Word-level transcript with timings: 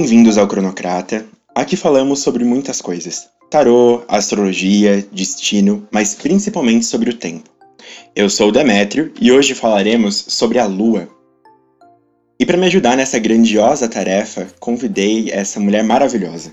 Bem-vindos 0.00 0.38
ao 0.38 0.46
Cronocrata. 0.46 1.26
Aqui 1.52 1.76
falamos 1.76 2.20
sobre 2.20 2.44
muitas 2.44 2.80
coisas: 2.80 3.26
tarô, 3.50 4.04
astrologia, 4.06 5.04
destino, 5.10 5.88
mas 5.90 6.14
principalmente 6.14 6.86
sobre 6.86 7.10
o 7.10 7.14
tempo. 7.14 7.50
Eu 8.14 8.30
sou 8.30 8.50
o 8.50 8.52
Demétrio 8.52 9.12
e 9.20 9.32
hoje 9.32 9.56
falaremos 9.56 10.24
sobre 10.28 10.60
a 10.60 10.66
Lua. 10.66 11.08
E 12.38 12.46
para 12.46 12.56
me 12.56 12.66
ajudar 12.66 12.96
nessa 12.96 13.18
grandiosa 13.18 13.88
tarefa, 13.88 14.46
convidei 14.60 15.32
essa 15.32 15.58
mulher 15.58 15.82
maravilhosa. 15.82 16.52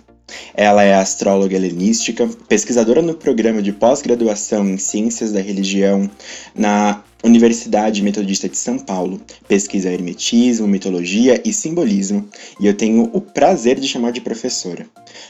Ela 0.55 0.83
é 0.83 0.95
astróloga 0.95 1.55
helenística, 1.55 2.27
pesquisadora 2.47 3.03
no 3.03 3.13
programa 3.13 3.61
de 3.61 3.71
pós-graduação 3.71 4.67
em 4.67 4.79
Ciências 4.79 5.31
da 5.31 5.39
Religião 5.39 6.09
na 6.55 7.03
Universidade 7.23 8.03
Metodista 8.03 8.47
de 8.47 8.57
São 8.57 8.77
Paulo, 8.77 9.19
pesquisa 9.47 9.89
hermetismo, 9.89 10.67
mitologia 10.67 11.41
e 11.43 11.51
simbolismo, 11.51 12.29
e 12.59 12.67
eu 12.67 12.75
tenho 12.75 13.09
o 13.13 13.19
prazer 13.19 13.79
de 13.79 13.87
chamar 13.87 14.11
de 14.11 14.21
professora. 14.21 14.85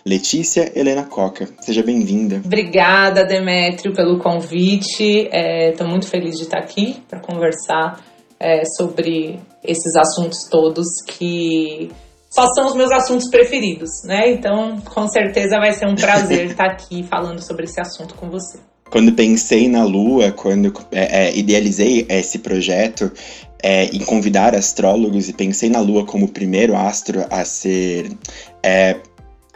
Letícia 0.05 0.71
Helena 0.75 1.03
Coca, 1.03 1.47
seja 1.61 1.81
bem-vinda. 1.81 2.41
Obrigada, 2.43 3.23
Demétrio, 3.23 3.93
pelo 3.93 4.19
convite. 4.19 5.29
Estou 5.31 5.87
é, 5.87 5.89
muito 5.89 6.07
feliz 6.07 6.37
de 6.37 6.43
estar 6.43 6.59
aqui 6.59 6.97
para 7.07 7.19
conversar 7.19 8.03
é, 8.39 8.63
sobre 8.77 9.39
esses 9.63 9.95
assuntos 9.95 10.49
todos 10.49 10.87
que 11.07 11.89
só 12.29 12.47
são 12.53 12.67
os 12.67 12.75
meus 12.75 12.91
assuntos 12.91 13.29
preferidos, 13.29 13.89
né? 14.03 14.29
Então, 14.29 14.81
com 14.81 15.07
certeza 15.07 15.57
vai 15.57 15.71
ser 15.71 15.87
um 15.87 15.95
prazer 15.95 16.47
estar 16.51 16.65
aqui 16.65 17.03
falando 17.03 17.39
sobre 17.41 17.63
esse 17.63 17.79
assunto 17.79 18.13
com 18.15 18.29
você. 18.29 18.59
Quando 18.89 19.13
pensei 19.13 19.67
na 19.67 19.83
Lua, 19.83 20.31
quando 20.31 20.71
é, 20.91 21.27
é, 21.27 21.37
idealizei 21.37 22.05
esse 22.07 22.39
projeto 22.39 23.11
é, 23.61 23.85
em 23.85 23.99
convidar 23.99 24.55
astrólogos 24.55 25.27
e 25.27 25.33
pensei 25.33 25.69
na 25.69 25.79
Lua 25.79 26.05
como 26.05 26.25
o 26.25 26.29
primeiro 26.29 26.75
astro 26.75 27.25
a 27.29 27.43
ser 27.43 28.11
é, 28.61 28.97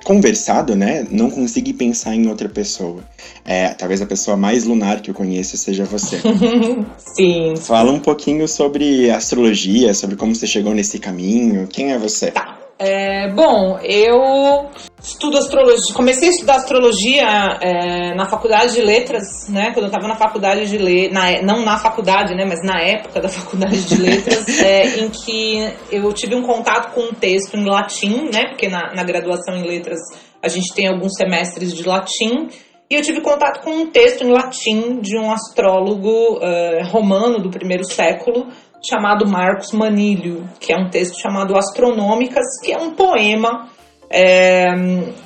conversado, 0.03 0.75
né? 0.75 1.05
Não 1.09 1.30
consegui 1.30 1.73
pensar 1.73 2.16
em 2.16 2.27
outra 2.27 2.49
pessoa. 2.49 3.03
É, 3.45 3.69
talvez 3.69 4.02
a 4.02 4.05
pessoa 4.05 4.36
mais 4.36 4.63
lunar 4.63 5.02
que 5.02 5.11
eu 5.11 5.16
conheço 5.16 5.58
seja 5.58 5.86
você. 5.86 6.19
Sim. 6.97 7.55
Fala 7.58 7.91
um 7.91 7.99
pouquinho 7.99 8.47
sobre 8.47 9.09
astrologia, 9.11 9.93
sobre 9.93 10.16
como 10.16 10.33
você 10.33 10.47
chegou 10.47 10.73
nesse 10.73 10.99
caminho. 10.99 11.67
Quem 11.67 11.91
é 11.91 11.97
você? 11.97 12.31
Tá. 12.31 12.58
É, 12.81 13.27
bom, 13.33 13.77
eu 13.83 14.69
estudo 15.03 15.38
astrologia. 15.38 15.94
Comecei 15.94 16.30
a 16.30 16.31
estudar 16.31 16.55
astrologia 16.55 17.27
é, 17.59 18.16
na 18.16 18.25
faculdade 18.30 18.75
de 18.75 18.81
letras, 18.81 19.49
né? 19.49 19.71
Quando 19.73 19.83
eu 19.83 19.88
estava 19.88 20.08
na 20.08 20.16
faculdade 20.16 20.66
de 20.69 20.77
letras, 20.77 21.44
não 21.44 21.66
na 21.66 21.77
faculdade, 21.77 22.33
né? 22.33 22.45
Mas 22.45 22.63
na 22.63 22.80
época 22.80 23.19
da 23.19 23.27
faculdade 23.27 23.83
de 23.83 23.95
letras, 24.02 24.47
é, 24.63 25.02
em 25.02 25.09
que 25.09 25.69
eu 25.91 26.13
tive 26.13 26.36
um 26.36 26.44
contato 26.44 26.94
com 26.94 27.02
um 27.02 27.13
texto 27.13 27.58
em 27.58 27.66
latim, 27.66 28.30
né? 28.33 28.47
Porque 28.47 28.69
na, 28.69 28.93
na 28.95 29.03
graduação 29.03 29.58
em 29.58 29.67
letras 29.67 29.99
a 30.41 30.47
gente 30.47 30.73
tem 30.73 30.88
alguns 30.88 31.16
semestres 31.17 31.73
de 31.75 31.83
latim. 31.83 32.47
E 32.89 32.95
eu 32.95 33.02
tive 33.02 33.19
contato 33.21 33.61
com 33.61 33.71
um 33.71 33.88
texto 33.88 34.23
em 34.23 34.31
latim 34.31 34.99
de 35.02 35.17
um 35.17 35.31
astrólogo 35.31 36.38
uh, 36.38 36.83
romano 36.86 37.39
do 37.39 37.49
primeiro 37.49 37.83
século, 37.83 38.47
chamado 38.81 39.27
Marcos 39.27 39.72
Manilho, 39.72 40.47
que 40.59 40.73
é 40.73 40.77
um 40.77 40.89
texto 40.89 41.19
chamado 41.19 41.55
Astronômicas, 41.58 42.45
que 42.63 42.72
é 42.72 42.77
um 42.77 42.91
poema 42.91 43.69
é, 44.09 44.67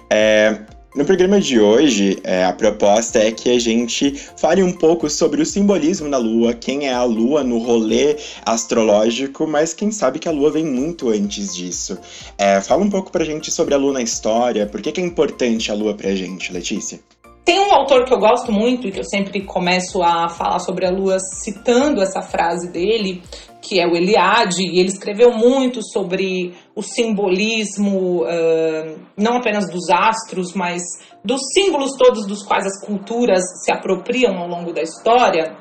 É, 0.09 0.59
no 0.95 1.03
programa 1.05 1.41
de 1.41 1.59
hoje, 1.59 2.19
é, 2.23 2.45
a 2.45 2.53
proposta 2.53 3.17
é 3.17 3.31
que 3.31 3.49
a 3.49 3.59
gente 3.59 4.11
fale 4.37 4.61
um 4.61 4.71
pouco 4.71 5.09
sobre 5.09 5.41
o 5.41 5.45
simbolismo 5.45 6.07
da 6.07 6.19
Lua, 6.19 6.53
quem 6.53 6.87
é 6.87 6.93
a 6.93 7.03
Lua 7.03 7.43
no 7.43 7.57
rolê 7.57 8.15
astrológico, 8.45 9.47
mas 9.47 9.73
quem 9.73 9.91
sabe 9.91 10.19
que 10.19 10.29
a 10.29 10.31
Lua 10.31 10.51
vem 10.51 10.63
muito 10.63 11.09
antes 11.09 11.55
disso. 11.55 11.97
É, 12.37 12.61
fala 12.61 12.83
um 12.83 12.91
pouco 12.91 13.11
pra 13.11 13.25
gente 13.25 13.49
sobre 13.49 13.73
a 13.73 13.77
Lua 13.77 13.93
na 13.93 14.03
história, 14.03 14.67
por 14.67 14.83
que, 14.83 14.91
que 14.91 15.01
é 15.01 15.03
importante 15.03 15.71
a 15.71 15.73
Lua 15.73 15.95
pra 15.95 16.13
gente, 16.13 16.53
Letícia? 16.53 16.99
Tem 17.45 17.59
um 17.59 17.73
autor 17.73 18.05
que 18.05 18.13
eu 18.13 18.19
gosto 18.19 18.51
muito 18.51 18.87
e 18.87 18.91
que 18.91 18.99
eu 18.99 19.03
sempre 19.03 19.41
começo 19.41 20.01
a 20.01 20.29
falar 20.29 20.59
sobre 20.59 20.85
a 20.85 20.89
Lua 20.89 21.17
citando 21.19 22.01
essa 22.01 22.21
frase 22.21 22.71
dele, 22.71 23.21
que 23.61 23.81
é 23.81 23.85
o 23.85 23.95
Eliade, 23.95 24.63
e 24.63 24.79
ele 24.79 24.87
escreveu 24.87 25.31
muito 25.31 25.81
sobre 25.83 26.53
o 26.73 26.81
simbolismo, 26.81 28.23
uh, 28.23 28.99
não 29.17 29.37
apenas 29.37 29.69
dos 29.69 29.89
astros, 29.89 30.53
mas 30.53 30.81
dos 31.23 31.41
símbolos 31.53 31.97
todos 31.97 32.25
dos 32.25 32.43
quais 32.43 32.65
as 32.65 32.85
culturas 32.85 33.41
se 33.63 33.71
apropriam 33.71 34.37
ao 34.37 34.47
longo 34.47 34.71
da 34.71 34.81
história. 34.81 35.57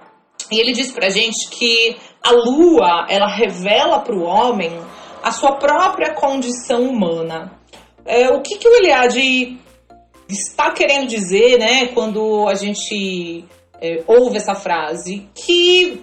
E 0.52 0.60
ele 0.60 0.72
diz 0.72 0.92
pra 0.92 1.10
gente 1.10 1.48
que 1.50 1.96
a 2.22 2.30
lua, 2.30 3.06
ela 3.08 3.26
revela 3.26 3.98
para 4.00 4.14
o 4.14 4.22
homem 4.22 4.70
a 5.20 5.32
sua 5.32 5.56
própria 5.56 6.14
condição 6.14 6.82
humana. 6.82 7.58
É, 8.04 8.28
o 8.30 8.40
que, 8.40 8.58
que 8.58 8.68
o 8.68 8.74
Eliade 8.76 9.58
está 10.32 10.70
querendo 10.70 11.06
dizer, 11.06 11.58
né, 11.58 11.86
quando 11.88 12.46
a 12.48 12.54
gente 12.54 13.44
é, 13.80 14.02
ouve 14.06 14.36
essa 14.36 14.54
frase? 14.54 15.28
Que 15.34 16.02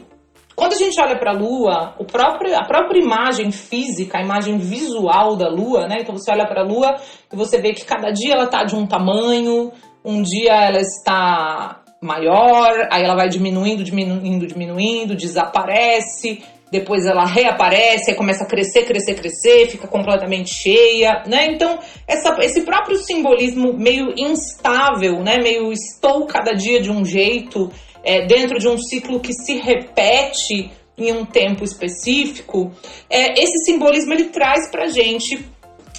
quando 0.59 0.73
a 0.73 0.77
gente 0.77 0.99
olha 0.99 1.17
para 1.17 1.31
a 1.31 1.33
Lua, 1.33 1.95
o 1.97 2.03
próprio, 2.03 2.53
a 2.53 2.65
própria 2.65 2.99
imagem 2.99 3.49
física, 3.49 4.17
a 4.17 4.21
imagem 4.21 4.57
visual 4.57 5.37
da 5.37 5.47
Lua, 5.47 5.87
né? 5.87 5.99
Então 6.01 6.13
você 6.13 6.29
olha 6.31 6.45
para 6.45 6.61
a 6.61 6.65
Lua 6.65 6.97
e 7.31 7.35
você 7.35 7.61
vê 7.61 7.71
que 7.71 7.85
cada 7.85 8.11
dia 8.11 8.33
ela 8.33 8.43
está 8.43 8.65
de 8.65 8.75
um 8.75 8.85
tamanho, 8.85 9.71
um 10.03 10.21
dia 10.21 10.53
ela 10.53 10.81
está 10.81 11.81
maior, 12.01 12.89
aí 12.91 13.03
ela 13.03 13.15
vai 13.15 13.29
diminuindo, 13.29 13.85
diminuindo, 13.85 14.47
diminuindo, 14.47 15.15
desaparece, 15.15 16.43
depois 16.71 17.05
ela 17.05 17.25
reaparece, 17.25 18.13
começa 18.13 18.43
a 18.43 18.47
crescer, 18.47 18.83
crescer, 18.83 19.15
crescer, 19.15 19.67
fica 19.69 19.87
completamente 19.87 20.53
cheia, 20.53 21.23
né? 21.25 21.47
Então, 21.47 21.79
essa, 22.07 22.37
esse 22.41 22.61
próprio 22.61 22.97
simbolismo 22.97 23.73
meio 23.73 24.13
instável, 24.17 25.23
né? 25.23 25.37
Meio 25.37 25.71
estou 25.71 26.25
cada 26.25 26.53
dia 26.53 26.81
de 26.81 26.91
um 26.91 27.03
jeito, 27.03 27.71
é, 28.03 28.25
dentro 28.25 28.59
de 28.59 28.67
um 28.67 28.77
ciclo 28.77 29.19
que 29.19 29.33
se 29.33 29.55
repete 29.55 30.71
em 30.97 31.13
um 31.13 31.25
tempo 31.25 31.63
específico, 31.63 32.71
é, 33.09 33.41
esse 33.41 33.65
simbolismo 33.65 34.13
ele 34.13 34.25
traz 34.25 34.69
pra 34.69 34.87
gente 34.87 35.45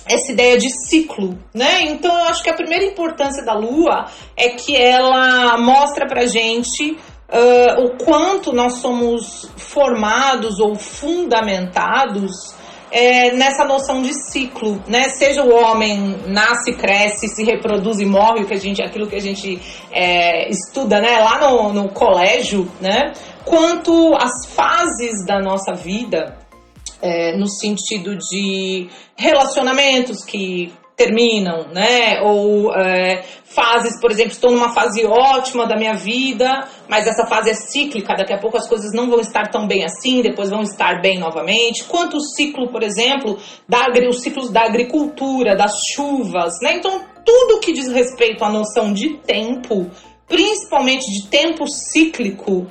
essa 0.07 0.33
ideia 0.33 0.59
de 0.59 0.69
ciclo, 0.89 1.39
né? 1.55 1.83
Então 1.83 2.13
eu 2.13 2.25
acho 2.25 2.43
que 2.43 2.51
a 2.51 2.55
primeira 2.55 2.85
importância 2.85 3.45
da 3.45 3.55
Lua 3.55 4.07
é 4.37 4.51
que 4.51 4.77
ela 4.77 5.57
mostra 5.59 6.07
pra 6.07 6.27
gente 6.27 6.99
uh, 7.33 7.85
o 7.85 8.05
quanto 8.05 8.53
nós 8.53 8.75
somos 8.75 9.51
formados 9.57 10.59
ou 10.59 10.75
fundamentados 10.75 12.55
é, 12.93 13.33
nessa 13.33 13.65
noção 13.65 14.03
de 14.03 14.13
ciclo, 14.13 14.83
né? 14.89 15.11
Seja 15.11 15.45
o 15.45 15.55
homem 15.55 16.17
nasce, 16.27 16.73
cresce, 16.73 17.29
se 17.29 17.45
reproduz 17.45 18.01
e 18.01 18.05
morre, 18.05 18.45
que 18.45 18.55
a 18.55 18.59
gente, 18.59 18.83
aquilo 18.83 19.07
que 19.07 19.15
a 19.15 19.21
gente 19.21 19.63
é, 19.93 20.51
estuda, 20.51 21.01
né? 21.01 21.21
Lá 21.21 21.39
no, 21.39 21.73
no 21.73 21.89
colégio, 21.91 22.69
né? 22.81 23.13
quanto 23.45 24.15
as 24.15 24.47
fases 24.47 25.25
da 25.27 25.41
nossa 25.41 25.75
vida, 25.75 26.37
é, 27.03 27.37
no 27.37 27.49
sentido 27.49 28.17
de 28.17 28.89
relacionamentos 29.17 30.25
que 30.25 30.73
terminam, 31.01 31.69
né? 31.73 32.21
Ou 32.21 32.75
é, 32.75 33.25
fases, 33.45 33.99
por 33.99 34.11
exemplo, 34.11 34.33
estou 34.33 34.51
numa 34.51 34.75
fase 34.75 35.07
ótima 35.07 35.67
da 35.67 35.75
minha 35.75 35.95
vida, 35.95 36.69
mas 36.87 37.07
essa 37.07 37.25
fase 37.25 37.49
é 37.49 37.55
cíclica, 37.55 38.15
daqui 38.15 38.35
a 38.35 38.39
pouco 38.39 38.59
as 38.59 38.69
coisas 38.69 38.93
não 38.93 39.09
vão 39.09 39.19
estar 39.19 39.49
tão 39.49 39.67
bem 39.67 39.83
assim, 39.83 40.21
depois 40.21 40.51
vão 40.51 40.61
estar 40.61 41.01
bem 41.01 41.19
novamente. 41.19 41.85
Quanto 41.85 42.19
o 42.19 42.21
ciclo, 42.21 42.71
por 42.71 42.83
exemplo, 42.83 43.39
da, 43.67 43.87
os 44.11 44.21
ciclos 44.21 44.51
da 44.51 44.65
agricultura, 44.65 45.57
das 45.57 45.87
chuvas, 45.87 46.53
né? 46.63 46.75
Então, 46.75 47.01
tudo 47.25 47.61
que 47.61 47.73
diz 47.73 47.91
respeito 47.91 48.45
à 48.45 48.51
noção 48.51 48.93
de 48.93 49.17
tempo, 49.19 49.91
principalmente 50.29 51.07
de 51.11 51.29
tempo 51.29 51.67
cíclico, 51.67 52.67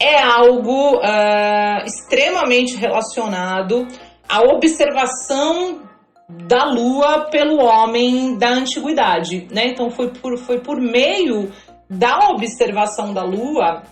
é 0.00 0.18
algo 0.18 0.96
uh, 0.96 1.84
extremamente 1.84 2.74
relacionado 2.76 3.86
à 4.26 4.40
observação 4.40 5.86
da 6.28 6.64
Lua 6.64 7.28
pelo 7.30 7.58
homem 7.58 8.36
da 8.36 8.50
antiguidade, 8.50 9.46
né? 9.50 9.68
Então 9.68 9.90
foi 9.90 10.10
por, 10.10 10.36
foi 10.38 10.58
por 10.60 10.80
meio 10.80 11.52
da 11.88 12.30
observação 12.30 13.14
da 13.14 13.22
Lua 13.22 13.84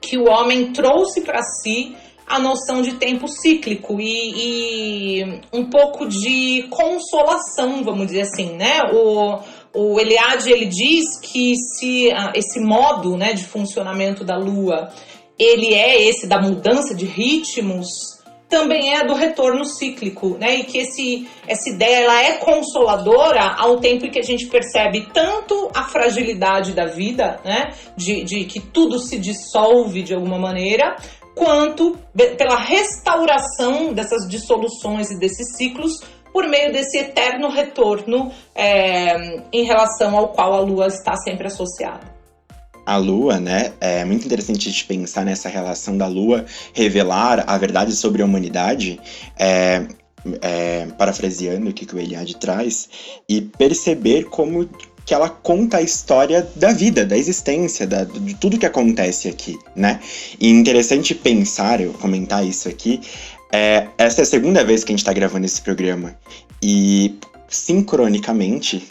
que 0.00 0.18
o 0.18 0.28
homem 0.28 0.72
trouxe 0.72 1.22
para 1.22 1.42
si 1.42 1.96
a 2.26 2.38
noção 2.38 2.82
de 2.82 2.94
tempo 2.94 3.26
cíclico 3.26 4.00
e, 4.00 5.20
e, 5.20 5.40
um 5.52 5.68
pouco 5.68 6.06
de 6.06 6.66
consolação, 6.70 7.82
vamos 7.82 8.06
dizer 8.06 8.22
assim, 8.22 8.52
né? 8.52 8.80
O, 8.92 9.38
o 9.74 9.98
Eliade 9.98 10.50
ele 10.50 10.66
diz 10.66 11.18
que 11.20 11.54
se 11.56 12.08
esse 12.34 12.60
modo, 12.60 13.16
né, 13.16 13.32
de 13.32 13.44
funcionamento 13.44 14.24
da 14.24 14.36
Lua, 14.36 14.90
ele 15.38 15.74
é 15.74 16.02
esse 16.08 16.26
da 16.26 16.40
mudança 16.40 16.94
de 16.94 17.06
ritmos 17.06 17.88
também 18.52 18.94
é 18.94 19.02
do 19.02 19.14
retorno 19.14 19.64
cíclico, 19.64 20.36
né? 20.38 20.56
E 20.56 20.64
que 20.64 20.76
esse, 20.76 21.26
essa 21.48 21.70
ideia 21.70 22.04
ela 22.04 22.22
é 22.22 22.32
consoladora 22.36 23.40
ao 23.56 23.78
tempo 23.78 24.10
que 24.10 24.18
a 24.18 24.22
gente 24.22 24.46
percebe 24.46 25.08
tanto 25.10 25.70
a 25.74 25.84
fragilidade 25.84 26.72
da 26.72 26.84
vida, 26.84 27.40
né? 27.42 27.72
De, 27.96 28.22
de 28.22 28.44
que 28.44 28.60
tudo 28.60 28.98
se 28.98 29.18
dissolve 29.18 30.02
de 30.02 30.14
alguma 30.14 30.38
maneira, 30.38 30.96
quanto 31.34 31.96
pela 32.14 32.56
restauração 32.56 33.94
dessas 33.94 34.28
dissoluções 34.28 35.10
e 35.10 35.18
desses 35.18 35.56
ciclos 35.56 36.00
por 36.30 36.46
meio 36.46 36.70
desse 36.72 36.98
eterno 36.98 37.48
retorno 37.48 38.30
é, 38.54 39.40
em 39.50 39.64
relação 39.64 40.14
ao 40.14 40.28
qual 40.28 40.52
a 40.52 40.60
Lua 40.60 40.88
está 40.88 41.16
sempre 41.16 41.46
associada 41.46 42.11
a 42.84 42.96
Lua, 42.96 43.38
né? 43.38 43.72
É 43.80 44.04
muito 44.04 44.24
interessante 44.26 44.70
de 44.70 44.84
pensar 44.84 45.24
nessa 45.24 45.48
relação 45.48 45.96
da 45.96 46.06
Lua 46.06 46.44
revelar 46.72 47.44
a 47.46 47.56
verdade 47.58 47.94
sobre 47.94 48.22
a 48.22 48.24
humanidade. 48.24 49.00
É, 49.38 49.86
é, 50.40 50.86
parafraseando 50.98 51.70
o 51.70 51.72
que 51.72 51.92
o 51.94 51.98
Eliade 51.98 52.36
traz, 52.36 52.88
e 53.28 53.40
perceber 53.40 54.24
como 54.26 54.68
que 55.04 55.12
ela 55.12 55.28
conta 55.28 55.78
a 55.78 55.82
história 55.82 56.48
da 56.54 56.72
vida, 56.72 57.04
da 57.04 57.16
existência, 57.18 57.86
da, 57.86 58.04
de 58.04 58.34
tudo 58.34 58.58
que 58.58 58.66
acontece 58.66 59.28
aqui, 59.28 59.58
né? 59.74 60.00
E 60.40 60.48
interessante 60.48 61.14
pensar, 61.14 61.80
eu 61.80 61.92
comentar 61.94 62.46
isso 62.46 62.68
aqui, 62.68 63.00
é, 63.52 63.88
essa 63.98 64.20
é 64.20 64.22
a 64.22 64.26
segunda 64.26 64.64
vez 64.64 64.84
que 64.84 64.92
a 64.92 64.96
gente 64.96 65.04
tá 65.04 65.12
gravando 65.12 65.44
esse 65.44 65.60
programa, 65.60 66.16
e 66.62 67.18
sincronicamente, 67.48 68.88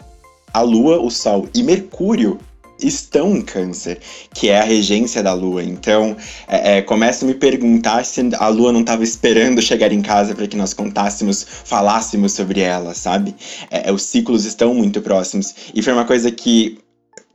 a 0.52 0.60
Lua, 0.60 1.00
o 1.00 1.10
Sol 1.10 1.48
e 1.54 1.62
Mercúrio 1.62 2.38
estão 2.78 3.36
em 3.36 3.42
câncer, 3.42 3.98
que 4.34 4.48
é 4.48 4.60
a 4.60 4.64
regência 4.64 5.22
da 5.22 5.32
lua. 5.32 5.62
Então, 5.62 6.16
é, 6.48 6.78
é, 6.78 6.82
começo 6.82 7.24
a 7.24 7.28
me 7.28 7.34
perguntar 7.34 8.04
se 8.04 8.20
a 8.34 8.48
lua 8.48 8.72
não 8.72 8.80
estava 8.80 9.02
esperando 9.04 9.62
chegar 9.62 9.92
em 9.92 10.02
casa 10.02 10.34
para 10.34 10.46
que 10.46 10.56
nós 10.56 10.74
contássemos, 10.74 11.46
falássemos 11.64 12.32
sobre 12.32 12.60
ela, 12.60 12.94
sabe? 12.94 13.34
É, 13.70 13.88
é, 13.88 13.92
os 13.92 14.02
ciclos 14.02 14.44
estão 14.44 14.74
muito 14.74 15.00
próximos. 15.00 15.54
E 15.74 15.82
foi 15.82 15.92
uma 15.92 16.04
coisa 16.04 16.30
que 16.30 16.78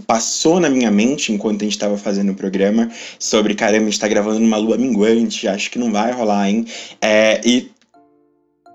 passou 0.06 0.60
na 0.60 0.70
minha 0.70 0.92
mente 0.92 1.34
enquanto 1.34 1.62
a 1.62 1.66
gente 1.66 1.74
estava 1.74 1.98
fazendo 1.98 2.32
o 2.32 2.36
programa 2.36 2.90
sobre 3.18 3.56
caramba, 3.56 3.88
a 3.88 3.90
gente 3.90 4.00
tá 4.00 4.08
gravando 4.08 4.40
numa 4.40 4.58
lua 4.58 4.78
minguante, 4.78 5.48
acho 5.48 5.72
que 5.72 5.80
não 5.80 5.92
vai 5.92 6.12
rolar, 6.12 6.50
hein? 6.50 6.66
É, 7.02 7.42
e 7.44 7.72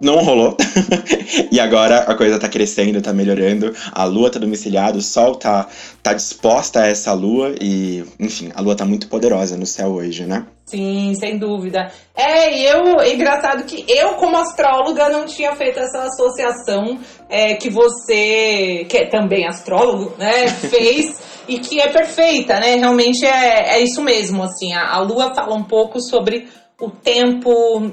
não 0.03 0.17
rolou. 0.17 0.57
e 1.51 1.61
agora 1.61 2.01
a 2.01 2.15
coisa 2.15 2.39
tá 2.39 2.49
crescendo, 2.49 3.01
tá 3.01 3.13
melhorando. 3.13 3.73
A 3.93 4.05
lua 4.05 4.31
tá 4.31 4.39
domiciliada, 4.39 4.99
o 4.99 5.03
sol 5.03 5.37
tá, 5.37 5.69
tá 6.03 6.13
disposta 6.13 6.81
a 6.81 6.87
essa 6.89 7.13
lua 7.13 7.55
e, 7.61 8.05
enfim, 8.19 8.51
a 8.55 8.61
lua 8.61 8.75
tá 8.75 8.85
muito 8.85 9.09
poderosa 9.09 9.57
no 9.57 9.65
céu 9.65 9.93
hoje, 9.93 10.27
né? 10.27 10.45
Sim, 10.67 11.15
sem 11.15 11.39
dúvida. 11.39 11.93
É, 12.17 12.53
e 12.53 12.65
eu, 12.65 13.01
é 13.01 13.15
engraçado 13.15 13.65
que 13.65 13.85
eu, 13.89 14.15
como 14.15 14.37
astróloga, 14.37 15.09
não 15.09 15.27
tinha 15.27 15.55
feito 15.55 15.79
essa 15.79 16.05
associação 16.05 16.99
é, 17.29 17.55
que 17.55 17.71
você, 17.71 18.87
que 18.89 18.97
é 18.97 19.07
também 19.09 19.47
astrólogo, 19.47 20.15
né, 20.19 20.49
fez 20.71 21.21
e 21.47 21.59
que 21.59 21.81
é 21.81 21.89
perfeita, 21.89 22.59
né? 22.59 22.77
Realmente 22.77 23.25
é, 23.25 23.77
é 23.77 23.81
isso 23.81 24.03
mesmo, 24.03 24.43
assim. 24.43 24.73
A, 24.73 24.95
a 24.95 25.01
lua 25.01 25.35
fala 25.35 25.55
um 25.55 25.65
pouco 25.65 26.01
sobre 26.01 26.49
o 26.81 26.91
tempo 26.91 27.93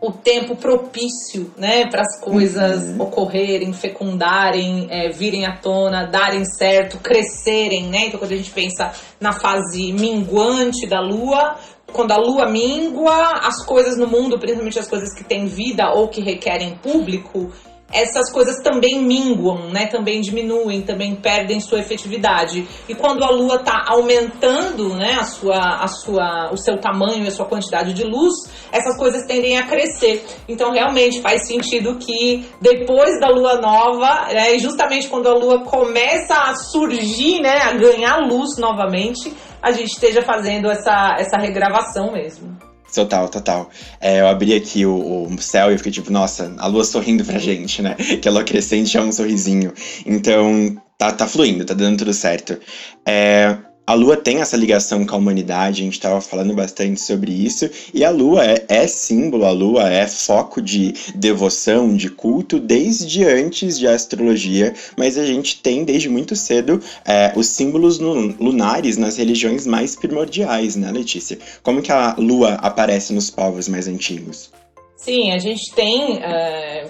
o 0.00 0.10
tempo 0.10 0.56
propício, 0.56 1.52
né, 1.58 1.86
para 1.86 2.00
as 2.00 2.18
coisas 2.20 2.88
uhum. 2.88 3.02
ocorrerem, 3.02 3.72
fecundarem, 3.72 4.86
é, 4.88 5.10
virem 5.10 5.44
à 5.44 5.56
tona, 5.58 6.06
darem 6.06 6.44
certo, 6.44 6.98
crescerem, 6.98 7.88
né? 7.88 8.06
Então, 8.06 8.18
quando 8.18 8.32
a 8.32 8.36
gente 8.36 8.50
pensa 8.50 8.92
na 9.20 9.32
fase 9.32 9.92
minguante 9.92 10.86
da 10.86 11.00
Lua, 11.00 11.56
quando 11.92 12.12
a 12.12 12.16
Lua 12.16 12.48
mingua, 12.48 13.40
as 13.42 13.64
coisas 13.64 13.98
no 13.98 14.06
mundo, 14.06 14.38
principalmente 14.38 14.78
as 14.78 14.88
coisas 14.88 15.12
que 15.14 15.22
têm 15.22 15.46
vida 15.46 15.92
ou 15.92 16.08
que 16.08 16.22
requerem 16.22 16.78
público, 16.82 17.52
essas 17.92 18.32
coisas 18.32 18.62
também 18.62 19.02
minguam, 19.02 19.68
né? 19.68 19.86
Também 19.86 20.20
diminuem, 20.20 20.82
também 20.82 21.14
perdem 21.14 21.60
sua 21.60 21.80
efetividade. 21.80 22.66
E 22.88 22.94
quando 22.94 23.24
a 23.24 23.30
Lua 23.30 23.56
está 23.56 23.84
aumentando, 23.88 24.94
né, 24.94 25.16
a 25.20 25.24
sua, 25.24 25.82
a 25.82 25.88
sua, 25.88 26.50
o 26.52 26.56
seu 26.56 26.78
tamanho 26.78 27.24
e 27.24 27.28
a 27.28 27.30
sua 27.30 27.46
quantidade 27.46 27.92
de 27.92 28.04
luz, 28.04 28.34
essas 28.70 28.96
coisas 28.96 29.26
tendem 29.26 29.58
a 29.58 29.66
crescer. 29.66 30.24
Então, 30.48 30.72
realmente 30.72 31.20
faz 31.20 31.46
sentido 31.46 31.96
que 31.96 32.46
depois 32.60 33.18
da 33.20 33.28
Lua 33.28 33.60
nova, 33.60 34.28
né, 34.32 34.54
e 34.54 34.58
justamente 34.58 35.08
quando 35.08 35.28
a 35.28 35.34
Lua 35.34 35.64
começa 35.64 36.34
a 36.34 36.54
surgir, 36.54 37.40
né, 37.40 37.58
a 37.62 37.72
ganhar 37.72 38.18
luz 38.18 38.56
novamente, 38.58 39.34
a 39.60 39.72
gente 39.72 39.90
esteja 39.90 40.22
fazendo 40.22 40.70
essa, 40.70 41.16
essa 41.18 41.36
regravação 41.36 42.12
mesmo. 42.12 42.69
Total, 42.94 43.28
total. 43.28 43.70
É, 44.00 44.20
eu 44.20 44.26
abri 44.26 44.54
aqui 44.54 44.84
o, 44.84 45.28
o, 45.28 45.40
céu 45.40 45.72
e 45.72 45.76
fiquei 45.78 45.92
tipo, 45.92 46.12
nossa, 46.12 46.52
a 46.58 46.66
lua 46.66 46.84
sorrindo 46.84 47.24
pra 47.24 47.38
gente, 47.38 47.80
né? 47.82 47.94
Que 48.20 48.28
a 48.28 48.32
lua 48.32 48.44
crescente 48.44 48.96
é 48.96 49.00
um 49.00 49.12
sorrisinho. 49.12 49.72
Então, 50.04 50.76
tá, 50.98 51.12
tá 51.12 51.26
fluindo, 51.26 51.64
tá 51.64 51.74
dando 51.74 51.98
tudo 51.98 52.12
certo. 52.12 52.58
É, 53.06 53.56
a 53.90 53.94
Lua 53.94 54.16
tem 54.16 54.40
essa 54.40 54.56
ligação 54.56 55.04
com 55.04 55.16
a 55.16 55.18
humanidade, 55.18 55.82
a 55.82 55.84
gente 55.84 55.94
estava 55.94 56.20
falando 56.20 56.54
bastante 56.54 57.00
sobre 57.00 57.32
isso, 57.32 57.68
e 57.92 58.04
a 58.04 58.10
Lua 58.10 58.44
é, 58.44 58.64
é, 58.68 58.86
símbolo, 58.86 59.44
a 59.44 59.50
Lua 59.50 59.90
é 59.90 60.06
foco 60.06 60.62
de 60.62 60.94
devoção, 61.16 61.96
de 61.96 62.08
culto, 62.08 62.60
desde 62.60 63.24
antes 63.24 63.76
de 63.76 63.88
astrologia, 63.88 64.72
mas 64.96 65.18
a 65.18 65.26
gente 65.26 65.60
tem 65.60 65.82
desde 65.82 66.08
muito 66.08 66.36
cedo 66.36 66.80
é, 67.04 67.32
os 67.34 67.48
símbolos 67.48 67.98
lunares 67.98 68.96
nas 68.96 69.16
religiões 69.16 69.66
mais 69.66 69.96
primordiais, 69.96 70.76
né, 70.76 70.92
Letícia? 70.92 71.36
Como 71.60 71.82
que 71.82 71.90
a 71.90 72.14
Lua 72.16 72.54
aparece 72.62 73.12
nos 73.12 73.28
povos 73.28 73.66
mais 73.66 73.88
antigos? 73.88 74.52
Sim, 74.96 75.32
a 75.32 75.38
gente 75.38 75.74
tem, 75.74 76.22
é, 76.22 76.86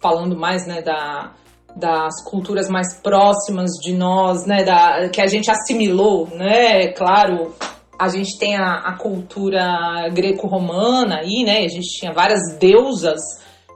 falando 0.00 0.36
mais 0.36 0.66
né, 0.66 0.82
da 0.82 1.32
das 1.76 2.22
culturas 2.24 2.68
mais 2.68 3.00
próximas 3.00 3.70
de 3.82 3.92
nós, 3.92 4.46
né, 4.46 4.62
da, 4.62 5.08
que 5.08 5.20
a 5.20 5.26
gente 5.26 5.50
assimilou, 5.50 6.28
né, 6.34 6.88
claro, 6.88 7.54
a 7.98 8.08
gente 8.08 8.38
tem 8.38 8.56
a, 8.56 8.76
a 8.76 8.96
cultura 8.96 10.08
greco-romana 10.12 11.20
aí, 11.20 11.44
né, 11.44 11.58
a 11.64 11.68
gente 11.68 11.98
tinha 11.98 12.12
várias 12.12 12.56
deusas 12.58 13.20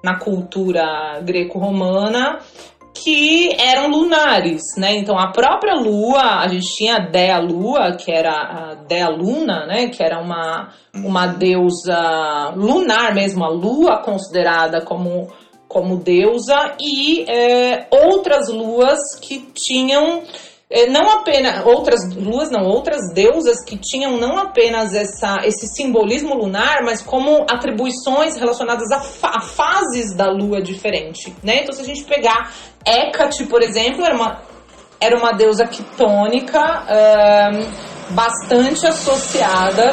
na 0.02 0.18
cultura 0.18 1.20
greco-romana 1.22 2.38
que 2.94 3.54
eram 3.60 3.90
lunares, 3.90 4.62
né, 4.78 4.94
então 4.94 5.18
a 5.18 5.32
própria 5.32 5.74
lua, 5.74 6.40
a 6.40 6.48
gente 6.48 6.74
tinha 6.74 6.96
a 6.96 7.00
Dea 7.00 7.38
Lua, 7.38 7.96
que 7.96 8.10
era 8.10 8.30
a 8.32 8.74
Dea 8.74 9.08
Luna, 9.08 9.66
né, 9.66 9.88
que 9.88 10.02
era 10.02 10.20
uma, 10.20 10.70
uma 10.94 11.26
deusa 11.26 12.52
lunar 12.54 13.12
mesmo, 13.12 13.44
a 13.44 13.48
lua 13.48 13.98
considerada 13.98 14.80
como 14.80 15.28
como 15.74 15.96
deusa 15.96 16.76
e 16.80 17.28
é, 17.28 17.88
outras 17.90 18.48
luas 18.48 19.00
que 19.20 19.40
tinham 19.52 20.22
é, 20.70 20.86
não 20.86 21.10
apenas 21.10 21.66
outras 21.66 22.14
luas 22.14 22.48
não 22.48 22.64
outras 22.64 23.12
deusas 23.12 23.62
que 23.64 23.76
tinham 23.76 24.16
não 24.16 24.38
apenas 24.38 24.94
essa 24.94 25.40
esse 25.44 25.66
simbolismo 25.66 26.36
lunar 26.36 26.84
mas 26.84 27.02
como 27.02 27.44
atribuições 27.50 28.36
relacionadas 28.36 28.88
a, 28.92 29.00
fa 29.00 29.30
a 29.30 29.40
fases 29.40 30.14
da 30.14 30.30
lua 30.30 30.62
diferente 30.62 31.34
né? 31.42 31.62
Então 31.62 31.74
se 31.74 31.82
a 31.82 31.84
gente 31.84 32.04
pegar 32.04 32.52
Hecate 32.86 33.44
por 33.46 33.60
exemplo 33.60 34.04
era 34.04 34.14
uma 34.14 34.42
era 35.00 35.18
uma 35.18 35.32
deusa 35.32 35.66
quitônica 35.66 36.60
bastante 38.10 38.86
associada 38.86 39.92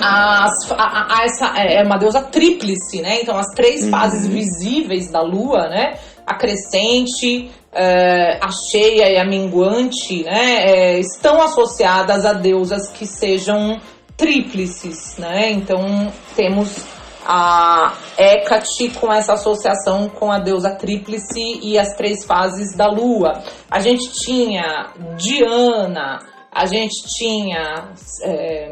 as, 0.00 0.70
a, 0.72 1.16
a, 1.16 1.24
essa, 1.24 1.46
é 1.58 1.82
uma 1.82 1.96
deusa 1.96 2.22
tríplice, 2.22 3.00
né? 3.00 3.20
Então 3.22 3.36
as 3.38 3.48
três 3.54 3.84
uhum. 3.84 3.90
fases 3.90 4.26
visíveis 4.26 5.10
da 5.10 5.20
lua, 5.20 5.68
né? 5.68 5.98
A 6.26 6.34
crescente, 6.34 7.50
é, 7.72 8.38
a 8.40 8.50
cheia 8.50 9.10
e 9.10 9.18
a 9.18 9.24
minguante, 9.24 10.22
né? 10.22 10.62
É, 10.62 10.98
estão 11.00 11.40
associadas 11.42 12.24
a 12.24 12.32
deusas 12.32 12.88
que 12.90 13.06
sejam 13.06 13.78
tríplices, 14.16 15.16
né? 15.18 15.50
Então 15.50 16.12
temos 16.36 16.84
a 17.26 17.94
Hecate 18.18 18.90
com 18.90 19.12
essa 19.12 19.32
associação 19.32 20.08
com 20.08 20.30
a 20.30 20.38
deusa 20.38 20.70
tríplice 20.70 21.58
e 21.62 21.78
as 21.78 21.94
três 21.96 22.24
fases 22.24 22.76
da 22.76 22.86
lua. 22.86 23.42
A 23.70 23.80
gente 23.80 24.12
tinha 24.12 24.92
Diana, 25.16 26.18
a 26.54 26.66
gente 26.66 27.02
tinha. 27.06 27.92
É, 28.22 28.70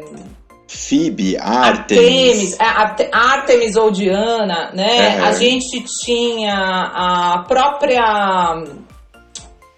Phoebe, 0.87 1.37
Artemis. 1.37 2.59
Artemis, 2.59 2.99
é, 2.99 3.09
Artemis 3.11 3.75
ou 3.75 3.91
Diana, 3.91 4.71
né? 4.73 5.19
A 5.19 5.31
gente 5.33 5.83
tinha 6.03 6.55
a 6.55 7.45
própria. 7.47 8.03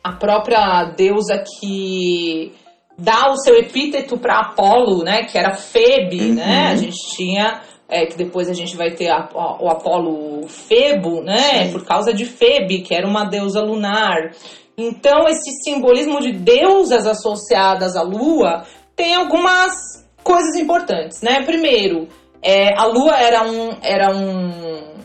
A 0.04 0.12
própria 0.12 0.94
deusa 0.96 1.44
que 1.60 2.54
dá 2.98 3.32
o 3.32 3.38
seu 3.38 3.58
epíteto 3.58 4.18
para 4.18 4.40
Apolo, 4.40 5.04
né? 5.04 5.24
Que 5.24 5.38
era 5.38 5.56
Febe, 5.56 6.30
uhum. 6.30 6.36
né? 6.36 6.68
A 6.72 6.76
gente 6.76 6.98
tinha 7.16 7.62
é, 7.90 8.06
que 8.06 8.18
depois 8.18 8.50
a 8.50 8.54
gente 8.54 8.76
vai 8.76 8.92
ter 8.92 9.10
a, 9.10 9.30
a, 9.34 9.64
o 9.64 9.70
Apolo 9.70 10.48
Febo, 10.48 11.22
né? 11.22 11.66
Sim. 11.66 11.72
Por 11.72 11.86
causa 11.86 12.14
de 12.14 12.26
Febe, 12.26 12.82
que 12.82 12.94
era 12.94 13.08
uma 13.08 13.26
deusa 13.26 13.62
lunar. 13.62 14.32
Então, 14.78 15.28
esse 15.28 15.52
simbolismo 15.64 16.20
de 16.20 16.34
deusas 16.34 17.08
associadas 17.08 17.96
à 17.96 18.02
lua 18.02 18.64
tem 18.96 19.16
algumas 19.16 20.05
coisas 20.26 20.56
importantes, 20.56 21.22
né? 21.22 21.44
Primeiro, 21.44 22.10
é, 22.42 22.76
a 22.76 22.86
lua 22.86 23.16
era 23.16 23.44
um, 23.44 23.78
era 23.80 24.10
um, 24.10 24.96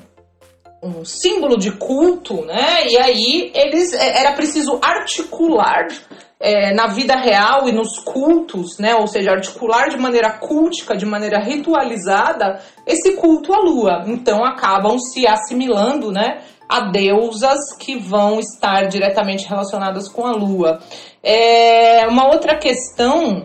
um 0.82 1.04
símbolo 1.04 1.58
de 1.58 1.72
culto, 1.72 2.42
né? 2.46 2.88
E 2.88 2.96
aí 2.96 3.52
eles 3.54 3.92
é, 3.92 4.18
era 4.18 4.32
preciso 4.32 4.80
articular 4.82 5.88
é, 6.40 6.72
na 6.72 6.86
vida 6.86 7.14
real 7.16 7.68
e 7.68 7.72
nos 7.72 7.98
cultos, 7.98 8.78
né? 8.78 8.94
Ou 8.94 9.06
seja, 9.06 9.32
articular 9.32 9.90
de 9.90 9.98
maneira 9.98 10.30
cultica, 10.38 10.96
de 10.96 11.04
maneira 11.04 11.38
ritualizada, 11.38 12.58
esse 12.86 13.14
culto 13.16 13.52
à 13.52 13.58
lua. 13.58 14.04
Então 14.06 14.42
acabam 14.42 14.98
se 14.98 15.26
assimilando, 15.26 16.10
né? 16.10 16.40
A 16.66 16.90
deusas 16.90 17.74
que 17.78 17.98
vão 17.98 18.40
estar 18.40 18.88
diretamente 18.88 19.46
relacionadas 19.46 20.08
com 20.08 20.26
a 20.26 20.32
lua. 20.32 20.78
É, 21.22 22.06
uma 22.08 22.28
outra 22.28 22.56
questão 22.56 23.42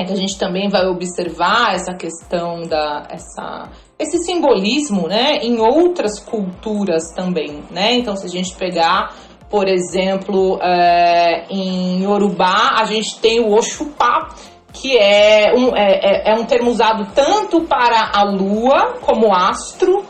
é 0.00 0.04
que 0.04 0.12
a 0.12 0.16
gente 0.16 0.38
também 0.38 0.68
vai 0.68 0.86
observar 0.86 1.74
essa 1.74 1.94
questão 1.94 2.62
da 2.62 3.06
essa 3.10 3.70
esse 3.98 4.18
simbolismo, 4.18 5.08
né, 5.08 5.38
em 5.42 5.58
outras 5.58 6.20
culturas 6.20 7.10
também, 7.16 7.64
né? 7.68 7.94
Então, 7.94 8.14
se 8.14 8.26
a 8.26 8.28
gente 8.28 8.54
pegar 8.54 9.12
por 9.50 9.66
exemplo, 9.66 10.58
é, 10.62 11.46
em 11.48 12.02
Yorubá, 12.02 12.74
a 12.76 12.84
gente 12.84 13.18
tem 13.18 13.40
o 13.40 13.54
Oxupá, 13.54 14.28
que 14.72 14.96
é 14.96 15.54
um, 15.56 15.74
é, 15.74 16.00
é, 16.02 16.32
é 16.32 16.34
um 16.34 16.44
termo 16.44 16.70
usado 16.70 17.08
tanto 17.14 17.62
para 17.62 18.10
a 18.12 18.22
lua 18.24 18.98
como 19.00 19.32
astro, 19.34 20.04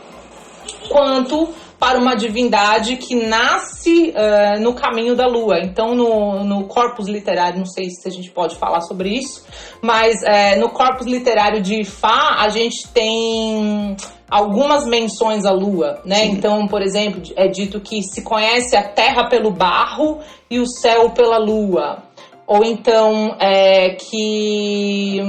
quanto 0.89 1.49
para 1.79 1.97
uma 1.97 2.13
divindade 2.13 2.97
que 2.97 3.15
nasce 3.15 4.13
uh, 4.13 4.59
no 4.61 4.73
caminho 4.73 5.15
da 5.15 5.25
lua. 5.25 5.59
Então, 5.61 5.95
no, 5.95 6.43
no 6.43 6.65
corpus 6.65 7.07
literário, 7.07 7.57
não 7.57 7.65
sei 7.65 7.89
se 7.89 8.05
a 8.07 8.11
gente 8.11 8.29
pode 8.29 8.57
falar 8.57 8.81
sobre 8.81 9.09
isso, 9.09 9.45
mas 9.81 10.15
uh, 10.21 10.59
no 10.59 10.69
corpus 10.69 11.07
literário 11.07 11.61
de 11.61 11.81
Ifá, 11.81 12.35
a 12.39 12.49
gente 12.49 12.85
tem 12.89 13.95
algumas 14.29 14.85
menções 14.85 15.45
à 15.45 15.51
lua, 15.51 16.01
né? 16.03 16.23
Sim. 16.23 16.31
Então, 16.31 16.67
por 16.67 16.81
exemplo, 16.81 17.21
é 17.37 17.47
dito 17.47 17.79
que 17.79 18.03
se 18.03 18.21
conhece 18.23 18.75
a 18.75 18.83
terra 18.83 19.29
pelo 19.29 19.49
barro 19.49 20.19
e 20.49 20.59
o 20.59 20.67
céu 20.67 21.11
pela 21.11 21.37
lua. 21.37 22.03
Ou 22.45 22.63
então 22.65 23.37
é, 23.39 23.91
que 23.91 25.19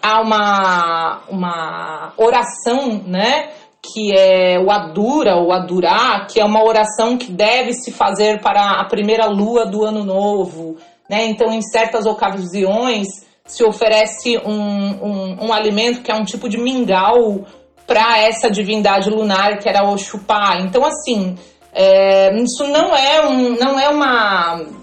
há 0.00 0.20
uma, 0.20 1.20
uma 1.28 2.12
oração, 2.16 3.02
né? 3.06 3.50
Que 3.92 4.12
é 4.12 4.58
o 4.58 4.70
Adura, 4.70 5.36
ou 5.36 5.52
Adurá, 5.52 6.26
que 6.30 6.40
é 6.40 6.44
uma 6.44 6.62
oração 6.62 7.16
que 7.16 7.30
deve 7.30 7.72
se 7.72 7.90
fazer 7.90 8.40
para 8.40 8.80
a 8.80 8.84
primeira 8.84 9.26
lua 9.26 9.66
do 9.66 9.84
ano 9.84 10.04
novo, 10.04 10.76
né? 11.08 11.24
Então, 11.26 11.52
em 11.52 11.62
certas 11.62 12.06
ocasiões, 12.06 13.06
se 13.44 13.64
oferece 13.64 14.38
um, 14.38 14.52
um, 14.52 15.46
um 15.46 15.52
alimento 15.52 16.02
que 16.02 16.10
é 16.10 16.14
um 16.14 16.24
tipo 16.24 16.48
de 16.48 16.56
mingau 16.56 17.44
para 17.86 18.18
essa 18.18 18.48
divindade 18.48 19.10
lunar 19.10 19.58
que 19.58 19.68
era 19.68 19.82
Oxupá. 19.82 20.58
Então, 20.60 20.84
assim, 20.84 21.36
é, 21.72 22.32
isso 22.40 22.64
não 22.68 22.94
é, 22.96 23.26
um, 23.26 23.56
não 23.56 23.78
é 23.78 23.88
uma 23.88 24.79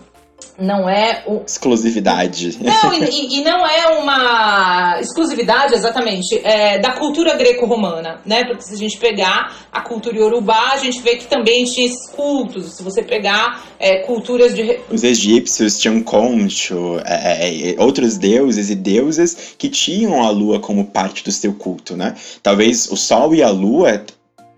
não 0.59 0.89
é 0.89 1.23
o... 1.27 1.43
exclusividade. 1.45 2.57
Não, 2.61 2.93
e, 2.93 3.39
e, 3.39 3.43
não 3.43 3.65
é 3.65 3.99
uma 3.99 4.99
exclusividade 4.99 5.75
exatamente 5.75 6.39
é, 6.43 6.79
da 6.79 6.93
cultura 6.93 7.35
greco-romana, 7.35 8.19
né? 8.25 8.43
Porque 8.45 8.63
se 8.63 8.73
a 8.73 8.77
gente 8.77 8.97
pegar 8.97 9.67
a 9.71 9.81
cultura 9.81 10.17
iorubá, 10.17 10.71
a 10.71 10.77
gente 10.77 11.01
vê 11.01 11.15
que 11.15 11.27
também 11.27 11.65
tinha 11.65 11.85
esses 11.85 12.09
cultos. 12.09 12.75
Se 12.75 12.83
você 12.83 13.03
pegar 13.03 13.63
é, 13.79 13.99
culturas 13.99 14.55
de 14.55 14.79
os 14.89 15.03
egípcios 15.03 15.77
tinham 15.79 16.01
Concho, 16.01 16.99
é, 17.05 17.47
é, 17.47 17.71
é, 17.71 17.75
outros 17.81 18.17
deuses 18.17 18.69
e 18.69 18.75
deusas 18.75 19.55
que 19.57 19.69
tinham 19.69 20.23
a 20.23 20.29
lua 20.29 20.59
como 20.59 20.85
parte 20.85 21.23
do 21.23 21.31
seu 21.31 21.53
culto, 21.53 21.95
né? 21.95 22.15
Talvez 22.41 22.89
o 22.91 22.97
sol 22.97 23.35
e 23.35 23.43
a 23.43 23.49
lua 23.49 24.03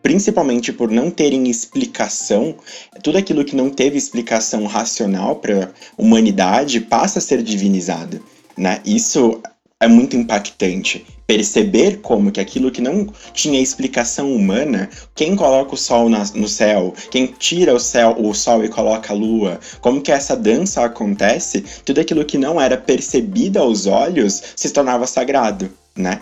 principalmente 0.02 0.72
por 0.72 0.90
não 0.90 1.12
terem 1.12 1.50
explicação, 1.50 2.56
tudo 3.04 3.18
aquilo 3.18 3.46
que 3.46 3.56
não 3.56 3.70
teve 3.70 3.98
explicação 3.98 4.66
racional 4.66 5.36
para 5.36 5.66
a 5.66 5.70
humanidade 6.02 6.80
passa 6.80 7.20
a 7.20 7.22
ser 7.22 7.42
divinizado, 7.44 8.24
né? 8.58 8.82
Isso 8.86 9.42
é 9.82 9.88
muito 9.88 10.18
impactante. 10.18 11.06
Perceber 11.26 12.00
como 12.02 12.32
que 12.32 12.40
aquilo 12.40 12.72
que 12.72 12.82
não 12.82 13.08
tinha 13.34 13.62
explicação 13.62 14.34
humana, 14.34 14.90
quem 15.16 15.36
coloca 15.36 15.76
o 15.76 15.78
sol 15.78 16.10
na, 16.10 16.24
no 16.34 16.48
céu, 16.48 16.94
quem 17.12 17.28
tira 17.28 17.74
o 17.74 17.80
céu, 17.80 18.16
o 18.20 18.34
sol 18.34 18.66
e 18.66 18.68
coloca 18.68 19.14
a 19.14 19.16
lua, 19.16 19.60
como 19.80 20.02
que 20.02 20.12
essa 20.12 20.36
dança 20.36 20.84
acontece, 20.84 21.64
tudo 21.86 22.02
aquilo 22.02 22.26
que 22.26 22.38
não 22.38 22.60
era 22.60 22.78
percebido 22.78 23.60
aos 23.60 23.86
olhos 23.86 24.42
se 24.56 24.72
tornava 24.72 25.08
sagrado, 25.08 25.72
né? 25.96 26.20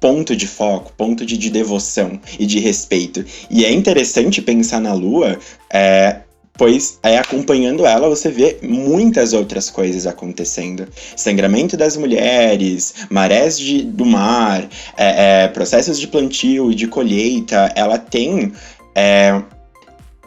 Ponto 0.00 0.34
de 0.34 0.46
foco, 0.46 0.92
ponto 0.96 1.24
de, 1.26 1.36
de 1.36 1.50
devoção 1.50 2.18
e 2.38 2.46
de 2.46 2.58
respeito. 2.58 3.24
E 3.50 3.64
é 3.64 3.70
interessante 3.70 4.40
pensar 4.40 4.80
na 4.80 4.94
Lua, 4.94 5.38
é, 5.70 6.20
pois 6.54 6.98
é 7.02 7.18
acompanhando 7.18 7.86
ela 7.86 8.08
você 8.08 8.30
vê 8.30 8.58
muitas 8.62 9.32
outras 9.32 9.70
coisas 9.70 10.06
acontecendo. 10.06 10.88
Sangramento 11.14 11.76
das 11.76 11.96
mulheres, 11.96 12.94
marés 13.10 13.58
de, 13.58 13.82
do 13.82 14.06
mar, 14.06 14.66
é, 14.96 15.44
é, 15.44 15.48
processos 15.48 16.00
de 16.00 16.08
plantio 16.08 16.72
e 16.72 16.74
de 16.74 16.86
colheita, 16.86 17.72
ela 17.76 17.98
tem 17.98 18.52
é, 18.94 19.40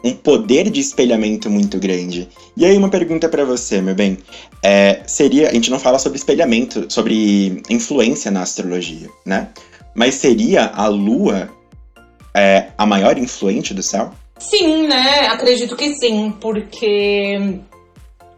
um 0.04 0.12
poder 0.12 0.70
de 0.70 0.82
espelhamento 0.82 1.50
muito 1.50 1.80
grande. 1.80 2.28
E 2.56 2.66
aí 2.66 2.78
uma 2.78 2.90
pergunta 2.90 3.28
para 3.28 3.44
você, 3.44 3.82
meu 3.82 3.96
bem, 3.96 4.20
é, 4.62 5.02
seria, 5.08 5.50
a 5.50 5.54
gente 5.54 5.72
não 5.72 5.80
fala 5.80 5.98
sobre 5.98 6.18
espelhamento, 6.18 6.86
sobre 6.92 7.64
influência 7.70 8.30
na 8.30 8.42
astrologia, 8.42 9.10
né? 9.26 9.50
Mas 9.96 10.16
seria 10.16 10.66
a 10.66 10.88
Lua 10.88 11.50
é, 12.34 12.68
a 12.78 12.86
maior 12.86 13.18
influente 13.18 13.74
do 13.74 13.82
céu? 13.82 14.12
Sim, 14.38 14.88
né? 14.88 15.28
Acredito 15.28 15.76
que 15.76 15.96
sim, 15.96 16.34
porque 16.40 17.60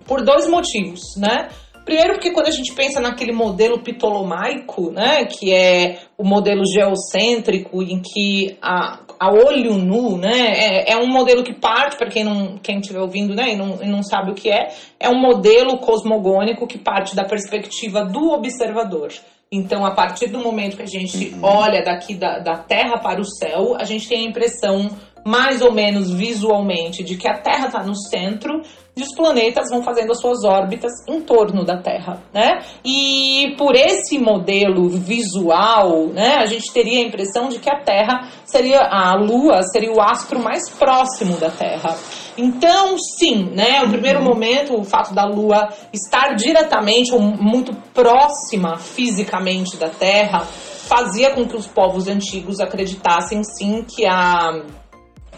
por 0.06 0.24
dois 0.24 0.48
motivos, 0.48 1.02
né? 1.18 1.50
Primeiro, 1.86 2.14
porque 2.14 2.32
quando 2.32 2.48
a 2.48 2.52
gente 2.52 2.74
pensa 2.74 3.00
naquele 3.00 3.32
modelo 3.32 3.80
ptolomaico, 3.80 4.92
né, 4.92 5.26
que 5.26 5.54
é 5.54 6.00
o 6.18 6.24
modelo 6.24 6.64
geocêntrico, 6.66 7.84
em 7.84 8.02
que 8.02 8.58
a, 8.60 9.00
a 9.20 9.32
olho 9.32 9.74
nu, 9.76 10.18
né, 10.18 10.54
é, 10.56 10.92
é 10.92 10.98
um 10.98 11.08
modelo 11.08 11.44
que 11.44 11.54
parte, 11.54 11.98
para 11.98 12.10
quem 12.10 12.24
não 12.24 12.58
quem 12.58 12.80
estiver 12.80 13.00
ouvindo 13.00 13.34
né, 13.34 13.54
e, 13.54 13.56
não, 13.56 13.82
e 13.82 13.88
não 13.88 14.04
sabe 14.04 14.32
o 14.32 14.36
que 14.36 14.50
é, 14.50 14.74
é 15.00 15.10
um 15.10 15.20
modelo 15.20 15.78
cosmogônico 15.80 16.68
que 16.68 16.78
parte 16.78 17.16
da 17.16 17.24
perspectiva 17.24 18.04
do 18.04 18.32
observador. 18.32 19.12
Então, 19.52 19.86
a 19.86 19.92
partir 19.92 20.28
do 20.28 20.40
momento 20.40 20.76
que 20.76 20.84
a 20.84 20.88
gente 20.88 21.34
uhum. 21.36 21.40
olha 21.44 21.84
daqui 21.84 22.16
da, 22.16 22.40
da 22.40 22.58
Terra 22.58 22.98
para 22.98 23.22
o 23.22 23.26
céu, 23.26 23.76
a 23.80 23.84
gente 23.84 24.08
tem 24.08 24.26
a 24.26 24.30
impressão 24.30 24.90
mais 25.26 25.62
ou 25.62 25.72
menos 25.72 26.12
visualmente 26.12 27.04
de 27.04 27.18
que 27.18 27.28
a 27.28 27.38
Terra 27.38 27.68
está 27.68 27.84
no 27.84 27.96
centro 27.96 28.62
e 28.98 29.02
os 29.02 29.14
planetas 29.14 29.70
vão 29.70 29.84
fazendo 29.84 30.14
as 30.14 30.22
suas 30.22 30.44
órbitas 30.46 30.92
em 31.08 31.20
torno 31.20 31.66
da 31.66 31.78
Terra, 31.82 32.22
né? 32.34 32.62
E 32.84 33.54
por 33.58 33.76
esse 33.76 34.18
modelo 34.18 34.88
visual, 34.90 36.08
né, 36.08 36.36
a 36.38 36.46
gente 36.46 36.72
teria 36.72 37.00
a 37.00 37.08
impressão 37.08 37.50
de 37.50 37.60
que 37.60 37.70
a 37.70 37.82
Terra 37.82 38.30
seria 38.46 38.80
a 38.82 39.14
Lua 39.16 39.64
seria 39.64 39.92
o 39.92 40.02
astro 40.02 40.40
mais 40.40 40.70
próximo 40.70 41.36
da 41.38 41.50
Terra. 41.50 41.96
Então, 42.38 42.98
sim, 42.98 43.50
né? 43.54 43.82
No 43.82 43.90
primeiro 43.90 44.20
uhum. 44.20 44.26
momento, 44.26 44.80
o 44.80 44.84
fato 44.84 45.14
da 45.14 45.26
Lua 45.26 45.70
estar 45.92 46.34
diretamente 46.36 47.14
ou 47.14 47.20
muito 47.20 47.74
próxima 47.94 48.78
fisicamente 48.78 49.76
da 49.78 49.90
Terra 49.90 50.40
fazia 50.40 51.32
com 51.32 51.46
que 51.46 51.58
os 51.58 51.68
povos 51.68 52.08
antigos 52.08 52.60
acreditassem 52.60 53.42
sim 53.44 53.84
que 53.84 54.06
a 54.06 54.62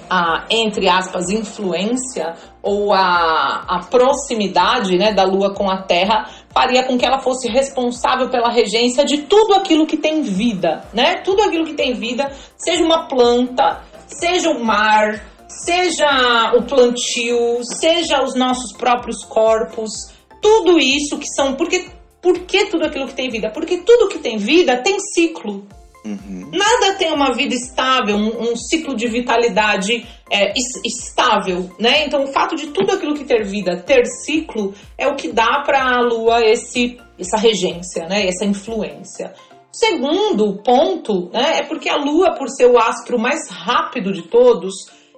a, 0.10 0.46
entre 0.50 0.88
aspas, 0.88 1.30
influência 1.30 2.34
ou 2.68 2.92
a, 2.94 3.64
a 3.66 3.80
proximidade 3.90 4.98
né, 4.98 5.14
da 5.14 5.24
Lua 5.24 5.54
com 5.54 5.70
a 5.70 5.84
Terra 5.84 6.30
faria 6.54 6.84
com 6.84 6.98
que 6.98 7.06
ela 7.06 7.20
fosse 7.20 7.48
responsável 7.48 8.30
pela 8.30 8.50
regência 8.50 9.06
de 9.06 9.20
tudo 9.20 9.54
aquilo 9.54 9.88
que 9.88 9.96
tem 9.96 10.22
vida, 10.22 10.84
né? 10.94 11.22
Tudo 11.24 11.44
aquilo 11.44 11.66
que 11.66 11.76
tem 11.76 11.94
vida, 11.94 12.30
seja 12.58 12.84
uma 12.84 13.08
planta, 13.08 13.82
seja 14.08 14.50
o 14.50 14.62
mar, 14.62 15.24
seja 15.48 16.52
o 16.58 16.64
plantio, 16.64 17.60
seja 17.80 18.22
os 18.22 18.36
nossos 18.36 18.74
próprios 18.74 19.24
corpos, 19.24 20.12
tudo 20.42 20.78
isso 20.78 21.18
que 21.18 21.28
são. 21.28 21.54
Porque, 21.56 21.88
por 22.22 22.40
que 22.40 22.66
tudo 22.66 22.86
aquilo 22.86 23.08
que 23.08 23.16
tem 23.16 23.30
vida? 23.30 23.50
Porque 23.50 23.78
tudo 23.78 24.10
que 24.10 24.20
tem 24.20 24.38
vida 24.38 24.76
tem 24.76 25.00
ciclo. 25.00 25.66
Uhum. 26.08 26.52
Nada 26.54 26.96
tem 26.98 27.12
uma 27.12 27.34
vida 27.34 27.54
estável, 27.54 28.16
um, 28.16 28.52
um 28.52 28.56
ciclo 28.56 28.96
de 28.96 29.08
vitalidade 29.08 30.06
é, 30.32 30.54
estável, 30.86 31.70
né? 31.78 32.06
Então, 32.06 32.24
o 32.24 32.28
fato 32.28 32.56
de 32.56 32.68
tudo 32.68 32.94
aquilo 32.94 33.14
que 33.14 33.26
ter 33.26 33.44
vida 33.44 33.78
ter 33.78 34.06
ciclo 34.06 34.74
é 34.98 35.08
o 35.08 35.16
que 35.16 35.32
dá 35.32 35.62
para 35.66 35.84
a 35.84 36.00
Lua 36.00 36.46
esse, 36.46 36.98
essa 37.20 37.38
regência, 37.38 38.08
né? 38.08 38.26
Essa 38.28 38.46
influência. 38.46 39.34
Segundo 39.72 40.54
ponto, 40.64 41.30
né, 41.32 41.60
é 41.60 41.64
porque 41.64 41.90
a 41.90 41.98
Lua, 41.98 42.32
por 42.32 42.50
ser 42.50 42.66
o 42.66 42.80
astro 42.80 43.20
mais 43.20 43.50
rápido 43.50 44.12
de 44.12 44.24
todos 44.24 44.74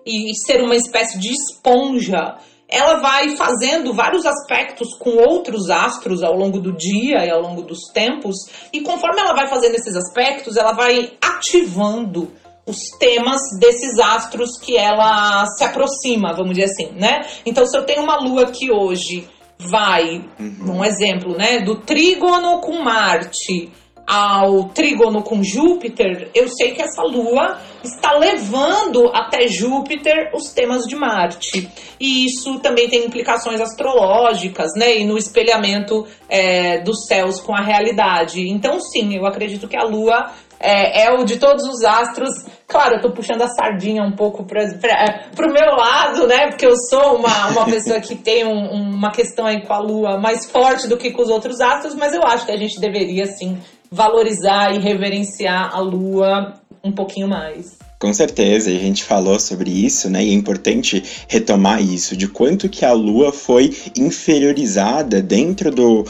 e, 0.06 0.32
e 0.32 0.36
ser 0.36 0.62
uma 0.62 0.76
espécie 0.76 1.20
de 1.20 1.32
esponja, 1.32 2.36
ela 2.70 3.00
vai 3.00 3.36
fazendo 3.36 3.94
vários 3.94 4.26
aspectos 4.26 4.94
com 4.94 5.18
outros 5.18 5.70
astros 5.70 6.22
ao 6.22 6.36
longo 6.36 6.60
do 6.60 6.72
dia 6.72 7.26
e 7.26 7.30
ao 7.30 7.42
longo 7.42 7.64
dos 7.64 7.88
tempos, 7.92 8.36
e 8.72 8.82
conforme 8.82 9.20
ela 9.20 9.34
vai 9.34 9.48
fazendo 9.48 9.76
esses 9.76 9.96
aspectos, 9.96 10.56
ela 10.56 10.72
vai 10.72 11.14
ativando 11.20 12.32
os 12.68 12.90
temas 13.00 13.42
desses 13.60 13.98
astros 13.98 14.60
que 14.60 14.78
ela 14.78 15.44
se 15.58 15.64
aproxima, 15.64 16.34
vamos 16.34 16.52
dizer 16.52 16.66
assim, 16.66 16.92
né? 16.92 17.22
Então, 17.44 17.66
se 17.66 17.76
eu 17.76 17.84
tenho 17.84 18.04
uma 18.04 18.18
lua 18.18 18.46
que 18.46 18.72
hoje 18.72 19.28
vai, 19.58 20.24
uhum. 20.40 20.78
um 20.78 20.86
exemplo, 20.86 21.36
né, 21.36 21.60
do 21.60 21.78
trígono 21.78 22.60
com 22.60 22.84
Marte 22.84 23.72
ao 24.06 24.66
trígono 24.70 25.22
com 25.22 25.44
Júpiter, 25.44 26.32
eu 26.34 26.48
sei 26.48 26.74
que 26.74 26.82
essa 26.82 27.04
lua 27.04 27.60
está 27.84 28.14
levando 28.14 29.10
até 29.14 29.48
Júpiter 29.48 30.32
os 30.34 30.52
temas 30.52 30.86
de 30.86 30.96
Marte. 30.96 31.70
E 32.00 32.26
isso 32.26 32.60
também 32.60 32.90
tem 32.90 33.06
implicações 33.06 33.60
astrológicas, 33.60 34.72
né? 34.76 34.98
E 34.98 35.06
no 35.06 35.18
espelhamento 35.18 36.06
é, 36.28 36.80
dos 36.80 37.06
céus 37.08 37.40
com 37.40 37.56
a 37.56 37.62
realidade. 37.62 38.48
Então, 38.50 38.80
sim, 38.80 39.16
eu 39.16 39.26
acredito 39.26 39.68
que 39.68 39.78
a 39.78 39.84
lua 39.84 40.32
é, 40.60 41.06
é, 41.06 41.12
o 41.14 41.24
de 41.24 41.38
todos 41.38 41.64
os 41.64 41.84
astros. 41.84 42.30
Claro, 42.68 42.96
eu 42.96 43.02
tô 43.02 43.12
puxando 43.12 43.42
a 43.42 43.48
sardinha 43.48 44.04
um 44.04 44.12
pouco 44.12 44.44
para 44.44 45.48
o 45.48 45.54
meu 45.54 45.76
lado, 45.76 46.28
né? 46.28 46.48
Porque 46.48 46.66
eu 46.66 46.76
sou 46.90 47.16
uma, 47.16 47.48
uma 47.48 47.66
pessoa 47.66 48.00
que 48.00 48.16
tem 48.16 48.46
um, 48.46 48.70
uma 48.72 49.12
questão 49.12 49.46
aí 49.46 49.66
com 49.66 49.74
a 49.74 49.80
Lua 49.80 50.20
mais 50.20 50.46
forte 50.52 50.88
do 50.88 50.98
que 50.98 51.12
com 51.12 51.22
os 51.22 51.30
outros 51.30 51.62
astros, 51.62 51.96
mas 51.96 52.14
eu 52.14 52.24
acho 52.24 52.46
que 52.46 52.52
a 52.52 52.58
gente 52.58 52.80
deveria, 52.80 53.26
sim, 53.26 53.58
valorizar 53.92 54.76
e 54.76 54.80
reverenciar 54.80 55.74
a 55.74 55.80
lua 55.80 56.59
um 56.84 56.92
pouquinho 56.92 57.28
mais. 57.28 57.78
Com 58.00 58.14
certeza, 58.14 58.70
a 58.70 58.74
gente 58.74 59.04
falou 59.04 59.40
sobre 59.40 59.70
isso, 59.70 60.10
né? 60.10 60.24
E 60.24 60.30
é 60.30 60.34
importante 60.34 61.04
retomar 61.28 61.82
isso, 61.82 62.16
de 62.16 62.28
quanto 62.28 62.70
que 62.70 62.86
a 62.86 62.94
Lua 62.94 63.34
foi 63.34 63.76
inferiorizada 63.98 65.22
dentro 65.22 65.70
do, 65.70 66.06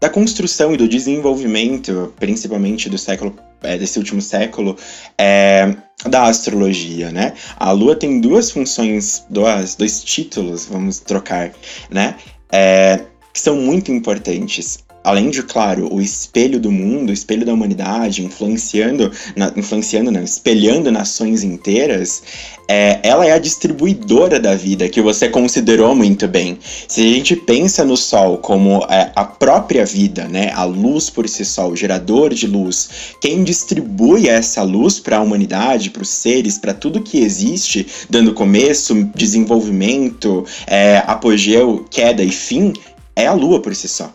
da 0.00 0.10
construção 0.10 0.74
e 0.74 0.76
do 0.76 0.86
desenvolvimento, 0.86 2.12
principalmente 2.18 2.90
do 2.90 2.98
século 2.98 3.34
é, 3.62 3.78
desse 3.78 3.98
último 3.98 4.20
século, 4.20 4.76
é, 5.16 5.74
da 6.08 6.24
astrologia, 6.24 7.10
né? 7.10 7.32
A 7.56 7.70
Lua 7.70 7.96
tem 7.96 8.20
duas 8.20 8.50
funções, 8.50 9.24
dois, 9.30 9.76
dois 9.76 10.02
títulos, 10.02 10.66
vamos 10.66 10.98
trocar, 10.98 11.52
né? 11.88 12.16
É, 12.50 13.00
que 13.32 13.40
são 13.40 13.56
muito 13.56 13.90
importantes 13.90 14.84
além 15.04 15.30
de, 15.30 15.42
claro, 15.42 15.92
o 15.92 16.00
espelho 16.00 16.60
do 16.60 16.70
mundo, 16.70 17.10
o 17.10 17.12
espelho 17.12 17.44
da 17.44 17.52
humanidade, 17.52 18.24
influenciando, 18.24 19.10
na, 19.36 19.52
influenciando, 19.56 20.10
não, 20.10 20.22
espelhando 20.22 20.90
nações 20.90 21.42
inteiras, 21.42 22.22
é, 22.68 23.00
ela 23.02 23.26
é 23.26 23.32
a 23.32 23.38
distribuidora 23.38 24.38
da 24.38 24.54
vida, 24.54 24.88
que 24.88 25.00
você 25.00 25.28
considerou 25.28 25.94
muito 25.94 26.26
bem. 26.28 26.58
Se 26.88 27.00
a 27.00 27.14
gente 27.14 27.36
pensa 27.36 27.84
no 27.84 27.96
Sol 27.96 28.38
como 28.38 28.84
é, 28.88 29.10
a 29.14 29.24
própria 29.24 29.84
vida, 29.84 30.28
né, 30.28 30.50
a 30.54 30.64
luz 30.64 31.10
por 31.10 31.28
si 31.28 31.44
só, 31.44 31.68
o 31.68 31.76
gerador 31.76 32.32
de 32.32 32.46
luz, 32.46 32.88
quem 33.20 33.42
distribui 33.44 34.28
essa 34.28 34.62
luz 34.62 35.00
para 35.00 35.18
a 35.18 35.20
humanidade, 35.20 35.90
para 35.90 36.02
os 36.02 36.08
seres, 36.08 36.58
para 36.58 36.72
tudo 36.72 37.02
que 37.02 37.18
existe, 37.18 37.86
dando 38.08 38.32
começo, 38.32 39.04
desenvolvimento, 39.14 40.44
é, 40.66 41.02
apogeu, 41.06 41.84
queda 41.90 42.22
e 42.22 42.30
fim, 42.30 42.72
é 43.14 43.26
a 43.26 43.32
Lua 43.32 43.60
por 43.60 43.74
si 43.74 43.88
só. 43.88 44.12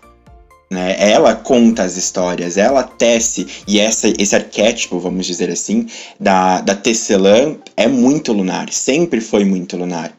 Né? 0.70 0.96
Ela 1.00 1.34
conta 1.34 1.84
as 1.84 1.96
histórias, 1.96 2.58
ela 2.58 2.84
tece, 2.84 3.48
e 3.68 3.80
essa, 3.80 4.12
esse 4.18 4.36
arquétipo, 4.36 5.00
vamos 5.00 5.26
dizer 5.26 5.50
assim, 5.50 5.88
da, 6.20 6.60
da 6.62 6.76
tecelã 6.76 7.56
é 7.76 7.88
muito 7.88 8.34
lunar, 8.34 8.72
sempre 8.72 9.22
foi 9.22 9.46
muito 9.46 9.78
lunar. 9.78 10.12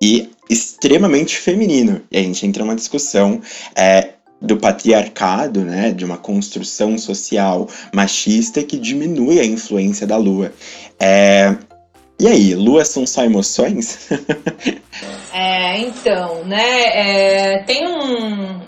E 0.00 0.30
extremamente 0.48 1.36
feminino. 1.36 2.00
E 2.10 2.18
a 2.18 2.22
gente 2.22 2.44
entra 2.46 2.64
numa 2.64 2.74
discussão 2.74 3.40
é, 3.76 4.14
do 4.40 4.56
patriarcado, 4.56 5.60
né, 5.60 5.92
de 5.92 6.04
uma 6.04 6.16
construção 6.16 6.96
social 6.98 7.68
machista 7.94 8.62
que 8.62 8.78
diminui 8.78 9.38
a 9.38 9.44
influência 9.44 10.06
da 10.06 10.16
lua. 10.16 10.52
É, 10.98 11.54
e 12.18 12.26
aí, 12.26 12.54
lua 12.54 12.84
são 12.84 13.06
só 13.06 13.24
emoções? 13.24 14.08
é, 15.32 15.78
então, 15.78 16.44
né, 16.44 16.84
é, 17.54 17.58
tem 17.64 17.86
um, 17.86 18.59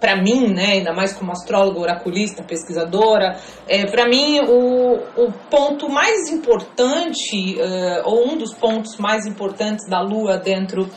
para 0.00 0.16
mim, 0.16 0.48
né, 0.48 0.72
ainda 0.72 0.92
mais 0.94 1.12
como 1.12 1.30
astróloga, 1.30 1.78
oraculista, 1.78 2.42
pesquisadora, 2.42 3.38
é, 3.68 3.84
para 3.84 4.08
mim 4.08 4.40
o, 4.40 4.94
o 5.24 5.32
ponto 5.50 5.88
mais 5.90 6.30
importante, 6.30 7.56
uh, 7.56 8.08
ou 8.08 8.28
um 8.28 8.38
dos 8.38 8.54
pontos 8.54 8.96
mais 8.96 9.26
importantes 9.26 9.86
da 9.88 10.00
Lua 10.00 10.38
dentro 10.38 10.88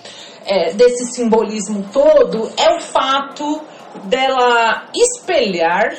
é, 0.46 0.74
desse 0.74 1.14
simbolismo 1.14 1.86
todo, 1.92 2.50
é 2.58 2.76
o 2.76 2.80
fato 2.80 3.62
dela 4.06 4.88
espelhar 4.96 5.96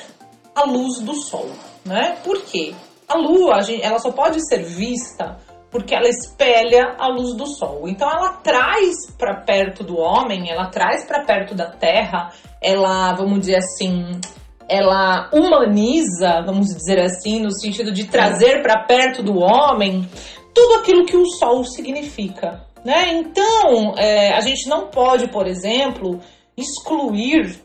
a 0.54 0.64
luz 0.64 1.00
do 1.00 1.14
Sol, 1.14 1.50
né? 1.84 2.16
Por 2.24 2.42
quê? 2.42 2.74
A 3.08 3.16
Lua, 3.16 3.60
ela 3.82 3.98
só 3.98 4.10
pode 4.10 4.46
ser 4.48 4.64
vista 4.64 5.38
porque 5.74 5.92
ela 5.92 6.08
espelha 6.08 6.94
a 7.00 7.08
luz 7.08 7.34
do 7.34 7.48
sol. 7.48 7.88
Então 7.88 8.08
ela 8.08 8.34
traz 8.34 9.10
para 9.18 9.40
perto 9.40 9.82
do 9.82 9.98
homem, 9.98 10.48
ela 10.48 10.66
traz 10.66 11.04
para 11.04 11.24
perto 11.24 11.52
da 11.52 11.66
terra, 11.66 12.30
ela, 12.62 13.12
vamos 13.14 13.40
dizer 13.40 13.56
assim, 13.56 14.20
ela 14.68 15.28
humaniza, 15.32 16.44
vamos 16.46 16.68
dizer 16.68 17.00
assim, 17.00 17.40
no 17.40 17.50
sentido 17.50 17.90
de 17.90 18.04
trazer 18.04 18.62
para 18.62 18.84
perto 18.84 19.20
do 19.20 19.36
homem 19.36 20.08
tudo 20.54 20.74
aquilo 20.74 21.06
que 21.06 21.16
o 21.16 21.26
sol 21.26 21.64
significa. 21.64 22.64
Né? 22.84 23.08
Então, 23.14 23.94
é, 23.98 24.32
a 24.32 24.40
gente 24.42 24.68
não 24.68 24.86
pode, 24.86 25.26
por 25.26 25.48
exemplo, 25.48 26.20
excluir 26.56 27.63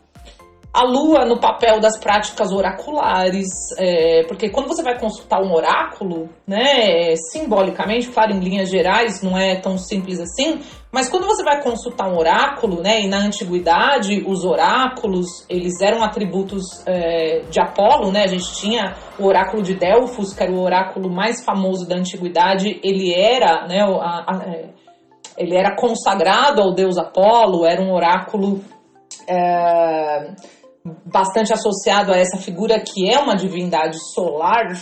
a 0.71 0.83
lua 0.83 1.25
no 1.25 1.39
papel 1.39 1.79
das 1.79 1.97
práticas 1.97 2.51
oraculares, 2.51 3.47
é, 3.77 4.23
porque 4.27 4.49
quando 4.49 4.67
você 4.67 4.83
vai 4.83 4.99
consultar 4.99 5.41
um 5.41 5.51
oráculo, 5.51 6.29
né, 6.47 7.15
simbolicamente, 7.31 8.09
claro, 8.09 8.33
em 8.33 8.39
linhas 8.39 8.69
gerais, 8.69 9.23
não 9.23 9.35
é 9.35 9.55
tão 9.55 9.79
simples 9.79 10.19
assim, 10.19 10.59
mas 10.91 11.09
quando 11.09 11.25
você 11.25 11.43
vai 11.43 11.63
consultar 11.63 12.07
um 12.07 12.17
oráculo, 12.17 12.83
né, 12.83 13.01
e 13.01 13.07
na 13.07 13.17
antiguidade 13.17 14.23
os 14.27 14.45
oráculos, 14.45 15.43
eles 15.49 15.81
eram 15.81 16.03
atributos 16.03 16.63
é, 16.85 17.41
de 17.49 17.59
Apolo, 17.59 18.11
né, 18.11 18.23
a 18.23 18.27
gente 18.27 18.53
tinha 18.53 18.95
o 19.17 19.25
oráculo 19.25 19.63
de 19.63 19.73
Delfos, 19.73 20.33
que 20.33 20.43
era 20.43 20.51
o 20.51 20.61
oráculo 20.61 21.09
mais 21.09 21.43
famoso 21.43 21.87
da 21.87 21.95
antiguidade, 21.95 22.79
ele 22.83 23.11
era, 23.11 23.67
né, 23.67 23.81
a, 23.81 24.23
a, 24.27 24.43
é, 24.45 24.69
ele 25.35 25.57
era 25.57 25.75
consagrado 25.75 26.61
ao 26.61 26.75
deus 26.75 26.95
Apolo, 26.99 27.65
era 27.65 27.81
um 27.81 27.91
oráculo... 27.91 28.61
É, 29.27 30.58
bastante 31.05 31.53
associado 31.53 32.11
a 32.11 32.17
essa 32.17 32.37
figura 32.37 32.79
que 32.79 33.09
é 33.09 33.19
uma 33.19 33.35
divindade 33.35 33.97
solar, 34.13 34.77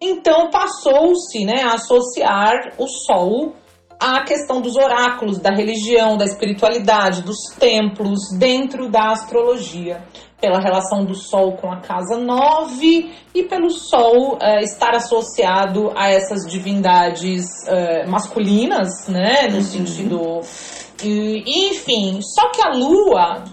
então 0.00 0.50
passou-se 0.50 1.44
né, 1.44 1.62
a 1.62 1.74
associar 1.74 2.74
o 2.76 2.88
Sol 2.88 3.54
à 4.00 4.24
questão 4.24 4.60
dos 4.60 4.74
oráculos, 4.74 5.38
da 5.38 5.50
religião, 5.50 6.16
da 6.16 6.24
espiritualidade, 6.24 7.22
dos 7.22 7.38
templos 7.56 8.18
dentro 8.36 8.88
da 8.88 9.12
astrologia, 9.12 10.02
pela 10.40 10.58
relação 10.58 11.04
do 11.04 11.14
Sol 11.14 11.52
com 11.52 11.70
a 11.70 11.76
casa 11.76 12.18
9 12.18 13.12
e 13.32 13.44
pelo 13.44 13.70
Sol 13.70 14.34
uh, 14.34 14.58
estar 14.60 14.96
associado 14.96 15.92
a 15.94 16.10
essas 16.10 16.50
divindades 16.50 17.44
uh, 17.68 18.10
masculinas, 18.10 19.06
né, 19.06 19.46
no 19.48 19.58
uhum. 19.58 19.62
sentido. 19.62 20.40
E, 21.04 21.68
enfim, 21.70 22.18
só 22.20 22.50
que 22.50 22.60
a 22.60 22.70
Lua 22.70 23.44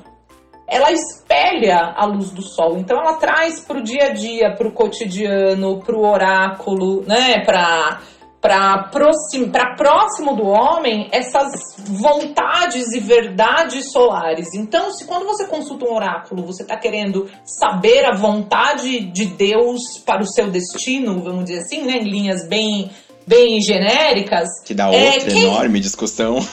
ela 0.69 0.91
espelha 0.91 1.93
a 1.95 2.05
luz 2.05 2.31
do 2.31 2.41
sol. 2.41 2.77
Então 2.77 2.97
ela 2.97 3.15
traz 3.15 3.59
para 3.61 3.79
o 3.79 3.83
dia 3.83 4.07
a 4.07 4.13
dia, 4.13 4.55
para 4.55 4.67
o 4.67 4.71
cotidiano, 4.71 5.79
para 5.79 5.95
o 5.95 6.05
oráculo, 6.05 7.03
né? 7.05 7.43
Para 7.45 7.99
para 8.41 8.83
próximo, 8.83 9.51
próximo 9.75 10.35
do 10.35 10.47
homem 10.47 11.09
essas 11.11 11.51
vontades 11.77 12.93
e 12.93 12.99
verdades 12.99 13.91
solares. 13.91 14.53
Então, 14.55 14.93
se 14.93 15.05
quando 15.05 15.25
você 15.25 15.45
consulta 15.45 15.85
um 15.85 15.93
oráculo, 15.93 16.45
você 16.45 16.63
está 16.63 16.77
querendo 16.77 17.29
saber 17.43 18.05
a 18.05 18.15
vontade 18.15 19.01
de 19.11 19.25
Deus 19.25 19.81
para 20.05 20.21
o 20.21 20.27
seu 20.27 20.49
destino, 20.49 21.21
vamos 21.21 21.45
dizer 21.45 21.59
assim, 21.59 21.83
né, 21.83 21.97
em 21.97 22.09
linhas 22.09 22.47
bem 22.47 22.89
bem 23.29 23.61
genéricas. 23.61 24.49
Que 24.65 24.73
dá 24.73 24.85
é, 24.85 24.87
outra 24.87 25.29
é, 25.29 25.33
quem, 25.33 25.43
enorme 25.43 25.79
discussão. 25.79 26.39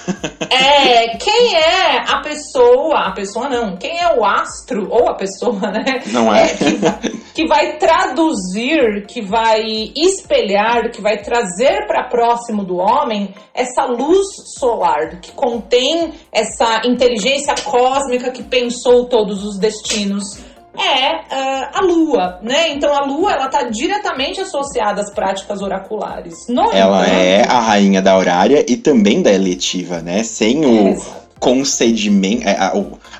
É, 0.48 1.16
quem 1.18 1.54
é 1.54 1.98
a 2.08 2.20
pessoa, 2.20 3.08
a 3.08 3.12
pessoa 3.12 3.48
não, 3.48 3.76
quem 3.76 3.98
é 3.98 4.16
o 4.16 4.24
astro, 4.24 4.88
ou 4.90 5.08
a 5.08 5.14
pessoa, 5.14 5.60
né? 5.70 6.02
Não 6.06 6.32
é? 6.32 6.44
é 6.44 6.48
que, 6.54 7.18
que, 7.34 7.46
vai 7.46 7.76
traduzir, 7.76 9.06
que 9.06 9.20
vai 9.20 9.92
espelhar, 9.94 10.90
que 10.90 11.00
vai 11.00 11.18
trazer 11.18 11.86
para 11.86 12.04
próximo 12.04 12.64
do 12.64 12.76
homem 12.76 13.34
essa 13.52 13.84
luz 13.84 14.26
solar, 14.58 15.20
que 15.20 15.32
contém 15.32 16.14
essa 16.32 16.82
inteligência 16.86 17.54
cósmica 17.64 18.30
que 18.30 18.42
pensou 18.42 19.06
todos 19.06 19.44
os 19.44 19.58
destinos 19.58 20.45
é 20.78 21.14
uh, 21.14 21.68
a 21.74 21.80
Lua, 21.80 22.38
né? 22.42 22.70
Então 22.70 22.94
a 22.94 23.04
Lua 23.04 23.32
ela 23.32 23.46
está 23.46 23.64
diretamente 23.64 24.40
associada 24.40 25.00
às 25.00 25.10
práticas 25.10 25.60
oraculares. 25.60 26.46
No 26.48 26.70
ela 26.72 27.02
entanto, 27.02 27.16
é 27.16 27.42
a 27.42 27.60
rainha 27.60 28.02
da 28.02 28.16
horária 28.16 28.64
e 28.68 28.76
também 28.76 29.22
da 29.22 29.32
eletiva, 29.32 30.00
né? 30.00 30.22
Sem 30.22 30.64
o 30.64 30.88
é, 30.88 30.98
concedimento, 31.38 32.48
a, 32.48 32.72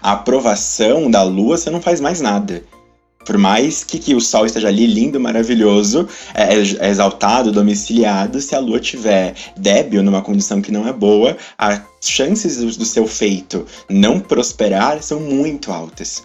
a, 0.02 0.12
aprovação 0.12 1.10
da 1.10 1.22
Lua, 1.22 1.56
você 1.56 1.70
não 1.70 1.80
faz 1.80 2.00
mais 2.00 2.20
nada. 2.20 2.62
Por 3.26 3.36
mais 3.36 3.82
que, 3.82 3.98
que 3.98 4.14
o 4.14 4.20
Sol 4.20 4.46
esteja 4.46 4.68
ali 4.68 4.86
lindo, 4.86 5.18
maravilhoso, 5.18 6.08
é, 6.32 6.54
é 6.54 6.88
exaltado, 6.88 7.50
domiciliado, 7.50 8.40
se 8.40 8.54
a 8.54 8.60
Lua 8.60 8.78
tiver 8.78 9.34
débil, 9.56 10.00
numa 10.00 10.22
condição 10.22 10.62
que 10.62 10.70
não 10.70 10.86
é 10.86 10.92
boa, 10.92 11.36
as 11.58 11.82
chances 12.00 12.58
do, 12.58 12.66
do 12.66 12.84
seu 12.84 13.04
feito 13.06 13.66
não 13.90 14.20
prosperar 14.20 15.02
são 15.02 15.18
muito 15.18 15.72
altas. 15.72 16.24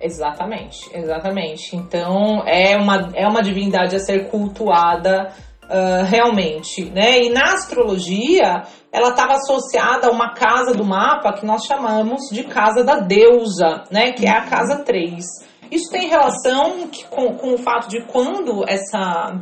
Exatamente, 0.00 0.88
exatamente. 0.96 1.74
Então 1.74 2.42
é 2.46 2.76
uma, 2.76 3.10
é 3.14 3.26
uma 3.26 3.42
divindade 3.42 3.96
a 3.96 3.98
ser 3.98 4.30
cultuada 4.30 5.32
uh, 5.64 6.04
realmente, 6.04 6.84
né? 6.90 7.24
E 7.24 7.30
na 7.30 7.54
astrologia 7.54 8.62
ela 8.92 9.10
estava 9.10 9.34
associada 9.34 10.08
a 10.08 10.10
uma 10.10 10.34
casa 10.34 10.72
do 10.72 10.84
mapa 10.84 11.32
que 11.32 11.44
nós 11.44 11.64
chamamos 11.64 12.28
de 12.30 12.44
casa 12.44 12.84
da 12.84 13.00
deusa, 13.00 13.84
né? 13.90 14.12
Que 14.12 14.26
é 14.26 14.30
a 14.30 14.46
casa 14.46 14.84
3. 14.84 15.24
Isso 15.70 15.90
tem 15.90 16.08
relação 16.08 16.88
que, 16.88 17.04
com, 17.04 17.34
com 17.34 17.54
o 17.54 17.58
fato 17.58 17.88
de 17.88 18.00
quando 18.04 18.64
essa, 18.66 19.34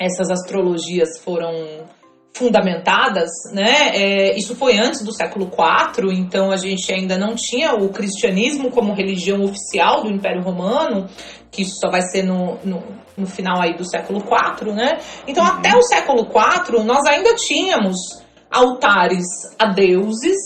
essas 0.00 0.30
astrologias 0.30 1.20
foram 1.22 1.52
fundamentadas, 2.34 3.30
né? 3.52 3.90
É, 3.94 4.36
isso 4.36 4.56
foi 4.56 4.78
antes 4.78 5.02
do 5.02 5.12
século 5.12 5.46
IV, 5.46 6.12
então 6.12 6.50
a 6.50 6.56
gente 6.56 6.92
ainda 6.92 7.18
não 7.18 7.34
tinha 7.34 7.74
o 7.74 7.90
cristianismo 7.90 8.70
como 8.70 8.94
religião 8.94 9.42
oficial 9.44 10.02
do 10.02 10.10
Império 10.10 10.42
Romano, 10.42 11.08
que 11.50 11.62
isso 11.62 11.76
só 11.78 11.90
vai 11.90 12.00
ser 12.02 12.22
no, 12.22 12.58
no, 12.64 12.82
no 13.16 13.26
final 13.26 13.60
aí 13.60 13.76
do 13.76 13.84
século 13.84 14.20
IV, 14.20 14.72
né? 14.72 14.98
Então 15.26 15.44
uhum. 15.44 15.50
até 15.50 15.76
o 15.76 15.82
século 15.82 16.22
IV 16.22 16.82
nós 16.84 17.04
ainda 17.06 17.34
tínhamos 17.34 17.98
altares 18.50 19.24
a 19.58 19.66
deuses 19.66 20.36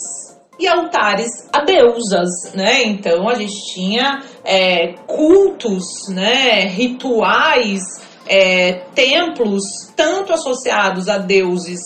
e 0.58 0.66
altares 0.66 1.48
a 1.52 1.64
deusas, 1.64 2.52
né? 2.54 2.82
Então 2.84 3.28
a 3.28 3.34
gente 3.34 3.72
tinha 3.72 4.22
é, 4.44 4.94
cultos, 5.06 5.84
né? 6.08 6.62
Rituais 6.66 7.80
é, 8.28 8.84
templos 8.94 9.62
tanto 9.94 10.32
associados 10.32 11.08
a 11.08 11.18
deuses 11.18 11.80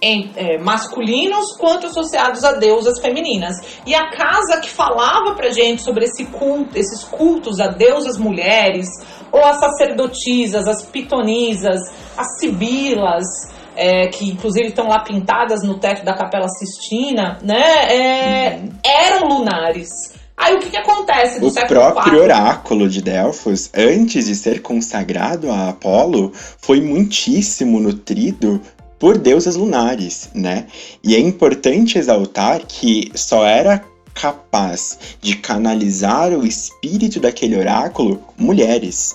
em, 0.00 0.30
é, 0.36 0.58
masculinos 0.58 1.56
quanto 1.56 1.86
associados 1.86 2.44
a 2.44 2.52
deusas 2.52 3.00
femininas. 3.00 3.56
E 3.86 3.94
a 3.94 4.10
casa 4.10 4.60
que 4.60 4.68
falava 4.68 5.34
pra 5.34 5.50
gente 5.50 5.82
sobre 5.82 6.04
esse 6.04 6.26
culto, 6.26 6.76
esses 6.76 7.04
cultos 7.04 7.60
a 7.60 7.68
deusas 7.68 8.18
mulheres, 8.18 8.88
ou 9.32 9.42
as 9.44 9.58
sacerdotisas, 9.58 10.66
as 10.68 10.84
pitonisas, 10.86 11.80
as 12.16 12.38
sibilas, 12.38 13.26
é, 13.74 14.08
que 14.08 14.30
inclusive 14.30 14.68
estão 14.68 14.88
lá 14.88 15.00
pintadas 15.00 15.62
no 15.62 15.78
teto 15.78 16.04
da 16.04 16.14
Capela 16.14 16.48
Sistina, 16.48 17.38
né? 17.42 17.84
É, 17.90 18.56
uhum. 18.56 18.70
Eram 18.82 19.28
lunares. 19.28 20.15
Aí 20.36 20.54
o 20.54 20.60
que, 20.60 20.70
que 20.70 20.76
acontece 20.76 21.40
no 21.40 21.46
o 21.46 21.50
século 21.50 21.80
próprio 21.80 22.22
oráculo 22.22 22.88
de 22.88 23.00
Delfos, 23.00 23.70
antes 23.74 24.26
de 24.26 24.34
ser 24.34 24.60
consagrado 24.60 25.50
a 25.50 25.70
Apolo, 25.70 26.30
foi 26.58 26.80
muitíssimo 26.80 27.80
nutrido 27.80 28.60
por 28.98 29.16
deusas 29.16 29.56
lunares, 29.56 30.30
né? 30.34 30.66
E 31.02 31.14
é 31.14 31.18
importante 31.18 31.98
exaltar 31.98 32.60
que 32.66 33.10
só 33.14 33.44
era 33.44 33.82
capaz 34.14 34.98
de 35.20 35.36
canalizar 35.36 36.32
o 36.32 36.46
espírito 36.46 37.20
daquele 37.20 37.56
oráculo 37.56 38.22
mulheres. 38.36 39.14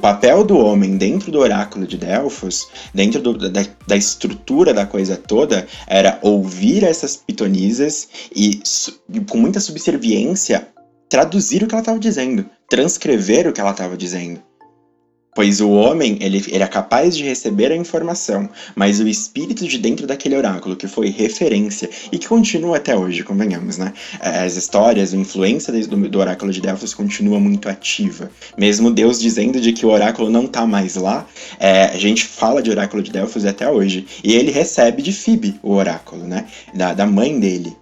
O 0.00 0.08
papel 0.10 0.42
do 0.44 0.56
homem 0.56 0.96
dentro 0.96 1.30
do 1.30 1.40
oráculo 1.40 1.86
de 1.86 1.98
Delfos, 1.98 2.68
dentro 2.94 3.20
do, 3.20 3.36
da, 3.36 3.62
da, 3.86 3.94
estrutura 3.94 4.72
da 4.72 4.86
coisa 4.86 5.14
toda, 5.14 5.66
era 5.86 6.18
ouvir 6.22 6.84
essas 6.84 7.16
pitonisas 7.16 8.08
e, 8.34 8.62
com 9.28 9.36
muita 9.36 9.60
subserviência, 9.60 10.66
traduzir 11.06 11.62
o 11.62 11.66
que 11.66 11.74
ela 11.74 11.82
estava 11.82 11.98
dizendo, 11.98 12.46
transcrever 12.66 13.46
o 13.46 13.52
que 13.52 13.60
ela 13.60 13.72
estava 13.72 13.94
dizendo. 13.94 14.40
Pois 15.32 15.60
o 15.60 15.70
homem, 15.70 16.18
ele, 16.20 16.42
ele 16.48 16.62
é 16.62 16.66
capaz 16.66 17.16
de 17.16 17.22
receber 17.22 17.70
a 17.70 17.76
informação, 17.76 18.48
mas 18.74 18.98
o 18.98 19.06
espírito 19.06 19.66
de 19.66 19.78
dentro 19.78 20.04
daquele 20.04 20.36
oráculo, 20.36 20.74
que 20.74 20.88
foi 20.88 21.08
referência 21.08 21.88
e 22.10 22.18
que 22.18 22.26
continua 22.26 22.78
até 22.78 22.96
hoje, 22.96 23.22
convenhamos, 23.22 23.78
né? 23.78 23.92
As 24.18 24.56
histórias, 24.56 25.14
a 25.14 25.16
influência 25.16 25.72
do, 25.72 26.08
do 26.08 26.18
oráculo 26.18 26.52
de 26.52 26.60
Delfos 26.60 26.92
continua 26.92 27.38
muito 27.38 27.68
ativa. 27.68 28.28
Mesmo 28.58 28.90
Deus 28.90 29.20
dizendo 29.20 29.60
de 29.60 29.72
que 29.72 29.86
o 29.86 29.90
oráculo 29.90 30.28
não 30.28 30.48
tá 30.48 30.66
mais 30.66 30.96
lá, 30.96 31.24
é, 31.60 31.84
a 31.84 31.96
gente 31.96 32.24
fala 32.24 32.60
de 32.60 32.70
oráculo 32.70 33.00
de 33.00 33.12
Delfos 33.12 33.44
até 33.44 33.70
hoje. 33.70 34.06
E 34.24 34.34
ele 34.34 34.50
recebe 34.50 35.00
de 35.00 35.12
Fibe 35.12 35.60
o 35.62 35.74
oráculo, 35.74 36.24
né? 36.24 36.46
Da, 36.74 36.92
da 36.92 37.06
mãe 37.06 37.38
dele 37.38 37.76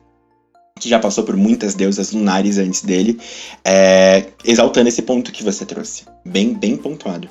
que 0.78 0.88
já 0.88 0.98
passou 0.98 1.24
por 1.24 1.36
muitas 1.36 1.74
deusas 1.74 2.12
lunares 2.12 2.56
antes 2.56 2.82
dele, 2.82 3.18
é, 3.64 4.26
exaltando 4.44 4.88
esse 4.88 5.02
ponto 5.02 5.32
que 5.32 5.42
você 5.42 5.66
trouxe. 5.66 6.04
Bem, 6.24 6.54
bem 6.54 6.76
pontuado. 6.76 7.28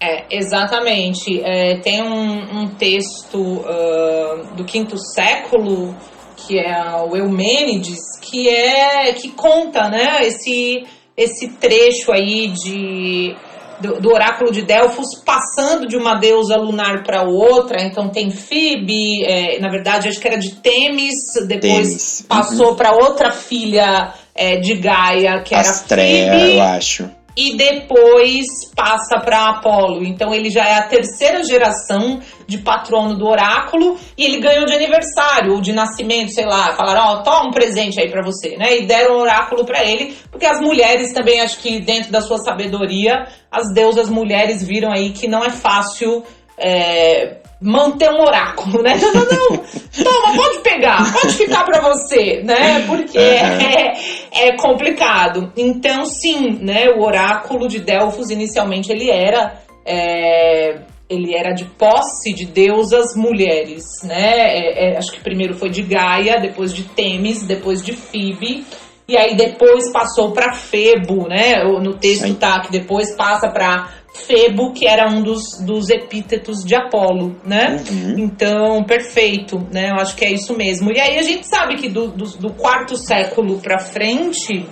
É, 0.00 0.24
exatamente. 0.30 1.40
É, 1.42 1.78
tem 1.78 2.02
um, 2.02 2.62
um 2.62 2.68
texto 2.68 3.38
uh, 3.38 4.54
do 4.54 4.64
quinto 4.64 4.96
século, 4.98 5.94
que 6.36 6.58
é 6.58 6.78
o 7.08 7.16
Eumênides, 7.16 7.98
que 8.20 8.48
é 8.48 9.12
que 9.12 9.30
conta 9.30 9.88
né, 9.88 10.26
esse, 10.26 10.84
esse 11.16 11.48
trecho 11.52 12.12
aí 12.12 12.48
de, 12.48 13.34
do, 13.80 14.00
do, 14.00 14.12
oráculo 14.12 14.52
de 14.52 14.62
Delfos 14.62 15.18
passando 15.24 15.88
de 15.88 15.96
uma 15.96 16.14
deusa 16.14 16.56
lunar 16.56 17.02
para 17.02 17.22
outra. 17.22 17.82
Então 17.82 18.10
tem 18.10 18.30
Fibe, 18.30 19.24
é, 19.24 19.58
na 19.60 19.70
verdade 19.70 20.08
acho 20.08 20.20
que 20.20 20.28
era 20.28 20.38
de 20.38 20.56
Temis, 20.56 21.14
depois 21.48 21.88
Temis. 21.88 22.26
passou 22.28 22.70
uhum. 22.70 22.76
para 22.76 22.92
outra 22.92 23.32
filha 23.32 24.12
é, 24.34 24.56
de 24.56 24.74
Gaia, 24.74 25.40
que 25.40 25.54
Astrea, 25.54 26.26
era 26.26 26.38
Fibe. 26.38 26.56
eu 26.58 26.62
acho 26.62 27.15
e 27.36 27.56
depois 27.56 28.46
passa 28.74 29.20
para 29.20 29.50
Apolo. 29.50 30.04
Então 30.04 30.32
ele 30.32 30.50
já 30.50 30.66
é 30.66 30.78
a 30.78 30.88
terceira 30.88 31.44
geração 31.44 32.20
de 32.46 32.58
patrono 32.58 33.16
do 33.16 33.26
oráculo 33.26 33.98
e 34.16 34.24
ele 34.24 34.40
ganhou 34.40 34.64
de 34.64 34.72
aniversário 34.72 35.52
ou 35.52 35.60
de 35.60 35.72
nascimento, 35.72 36.32
sei 36.32 36.46
lá, 36.46 36.74
falaram, 36.74 37.02
ó, 37.02 37.12
oh, 37.12 37.22
toma 37.22 37.48
um 37.48 37.50
presente 37.50 38.00
aí 38.00 38.10
para 38.10 38.22
você, 38.22 38.56
né? 38.56 38.78
E 38.78 38.86
deram 38.86 39.16
o 39.16 39.20
oráculo 39.20 39.64
para 39.66 39.84
ele, 39.84 40.16
porque 40.30 40.46
as 40.46 40.60
mulheres 40.60 41.12
também 41.12 41.40
acho 41.40 41.58
que 41.58 41.80
dentro 41.80 42.10
da 42.10 42.22
sua 42.22 42.38
sabedoria, 42.38 43.26
as 43.50 43.72
deusas 43.74 44.08
mulheres 44.08 44.66
viram 44.66 44.90
aí 44.90 45.10
que 45.10 45.28
não 45.28 45.44
é 45.44 45.50
fácil 45.50 46.24
é, 46.56 47.36
manter 47.60 48.10
um 48.10 48.20
oráculo, 48.20 48.82
né? 48.82 48.96
Não, 49.00 49.12
não, 49.12 49.24
não. 49.24 49.64
Toma, 50.04 50.36
pode 50.36 50.60
pegar, 50.60 51.12
pode 51.12 51.34
ficar 51.34 51.64
para 51.64 51.80
você, 51.80 52.42
né? 52.42 52.84
Porque 52.86 53.18
é, 53.18 53.94
é, 54.32 54.56
complicado. 54.56 55.52
Então, 55.56 56.04
sim, 56.04 56.58
né? 56.60 56.90
O 56.90 57.02
oráculo 57.02 57.68
de 57.68 57.80
Delfos 57.80 58.30
inicialmente 58.30 58.92
ele 58.92 59.10
era 59.10 59.60
é, 59.84 60.80
ele 61.08 61.34
era 61.34 61.52
de 61.52 61.64
posse 61.64 62.32
de 62.32 62.44
deusas 62.44 63.14
mulheres, 63.16 63.84
né? 64.02 64.56
É, 64.56 64.90
é, 64.90 64.98
acho 64.98 65.12
que 65.12 65.20
primeiro 65.20 65.54
foi 65.54 65.70
de 65.70 65.82
Gaia, 65.82 66.40
depois 66.40 66.74
de 66.74 66.82
Temis, 66.82 67.46
depois 67.46 67.82
de 67.82 67.92
Fibe. 67.92 68.66
E 69.08 69.16
aí 69.16 69.36
depois 69.36 69.92
passou 69.92 70.32
para 70.32 70.52
Febo, 70.52 71.28
né? 71.28 71.62
No 71.62 71.94
texto 71.94 72.34
tá 72.34 72.60
que 72.60 72.72
depois 72.72 73.14
passa 73.14 73.48
para 73.48 73.88
Febo, 74.12 74.72
que 74.72 74.86
era 74.86 75.08
um 75.08 75.22
dos, 75.22 75.42
dos 75.60 75.90
epítetos 75.90 76.64
de 76.64 76.74
Apolo, 76.74 77.36
né? 77.44 77.84
Uhum. 77.88 78.18
Então, 78.18 78.82
perfeito, 78.82 79.64
né? 79.70 79.90
Eu 79.90 79.96
acho 79.96 80.16
que 80.16 80.24
é 80.24 80.32
isso 80.32 80.56
mesmo. 80.56 80.90
E 80.90 81.00
aí 81.00 81.18
a 81.18 81.22
gente 81.22 81.46
sabe 81.46 81.76
que 81.76 81.88
do, 81.88 82.08
do, 82.08 82.24
do 82.24 82.52
quarto 82.54 82.96
século 82.96 83.60
para 83.60 83.78
frente, 83.78 84.66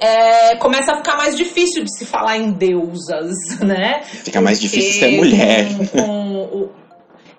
é, 0.00 0.56
começa 0.56 0.92
a 0.92 0.96
ficar 0.96 1.16
mais 1.16 1.36
difícil 1.36 1.84
de 1.84 1.96
se 1.96 2.04
falar 2.04 2.36
em 2.36 2.50
deusas, 2.50 3.36
né? 3.60 4.02
Fica 4.02 4.40
mais 4.40 4.60
difícil 4.60 4.98
ser 4.98 5.16
mulher. 5.16 5.68
Com, 5.92 6.48
com 6.48 6.81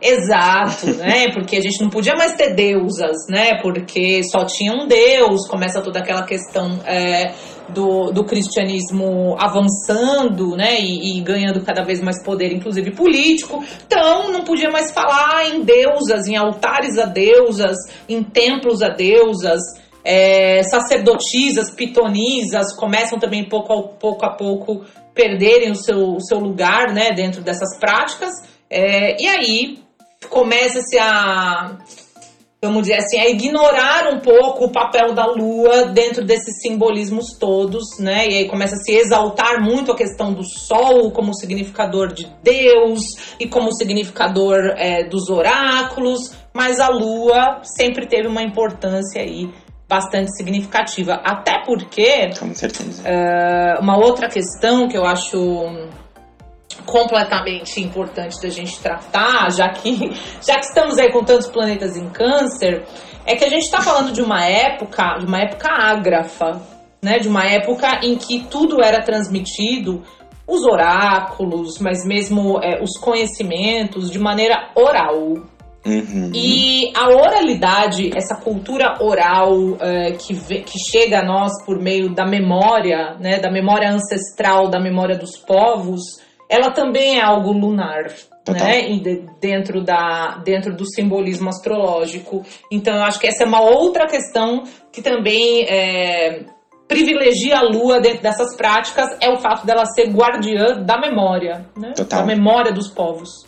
Exato, 0.06 0.88
né? 0.98 1.32
Porque 1.32 1.56
a 1.56 1.62
gente 1.62 1.82
não 1.82 1.90
podia 1.90 2.14
mais 2.14 2.34
ter 2.34 2.54
deusas, 2.54 3.16
né? 3.30 3.62
Porque 3.62 4.22
só 4.30 4.44
tinha 4.44 4.74
um 4.74 4.86
deus, 4.86 5.48
começa 5.48 5.82
toda 5.82 6.00
aquela 6.00 6.24
questão 6.24 6.82
é, 6.86 7.32
do, 7.70 8.12
do 8.12 8.26
cristianismo 8.26 9.38
avançando, 9.40 10.58
né? 10.58 10.78
E, 10.82 11.20
e, 11.20 11.22
ganhando 11.22 11.64
cada 11.64 11.86
vez 11.86 12.02
mais 12.02 12.22
poder, 12.22 12.52
inclusive 12.52 12.92
político. 12.92 13.64
Então, 13.88 14.30
não 14.30 14.44
podia 14.44 14.70
mais 14.70 14.92
falar 14.92 15.48
em 15.48 15.62
deusas, 15.62 16.28
em 16.28 16.36
altares 16.36 16.98
a 16.98 17.06
deusas, 17.06 17.78
em 18.10 18.22
templos 18.22 18.82
a 18.82 18.90
deusas. 18.90 19.62
É, 20.04 20.64
sacerdotisas, 20.64 21.74
pitonisas 21.74 22.76
começam 22.76 23.18
também 23.18 23.48
pouco 23.48 23.72
a 23.72 23.84
pouco, 23.84 24.26
a 24.26 24.32
pouco 24.32 24.84
perderem 25.14 25.72
o 25.72 25.76
seu, 25.76 26.16
o 26.16 26.20
seu 26.20 26.40
lugar 26.40 26.94
né, 26.94 27.12
dentro 27.14 27.42
dessas 27.42 27.80
práticas. 27.80 28.34
É, 28.70 29.22
e 29.22 29.28
aí 29.28 29.83
começa-se 30.28 30.98
a, 30.98 31.78
vamos 32.62 32.84
dizer 32.84 32.96
assim, 32.96 33.20
a 33.20 33.30
ignorar 33.30 34.14
um 34.14 34.20
pouco 34.20 34.66
o 34.66 34.72
papel 34.72 35.14
da 35.14 35.26
lua 35.26 35.88
dentro 35.88 36.24
desses 36.24 36.62
simbolismos 36.62 37.38
todos, 37.38 38.00
né? 38.00 38.28
E 38.28 38.38
aí 38.38 38.48
começa 38.48 38.76
a 38.76 38.80
se 38.80 38.94
exaltar 38.94 39.62
muito 39.62 39.92
a 39.92 39.96
questão 39.96 40.34
do 40.34 40.44
sol 40.44 41.12
como 41.12 41.34
significador 41.34 42.14
de 42.14 42.28
Deus 42.42 43.02
e 43.40 43.48
como 43.48 43.74
significador 43.74 44.74
é, 44.78 45.04
dos 45.04 45.30
oráculos, 45.30 46.32
mas 46.54 46.80
a 46.80 46.90
lua 46.90 47.62
sempre 47.64 48.06
teve 48.06 48.28
uma 48.28 48.42
importância 48.42 49.22
aí 49.22 49.50
bastante 49.90 50.36
significativa. 50.36 51.16
Até 51.24 51.64
porque. 51.66 52.30
Com 52.40 52.54
certeza. 52.56 53.04
Uh, 53.04 53.82
uma 53.82 53.98
outra 53.98 54.28
questão 54.28 54.88
que 54.88 54.98
eu 54.98 55.06
acho 55.06 55.38
completamente 56.86 57.82
importante 57.82 58.42
da 58.42 58.50
gente 58.50 58.80
tratar, 58.80 59.52
já 59.52 59.70
que, 59.70 60.12
já 60.46 60.56
que 60.56 60.66
estamos 60.66 60.98
aí 60.98 61.12
com 61.12 61.24
tantos 61.24 61.48
planetas 61.48 61.96
em 61.96 62.10
câncer, 62.10 62.86
é 63.26 63.36
que 63.36 63.44
a 63.44 63.50
gente 63.50 63.64
está 63.64 63.82
falando 63.82 64.12
de 64.12 64.22
uma 64.22 64.46
época, 64.46 65.18
de 65.20 65.26
uma 65.26 65.40
época 65.40 65.70
ágrafa, 65.70 66.62
né? 67.02 67.20
De 67.20 67.28
uma 67.28 67.46
época 67.46 68.00
em 68.04 68.16
que 68.16 68.46
tudo 68.50 68.82
era 68.82 69.02
transmitido, 69.02 70.02
os 70.48 70.64
oráculos, 70.64 71.80
mas 71.80 72.06
mesmo 72.06 72.60
é, 72.62 72.82
os 72.82 72.98
conhecimentos, 73.00 74.10
de 74.10 74.20
maneira 74.20 74.72
oral. 74.76 75.18
Uhum. 75.86 76.32
E 76.34 76.94
a 76.96 77.10
oralidade, 77.10 78.10
essa 78.16 78.36
cultura 78.36 79.04
oral 79.04 79.78
é, 79.82 80.12
que, 80.12 80.34
que 80.62 80.80
chega 80.80 81.20
a 81.20 81.26
nós 81.26 81.52
por 81.66 81.78
meio 81.78 82.14
da 82.14 82.26
memória, 82.26 83.16
né, 83.20 83.38
da 83.40 83.52
memória 83.52 83.92
ancestral, 83.92 84.70
da 84.70 84.80
memória 84.80 85.18
dos 85.18 85.38
povos, 85.38 86.23
ela 86.54 86.72
também 86.72 87.20
é 87.20 87.22
algo 87.22 87.52
lunar. 87.52 88.12
Né, 88.46 89.00
dentro, 89.40 89.82
da, 89.82 90.42
dentro 90.44 90.76
do 90.76 90.86
simbolismo 90.86 91.48
astrológico. 91.48 92.44
Então, 92.70 92.94
eu 92.94 93.04
acho 93.04 93.18
que 93.18 93.26
essa 93.26 93.44
é 93.44 93.46
uma 93.46 93.62
outra 93.62 94.06
questão 94.06 94.66
que 94.92 95.02
também 95.02 95.64
é, 95.64 96.42
privilegia 96.86 97.60
a 97.60 97.62
Lua 97.62 98.02
dentro 98.02 98.22
dessas 98.22 98.54
práticas, 98.58 99.08
é 99.22 99.30
o 99.30 99.40
fato 99.40 99.66
dela 99.66 99.86
ser 99.86 100.10
guardiã 100.10 100.74
da 100.84 101.00
memória, 101.00 101.66
né, 101.78 101.94
da 102.10 102.26
memória 102.26 102.74
dos 102.74 102.90
povos. 102.90 103.46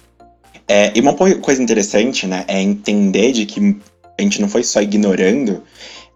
É, 0.65 0.93
e 0.95 1.01
uma 1.01 1.13
coisa 1.13 1.61
interessante 1.61 2.25
né, 2.25 2.45
é 2.47 2.61
entender 2.61 3.33
de 3.33 3.45
que 3.45 3.77
a 4.17 4.21
gente 4.21 4.39
não 4.39 4.47
foi 4.47 4.63
só 4.63 4.81
ignorando 4.81 5.61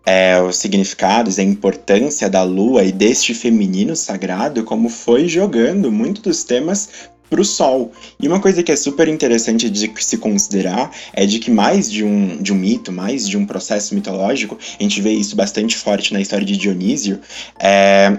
é, 0.05 0.41
os 0.41 0.57
significados, 0.57 1.37
a 1.39 1.43
importância 1.43 2.29
da 2.29 2.43
lua 2.43 2.83
e 2.83 2.91
deste 2.91 3.33
feminino 3.33 3.95
sagrado, 3.95 4.63
como 4.63 4.89
foi 4.89 5.27
jogando 5.27 5.91
muito 5.91 6.21
dos 6.21 6.43
temas 6.43 7.09
para 7.29 7.41
o 7.41 7.45
Sol. 7.45 7.91
E 8.19 8.27
uma 8.27 8.39
coisa 8.39 8.63
que 8.63 8.71
é 8.71 8.75
super 8.75 9.07
interessante 9.07 9.69
de 9.69 9.91
se 10.03 10.17
considerar 10.17 10.91
é 11.13 11.25
de 11.25 11.39
que 11.39 11.51
mais 11.51 11.91
de 11.91 12.03
um, 12.03 12.41
de 12.41 12.51
um 12.51 12.55
mito, 12.55 12.91
mais 12.91 13.27
de 13.27 13.37
um 13.37 13.45
processo 13.45 13.93
mitológico, 13.93 14.57
a 14.79 14.83
gente 14.83 14.99
vê 15.01 15.11
isso 15.11 15.35
bastante 15.35 15.77
forte 15.77 16.11
na 16.13 16.19
história 16.19 16.45
de 16.45 16.57
Dionísio, 16.57 17.19
é, 17.59 18.17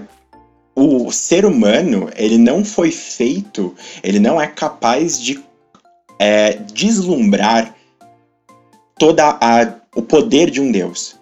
o 0.74 1.10
ser 1.10 1.44
humano, 1.44 2.08
ele 2.16 2.38
não 2.38 2.64
foi 2.64 2.90
feito, 2.90 3.74
ele 4.02 4.20
não 4.20 4.40
é 4.40 4.46
capaz 4.46 5.20
de 5.20 5.42
é, 6.18 6.54
deslumbrar 6.72 7.74
toda 8.96 9.36
a, 9.40 9.74
o 9.96 10.02
poder 10.02 10.50
de 10.50 10.60
um 10.60 10.70
deus 10.70 11.19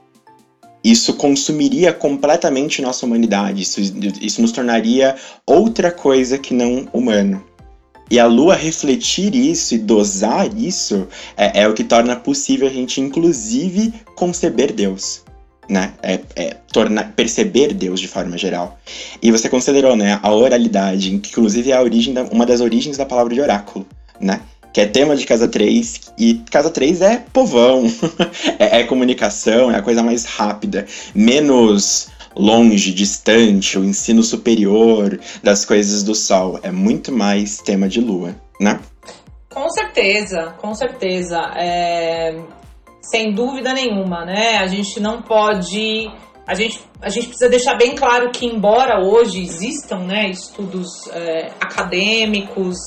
isso 0.83 1.15
consumiria 1.15 1.93
completamente 1.93 2.81
nossa 2.81 3.05
humanidade, 3.05 3.63
isso, 3.63 3.81
isso 4.21 4.41
nos 4.41 4.53
tornaria 4.53 5.17
outra 5.47 5.91
coisa 5.91 6.39
que 6.39 6.55
não 6.55 6.89
humano. 6.93 7.45
E 8.11 8.19
a 8.19 8.27
lua 8.27 8.55
refletir 8.55 9.35
isso 9.35 9.75
e 9.75 9.79
dosar 9.79 10.49
isso 10.57 11.07
é, 11.37 11.63
é 11.63 11.69
o 11.69 11.75
que 11.75 11.85
torna 11.85 12.17
possível 12.17 12.67
a 12.67 12.71
gente, 12.71 13.01
inclusive, 13.01 13.93
conceber 14.15 14.73
Deus. 14.73 15.23
Né? 15.69 15.93
É, 16.03 16.21
é 16.35 16.57
tornar, 16.73 17.13
perceber 17.13 17.75
Deus 17.75 18.01
de 18.01 18.09
forma 18.09 18.39
geral. 18.39 18.79
E 19.21 19.31
você 19.31 19.51
considerou 19.51 19.95
né, 19.95 20.19
a 20.23 20.33
oralidade, 20.33 21.13
inclusive 21.15 21.71
é 21.71 21.77
a 21.77 21.83
origem 21.83 22.15
da, 22.15 22.23
uma 22.25 22.47
das 22.47 22.63
origens 22.63 22.97
da 22.97 23.05
palavra 23.05 23.35
de 23.35 23.41
oráculo. 23.43 23.87
Né? 24.19 24.41
Que 24.73 24.81
é 24.81 24.87
tema 24.87 25.17
de 25.17 25.27
Casa 25.27 25.49
3, 25.49 26.13
e 26.19 26.35
Casa 26.51 26.71
3 26.71 27.03
é 27.03 27.25
povão, 27.33 27.85
é, 28.59 28.81
é, 28.81 28.85
comunicação, 28.85 29.71
é 29.71 29.77
a 29.77 29.83
coisa 29.83 30.03
mais 30.03 30.25
rápida, 30.25 30.87
menos 31.15 32.09
longe, 32.37 32.93
distante, 32.93 33.79
o 33.79 33.85
ensino 33.85 34.23
superior 34.23 35.19
das 35.43 35.65
coisas 35.65 36.03
do 36.03 36.15
Sol, 36.15 36.61
é 36.63 36.71
muito 36.71 37.11
mais 37.11 37.59
tema 37.59 37.89
de 37.89 38.01
Lua, 38.01 38.35
né? 38.61 38.79
Com 39.49 39.69
certeza, 39.71 40.55
com 40.59 40.75
certeza, 40.75 41.41
é... 41.57 42.39
sem 43.03 43.35
dúvida 43.35 43.73
nenhuma, 43.73 44.25
né? 44.25 44.59
A 44.59 44.67
gente 44.67 45.01
não 45.01 45.23
pode 45.23 46.09
a 46.49 46.55
gente, 46.55 46.81
a 47.03 47.11
gente 47.11 47.27
precisa 47.29 47.51
deixar 47.51 47.75
bem 47.75 47.95
claro 47.95 48.31
que, 48.31 48.47
embora 48.47 49.05
hoje 49.05 49.43
existam 49.43 49.99
né, 49.99 50.31
estudos 50.31 51.07
é, 51.13 51.53
acadêmicos 51.61 52.79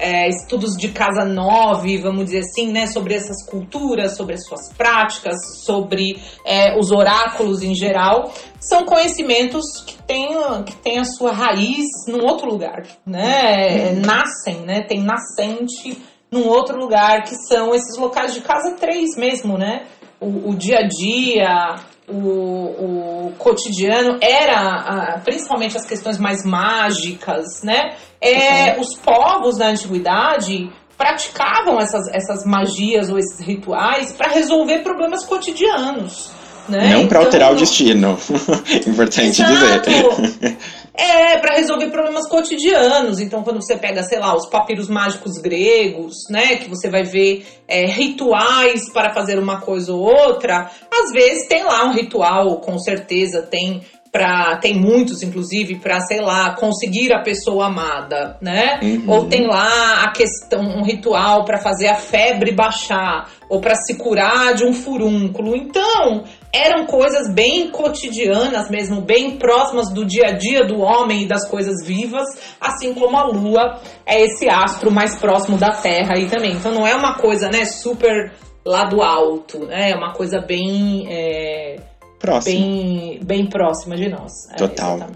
é, 0.00 0.28
estudos 0.28 0.76
de 0.76 0.88
casa 0.88 1.24
nove, 1.24 1.98
vamos 1.98 2.24
dizer 2.24 2.40
assim, 2.40 2.72
né, 2.72 2.86
sobre 2.86 3.14
essas 3.14 3.44
culturas, 3.44 4.16
sobre 4.16 4.34
as 4.34 4.44
suas 4.46 4.72
práticas, 4.72 5.36
sobre 5.64 6.18
é, 6.44 6.78
os 6.78 6.90
oráculos 6.90 7.62
em 7.62 7.74
geral, 7.74 8.32
são 8.58 8.84
conhecimentos 8.84 9.64
que 9.86 10.02
têm, 10.02 10.28
que 10.64 10.76
têm 10.76 10.98
a 10.98 11.04
sua 11.04 11.32
raiz 11.32 11.86
num 12.08 12.24
outro 12.24 12.50
lugar, 12.50 12.82
né? 13.06 13.92
Nascem, 13.92 14.60
né? 14.60 14.82
Tem 14.82 15.00
nascente 15.00 15.96
num 16.30 16.46
outro 16.46 16.78
lugar, 16.78 17.22
que 17.24 17.34
são 17.48 17.74
esses 17.74 17.98
locais 17.98 18.34
de 18.34 18.40
casa 18.40 18.76
três 18.78 19.16
mesmo, 19.16 19.58
né? 19.58 19.86
O, 20.20 20.50
o 20.50 20.54
dia 20.54 20.78
a 20.78 20.86
dia, 20.86 21.76
o, 22.10 23.28
o 23.28 23.32
cotidiano 23.38 24.18
era 24.20 25.20
principalmente 25.24 25.76
as 25.76 25.86
questões 25.86 26.18
mais 26.18 26.44
mágicas, 26.44 27.62
né? 27.62 27.96
É, 28.20 28.78
os 28.78 28.96
povos 28.96 29.56
da 29.56 29.68
antiguidade 29.68 30.70
praticavam 30.98 31.78
essas, 31.78 32.06
essas 32.08 32.44
magias 32.44 33.08
ou 33.08 33.18
esses 33.18 33.40
rituais 33.40 34.12
para 34.12 34.30
resolver 34.30 34.80
problemas 34.80 35.24
cotidianos. 35.24 36.30
Né? 36.68 36.92
Não 36.92 37.08
para 37.08 37.20
alterar 37.20 37.48
o 37.48 37.54
então, 37.54 37.64
destino. 37.64 38.18
Importante 38.86 39.42
Exato. 39.42 39.88
dizer. 39.88 40.58
É, 40.94 41.38
para 41.38 41.56
resolver 41.56 41.90
problemas 41.90 42.28
cotidianos. 42.28 43.20
Então, 43.20 43.42
quando 43.42 43.62
você 43.62 43.76
pega, 43.76 44.02
sei 44.02 44.18
lá, 44.18 44.34
os 44.34 44.46
papiros 44.46 44.88
mágicos 44.88 45.38
gregos, 45.38 46.14
né, 46.28 46.56
que 46.56 46.68
você 46.68 46.90
vai 46.90 47.04
ver 47.04 47.46
é, 47.68 47.86
rituais 47.86 48.90
para 48.92 49.12
fazer 49.14 49.38
uma 49.38 49.60
coisa 49.60 49.92
ou 49.92 50.00
outra, 50.00 50.70
às 50.92 51.12
vezes 51.12 51.48
tem 51.48 51.64
lá 51.64 51.84
um 51.84 51.92
ritual, 51.92 52.60
com 52.60 52.78
certeza 52.78 53.42
tem 53.42 53.82
para 54.12 54.56
tem 54.56 54.74
muitos 54.74 55.22
inclusive 55.22 55.76
para 55.76 56.00
sei 56.00 56.20
lá 56.20 56.54
conseguir 56.56 57.12
a 57.12 57.22
pessoa 57.22 57.66
amada 57.66 58.36
né 58.40 58.80
uhum. 58.82 59.04
ou 59.06 59.26
tem 59.26 59.46
lá 59.46 60.02
a 60.04 60.10
questão 60.10 60.60
um 60.60 60.82
ritual 60.82 61.44
para 61.44 61.58
fazer 61.58 61.88
a 61.88 61.94
febre 61.94 62.52
baixar 62.52 63.30
ou 63.48 63.60
para 63.60 63.76
se 63.76 63.94
curar 63.94 64.54
de 64.54 64.64
um 64.64 64.72
furúnculo 64.72 65.54
então 65.54 66.24
eram 66.52 66.86
coisas 66.86 67.32
bem 67.32 67.70
cotidianas 67.70 68.68
mesmo 68.68 69.00
bem 69.00 69.36
próximas 69.38 69.90
do 69.90 70.04
dia 70.04 70.28
a 70.28 70.32
dia 70.32 70.64
do 70.64 70.80
homem 70.80 71.22
e 71.22 71.26
das 71.26 71.48
coisas 71.48 71.84
vivas 71.84 72.26
assim 72.60 72.92
como 72.92 73.16
a 73.16 73.24
lua 73.24 73.80
é 74.04 74.22
esse 74.22 74.48
astro 74.48 74.90
mais 74.90 75.16
próximo 75.16 75.56
da 75.56 75.70
terra 75.70 76.14
aí 76.16 76.26
também 76.28 76.52
então 76.52 76.72
não 76.72 76.86
é 76.86 76.94
uma 76.94 77.14
coisa 77.14 77.48
né 77.48 77.64
super 77.64 78.32
lá 78.64 78.84
do 78.84 79.00
alto 79.00 79.66
né 79.66 79.90
é 79.90 79.96
uma 79.96 80.12
coisa 80.12 80.40
bem 80.40 81.06
é, 81.08 81.76
próxima. 82.20 82.60
Bem, 82.60 83.20
bem 83.22 83.46
próxima 83.46 83.96
de 83.96 84.08
nós. 84.08 84.32
É, 84.52 84.56
Total. 84.56 85.00
É, 85.00 85.06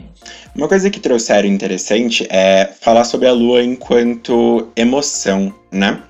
Uma 0.57 0.67
coisa 0.67 0.91
que 0.91 0.99
trouxeram 0.99 1.49
interessante 1.49 2.27
é 2.31 2.73
falar 2.81 3.05
sobre 3.05 3.29
a 3.29 3.33
lua 3.33 3.63
enquanto 3.63 4.69
emoção, 4.75 5.55
né? 5.71 6.03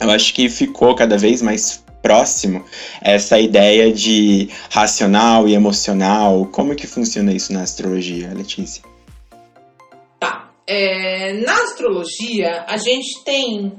Eu 0.00 0.10
acho 0.10 0.32
que 0.32 0.48
ficou 0.48 0.94
cada 0.94 1.18
vez 1.18 1.42
mais 1.42 1.84
próximo 2.02 2.64
essa 3.02 3.38
ideia 3.38 3.92
de 3.92 4.48
racional 4.70 5.48
e 5.48 5.54
emocional. 5.54 6.46
Como 6.46 6.74
que 6.74 6.86
funciona 6.86 7.32
isso 7.32 7.52
na 7.52 7.62
astrologia, 7.62 8.32
Letícia? 8.34 8.82
Tá. 10.18 10.50
É, 10.66 11.32
na 11.44 11.54
astrologia, 11.62 12.64
a 12.66 12.76
gente 12.76 13.22
tem. 13.24 13.72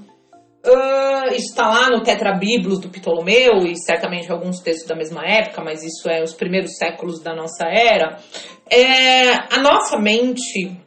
Uh, 0.64 1.34
isso 1.34 1.50
está 1.50 1.68
lá 1.68 1.90
no 1.90 2.04
Tetrabiblos 2.04 2.80
do 2.80 2.88
Ptolomeu 2.88 3.66
e 3.66 3.76
certamente 3.84 4.32
alguns 4.32 4.60
textos 4.60 4.88
da 4.88 4.96
mesma 4.96 5.26
época, 5.26 5.64
mas 5.64 5.84
isso 5.84 6.08
é 6.08 6.22
os 6.22 6.34
primeiros 6.34 6.78
séculos 6.78 7.20
da 7.20 7.36
nossa 7.36 7.66
era. 7.66 8.20
É, 8.70 9.56
a 9.56 9.58
nossa 9.60 9.98
mente 9.98 10.78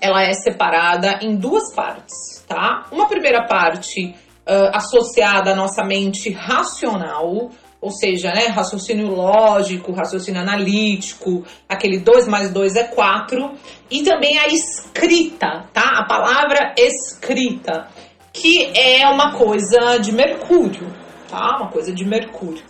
ela 0.00 0.22
é 0.22 0.32
separada 0.32 1.18
em 1.20 1.36
duas 1.36 1.74
partes, 1.74 2.44
tá? 2.48 2.86
Uma 2.90 3.06
primeira 3.06 3.46
parte 3.46 4.14
uh, 4.46 4.70
associada 4.74 5.52
à 5.52 5.56
nossa 5.56 5.84
mente 5.84 6.30
racional, 6.30 7.50
ou 7.80 7.90
seja, 7.90 8.32
né, 8.32 8.46
raciocínio 8.46 9.08
lógico, 9.08 9.92
raciocínio 9.92 10.40
analítico, 10.40 11.44
aquele 11.68 11.98
2 11.98 12.26
mais 12.26 12.50
2 12.50 12.76
é 12.76 12.84
4, 12.84 13.50
e 13.90 14.02
também 14.02 14.38
a 14.38 14.48
escrita, 14.48 15.66
tá? 15.72 15.98
A 15.98 16.04
palavra 16.04 16.74
escrita, 16.76 17.88
que 18.32 18.72
é 18.74 19.06
uma 19.08 19.32
coisa 19.32 19.98
de 19.98 20.12
Mercúrio, 20.12 20.92
tá? 21.28 21.58
Uma 21.58 21.68
coisa 21.68 21.92
de 21.92 22.04
Mercúrio. 22.04 22.62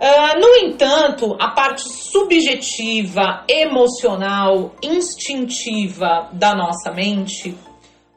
Uh, 0.00 0.40
no 0.40 0.66
entanto, 0.66 1.36
a 1.38 1.48
parte 1.48 1.82
subjetiva, 1.82 3.44
emocional, 3.46 4.74
instintiva 4.82 6.28
da 6.32 6.54
nossa 6.54 6.90
mente 6.90 7.54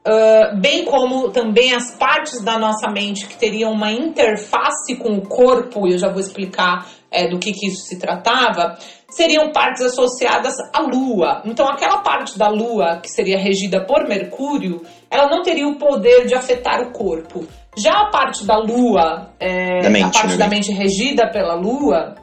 Uh, 0.05 0.59
bem 0.59 0.83
como 0.83 1.29
também 1.29 1.73
as 1.73 1.95
partes 1.95 2.43
da 2.43 2.59
nossa 2.59 2.91
mente 2.91 3.25
que 3.25 3.37
teriam 3.37 3.71
uma 3.71 3.89
interface 3.89 4.97
com 4.97 5.13
o 5.13 5.21
corpo, 5.21 5.87
e 5.87 5.93
eu 5.93 5.97
já 5.97 6.09
vou 6.09 6.19
explicar 6.19 6.85
é, 7.09 7.29
do 7.29 7.39
que, 7.39 7.53
que 7.53 7.67
isso 7.67 7.83
se 7.85 7.97
tratava, 7.97 8.77
seriam 9.09 9.51
partes 9.53 9.81
associadas 9.81 10.55
à 10.73 10.81
Lua. 10.81 11.41
Então, 11.45 11.69
aquela 11.69 11.99
parte 11.99 12.37
da 12.37 12.49
Lua 12.49 12.99
que 13.01 13.09
seria 13.09 13.37
regida 13.37 13.85
por 13.85 14.05
Mercúrio, 14.05 14.81
ela 15.09 15.29
não 15.29 15.41
teria 15.41 15.67
o 15.67 15.77
poder 15.77 16.25
de 16.25 16.35
afetar 16.35 16.81
o 16.81 16.91
corpo. 16.91 17.45
Já 17.77 18.01
a 18.01 18.09
parte 18.09 18.45
da 18.45 18.57
Lua, 18.57 19.29
é, 19.39 19.87
mente, 19.89 20.17
a 20.17 20.21
parte 20.21 20.37
da 20.37 20.47
mente 20.47 20.73
regida 20.73 21.29
pela 21.31 21.53
Lua, 21.53 22.15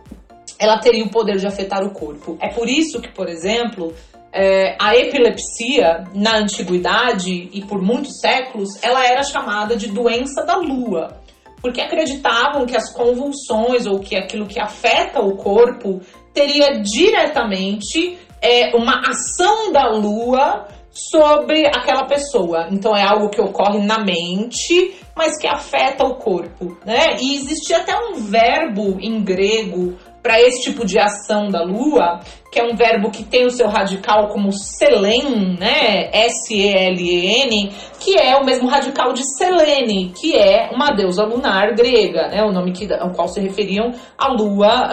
ela 0.59 0.79
teria 0.79 1.05
o 1.05 1.11
poder 1.11 1.39
de 1.39 1.47
afetar 1.47 1.83
o 1.83 1.93
corpo. 1.93 2.37
É 2.41 2.49
por 2.49 2.69
isso 2.69 3.01
que, 3.01 3.09
por 3.09 3.29
exemplo, 3.29 3.95
é, 4.33 4.77
a 4.81 4.97
epilepsia 4.97 6.05
na 6.15 6.37
antiguidade 6.37 7.51
e 7.53 7.65
por 7.65 7.83
muitos 7.83 8.21
séculos 8.21 8.69
ela 8.83 9.05
era 9.05 9.23
chamada 9.23 9.77
de 9.77 9.89
doença 9.89 10.45
da 10.45 10.57
lua, 10.57 11.21
porque 11.61 11.81
acreditavam 11.81 12.65
que 12.65 12.77
as 12.77 12.93
convulsões 12.93 13.87
ou 13.87 13.99
que 13.99 14.17
aquilo 14.17 14.47
que 14.47 14.61
afeta 14.61 15.21
o 15.21 15.37
corpo 15.37 16.01
teria 16.33 16.81
diretamente 16.81 18.19
é, 18.41 18.75
uma 18.75 19.03
ação 19.09 19.73
da 19.73 19.89
lua 19.91 20.67
sobre 20.91 21.67
aquela 21.67 22.05
pessoa. 22.05 22.69
Então 22.71 22.97
é 22.97 23.03
algo 23.03 23.29
que 23.29 23.41
ocorre 23.41 23.79
na 23.79 23.99
mente, 23.99 24.95
mas 25.15 25.39
que 25.39 25.47
afeta 25.47 26.05
o 26.05 26.17
corpo, 26.17 26.77
né? 26.85 27.17
E 27.21 27.35
existia 27.35 27.79
até 27.79 27.97
um 27.97 28.15
verbo 28.15 28.99
em 29.01 29.23
grego 29.23 29.97
para 30.23 30.41
esse 30.41 30.63
tipo 30.63 30.85
de 30.85 30.99
ação 30.99 31.49
da 31.49 31.63
Lua, 31.63 32.21
que 32.53 32.61
é 32.61 32.65
um 32.65 32.75
verbo 32.75 33.11
que 33.11 33.25
tem 33.25 33.47
o 33.47 33.51
seu 33.51 33.69
radical 33.69 34.29
como 34.29 34.53
Selen, 34.53 35.57
né? 35.59 36.11
S-E-L-E-N, 36.13 37.73
que 37.99 38.19
é 38.19 38.37
o 38.37 38.45
mesmo 38.45 38.69
radical 38.69 39.13
de 39.13 39.23
Selene, 39.37 40.13
que 40.15 40.37
é 40.37 40.71
uma 40.73 40.91
deusa 40.91 41.25
lunar 41.25 41.75
grega, 41.75 42.29
né? 42.29 42.43
O 42.45 42.53
nome 42.53 42.73
que, 42.73 42.93
ao 42.93 43.11
qual 43.11 43.29
se 43.29 43.41
referiam 43.41 43.93
a 44.19 44.29
Lua 44.29 44.89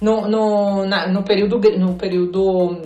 no, 0.00 0.28
no, 0.28 0.84
na, 0.84 1.06
no 1.06 1.22
período, 1.22 1.60
no 1.78 1.94
período 1.94 2.82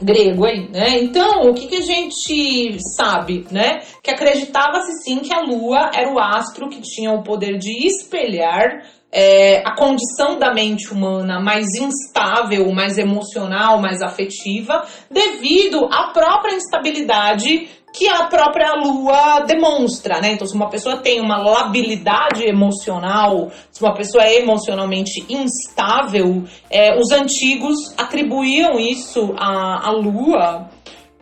grego 0.00 0.44
aí, 0.44 0.68
né? 0.70 0.98
Então, 0.98 1.42
o 1.42 1.54
que, 1.54 1.66
que 1.68 1.76
a 1.76 1.82
gente 1.82 2.78
sabe, 2.96 3.46
né? 3.50 3.80
Que 4.02 4.10
acreditava-se 4.10 5.02
sim 5.04 5.20
que 5.20 5.32
a 5.32 5.42
Lua 5.42 5.90
era 5.94 6.12
o 6.12 6.18
astro 6.18 6.68
que 6.68 6.80
tinha 6.80 7.12
o 7.12 7.22
poder 7.22 7.58
de 7.58 7.86
espelhar 7.86 8.82
é, 9.18 9.62
a 9.64 9.74
condição 9.74 10.38
da 10.38 10.52
mente 10.52 10.92
humana 10.92 11.40
mais 11.40 11.68
instável, 11.74 12.70
mais 12.70 12.98
emocional, 12.98 13.80
mais 13.80 14.02
afetiva, 14.02 14.84
devido 15.10 15.88
à 15.90 16.08
própria 16.12 16.54
instabilidade 16.54 17.66
que 17.94 18.06
a 18.06 18.24
própria 18.24 18.74
lua 18.74 19.40
demonstra, 19.46 20.20
né? 20.20 20.32
Então, 20.32 20.46
se 20.46 20.54
uma 20.54 20.68
pessoa 20.68 20.98
tem 20.98 21.18
uma 21.18 21.38
labilidade 21.38 22.44
emocional, 22.44 23.50
se 23.72 23.82
uma 23.82 23.94
pessoa 23.94 24.22
é 24.22 24.38
emocionalmente 24.38 25.24
instável, 25.30 26.44
é, 26.68 26.94
os 27.00 27.10
antigos 27.10 27.94
atribuíam 27.96 28.78
isso 28.78 29.34
à, 29.38 29.88
à 29.88 29.90
lua 29.92 30.68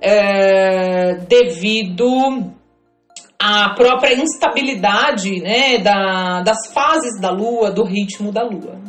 é, 0.00 1.14
devido 1.28 2.52
a 3.46 3.74
própria 3.74 4.14
instabilidade 4.14 5.42
né, 5.42 5.76
da, 5.76 6.40
das 6.40 6.72
fases 6.72 7.20
da 7.20 7.30
Lua, 7.30 7.70
do 7.70 7.84
ritmo 7.84 8.32
da 8.32 8.42
Lua. 8.42 8.83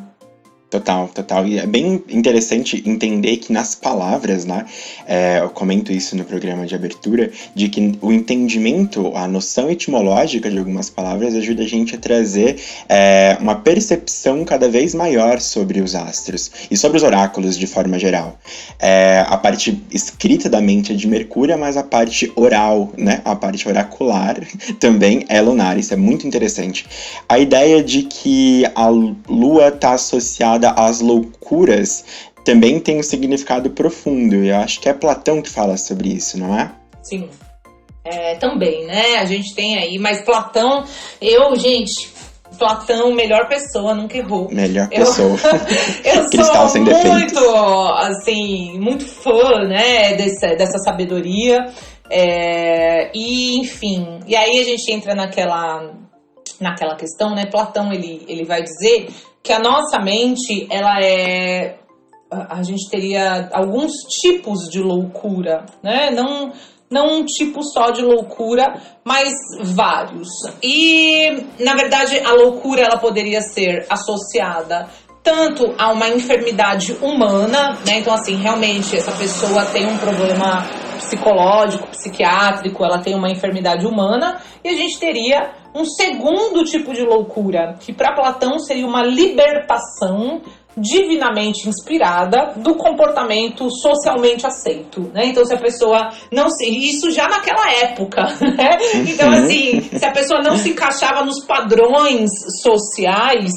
Total, 0.75 1.07
total. 1.07 1.47
E 1.47 1.57
é 1.57 1.65
bem 1.65 2.03
interessante 2.09 2.83
entender 2.85 3.37
que 3.37 3.53
nas 3.53 3.73
palavras, 3.73 4.43
né? 4.43 4.65
É, 5.07 5.39
eu 5.39 5.49
comento 5.49 5.89
isso 5.89 6.17
no 6.17 6.25
programa 6.25 6.65
de 6.65 6.75
abertura, 6.75 7.31
de 7.55 7.69
que 7.69 7.97
o 8.01 8.11
entendimento, 8.11 9.15
a 9.15 9.25
noção 9.25 9.71
etimológica 9.71 10.51
de 10.51 10.57
algumas 10.57 10.89
palavras 10.89 11.33
ajuda 11.33 11.63
a 11.63 11.65
gente 11.65 11.95
a 11.95 11.97
trazer 11.97 12.59
é, 12.89 13.37
uma 13.39 13.55
percepção 13.55 14.43
cada 14.43 14.67
vez 14.67 14.93
maior 14.93 15.39
sobre 15.39 15.79
os 15.79 15.95
astros 15.95 16.51
e 16.69 16.75
sobre 16.75 16.97
os 16.97 17.03
oráculos 17.03 17.57
de 17.57 17.67
forma 17.67 17.97
geral. 17.97 18.37
É, 18.77 19.23
a 19.29 19.37
parte 19.37 19.81
escrita 19.89 20.49
da 20.49 20.59
mente 20.59 20.91
é 20.91 20.95
de 20.95 21.07
Mercúrio, 21.07 21.57
mas 21.57 21.77
a 21.77 21.83
parte 21.83 22.29
oral, 22.35 22.91
né? 22.97 23.21
A 23.23 23.33
parte 23.33 23.65
oracular 23.65 24.35
também 24.77 25.23
é 25.29 25.39
lunar. 25.39 25.77
Isso 25.77 25.93
é 25.93 25.97
muito 25.97 26.27
interessante. 26.27 26.85
A 27.29 27.39
ideia 27.39 27.81
de 27.81 28.03
que 28.03 28.65
a 28.75 28.89
Lua 28.89 29.69
está 29.69 29.93
associada 29.93 30.64
ligada 30.65 30.71
às 30.71 30.99
loucuras 30.99 32.03
também 32.43 32.79
tem 32.79 32.99
um 32.99 33.03
significado 33.03 33.69
profundo. 33.71 34.35
E 34.35 34.49
eu 34.49 34.57
acho 34.57 34.79
que 34.79 34.89
é 34.89 34.93
Platão 34.93 35.41
que 35.41 35.49
fala 35.49 35.77
sobre 35.77 36.09
isso, 36.09 36.37
não 36.37 36.57
é? 36.57 36.71
Sim. 37.01 37.29
É, 38.03 38.35
também, 38.35 38.85
né? 38.85 39.17
A 39.17 39.25
gente 39.25 39.55
tem 39.55 39.77
aí, 39.77 39.97
mas 39.97 40.23
Platão, 40.23 40.85
eu, 41.19 41.55
gente, 41.55 42.13
Platão, 42.59 43.11
melhor 43.15 43.47
pessoa, 43.47 43.95
nunca 43.95 44.15
errou. 44.15 44.47
Melhor 44.51 44.87
pessoa. 44.89 45.35
Eu, 46.05 46.21
eu 46.21 46.29
Cristal 46.29 46.69
sou 46.69 46.81
muito, 46.81 47.39
assim, 47.97 48.79
muito 48.79 49.05
fã, 49.07 49.65
né, 49.67 50.13
desse, 50.13 50.55
dessa 50.55 50.77
sabedoria. 50.77 51.65
É, 52.07 53.09
e, 53.15 53.57
enfim, 53.57 54.19
e 54.27 54.35
aí 54.35 54.59
a 54.59 54.63
gente 54.63 54.91
entra 54.91 55.15
naquela, 55.15 55.91
naquela 56.61 56.95
questão, 56.95 57.33
né? 57.33 57.47
Platão, 57.47 57.91
ele, 57.91 58.23
ele 58.27 58.45
vai 58.45 58.61
dizer 58.61 59.07
que 59.45 59.53
a 59.53 59.59
nossa 59.59 59.99
mente, 59.99 60.67
ela 60.71 60.99
é. 60.99 61.77
A 62.31 62.63
gente 62.63 62.89
teria 62.89 63.47
alguns 63.53 63.91
tipos 64.09 64.67
de 64.67 64.81
loucura, 64.81 65.63
né? 65.83 66.09
Não, 66.09 66.51
não 66.89 67.19
um 67.19 67.23
tipo 67.23 67.61
só 67.61 67.91
de 67.91 68.01
loucura, 68.01 68.81
mas 69.03 69.31
vários. 69.61 70.27
E, 70.61 71.45
na 71.59 71.75
verdade, 71.75 72.19
a 72.19 72.33
loucura 72.33 72.81
ela 72.81 72.97
poderia 72.97 73.41
ser 73.41 73.85
associada 73.87 74.89
tanto 75.21 75.73
a 75.77 75.91
uma 75.91 76.09
enfermidade 76.09 76.93
humana, 76.93 77.77
né? 77.85 77.99
Então, 77.99 78.13
assim, 78.15 78.35
realmente 78.35 78.97
essa 78.97 79.11
pessoa 79.11 79.63
tem 79.65 79.85
um 79.85 79.97
problema 79.99 80.65
psicológico, 80.97 81.87
psiquiátrico, 81.89 82.83
ela 82.83 82.97
tem 82.97 83.13
uma 83.15 83.29
enfermidade 83.29 83.85
humana, 83.85 84.41
e 84.63 84.69
a 84.69 84.75
gente 84.75 84.99
teria 84.99 85.51
um 85.75 85.83
segundo 85.83 86.63
tipo 86.63 86.93
de 86.93 87.03
loucura, 87.03 87.75
que 87.79 87.91
para 87.91 88.15
Platão 88.15 88.57
seria 88.59 88.87
uma 88.87 89.03
libertação 89.03 90.41
divinamente 90.77 91.69
inspirada 91.69 92.53
do 92.57 92.75
comportamento 92.75 93.69
socialmente 93.69 94.45
aceito, 94.45 95.11
né? 95.13 95.27
Então 95.27 95.45
se 95.45 95.53
a 95.53 95.57
pessoa 95.57 96.09
não 96.31 96.49
se 96.49 96.65
isso 96.65 97.11
já 97.11 97.27
naquela 97.27 97.71
época, 97.71 98.23
né? 98.41 98.77
Então 99.07 99.29
uhum. 99.29 99.43
assim, 99.43 99.81
se 99.81 100.05
a 100.05 100.11
pessoa 100.11 100.41
não 100.41 100.57
se 100.57 100.69
encaixava 100.69 101.23
nos 101.23 101.45
padrões 101.45 102.29
sociais, 102.61 103.51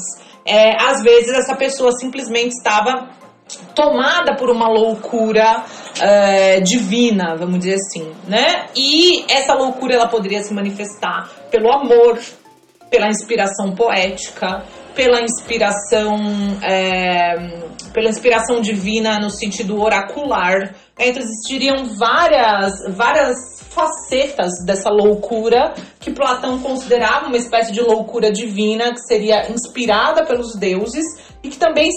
é, 0.45 0.81
às 0.81 1.01
vezes 1.03 1.29
essa 1.29 1.55
pessoa 1.55 1.91
simplesmente 1.91 2.51
estava 2.51 3.18
tomada 3.75 4.35
por 4.35 4.49
uma 4.49 4.67
loucura 4.67 5.63
é, 5.99 6.59
divina, 6.59 7.35
vamos 7.35 7.59
dizer 7.59 7.75
assim, 7.75 8.11
né? 8.27 8.67
E 8.75 9.25
essa 9.31 9.53
loucura 9.53 9.95
ela 9.95 10.07
poderia 10.07 10.41
se 10.43 10.53
manifestar 10.53 11.29
pelo 11.49 11.71
amor, 11.71 12.19
pela 12.89 13.07
inspiração 13.07 13.73
poética, 13.75 14.63
pela 14.95 15.21
inspiração, 15.21 16.17
é, 16.61 17.35
pela 17.93 18.09
inspiração 18.09 18.61
divina 18.61 19.19
no 19.19 19.29
sentido 19.29 19.79
oracular. 19.79 20.75
Então 20.97 21.21
existiriam 21.21 21.85
várias, 21.97 22.73
várias 22.89 23.59
facetas 23.69 24.51
dessa 24.65 24.89
loucura 24.89 25.73
que 25.99 26.11
Platão 26.11 26.59
considerava 26.59 27.27
uma 27.27 27.37
espécie 27.37 27.71
de 27.71 27.79
loucura 27.79 28.31
divina 28.31 28.91
que 28.91 29.01
seria 29.07 29.49
inspirada 29.49 30.25
pelos 30.25 30.55
deuses 30.55 31.05
e 31.43 31.49
que 31.49 31.57
também 31.57 31.89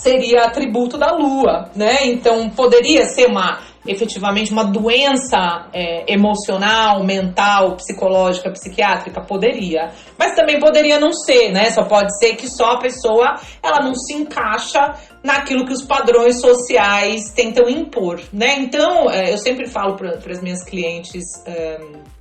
seria 0.00 0.44
atributo 0.44 0.96
da 0.98 1.12
lua, 1.12 1.70
né? 1.74 2.06
Então 2.06 2.48
poderia 2.50 3.06
ser 3.06 3.26
uma 3.26 3.60
efetivamente 3.86 4.50
uma 4.50 4.64
doença 4.64 5.68
é, 5.72 6.10
emocional, 6.12 7.04
mental, 7.04 7.76
psicológica, 7.76 8.50
psiquiátrica, 8.50 9.20
poderia. 9.20 9.90
Mas 10.18 10.34
também 10.34 10.58
poderia 10.58 10.98
não 10.98 11.12
ser, 11.12 11.52
né? 11.52 11.70
Só 11.70 11.84
pode 11.84 12.16
ser 12.18 12.34
que 12.36 12.48
só 12.48 12.72
a 12.72 12.78
pessoa 12.78 13.34
ela 13.62 13.80
não 13.80 13.94
se 13.94 14.14
encaixa 14.14 14.94
naquilo 15.22 15.66
que 15.66 15.72
os 15.72 15.82
padrões 15.82 16.40
sociais 16.40 17.30
tentam 17.34 17.68
impor, 17.68 18.20
né? 18.32 18.56
Então, 18.58 19.10
é, 19.10 19.32
eu 19.32 19.38
sempre 19.38 19.68
falo 19.68 19.96
para 19.96 20.14
as 20.30 20.42
minhas 20.42 20.64
clientes. 20.64 21.24
Um, 21.46 22.14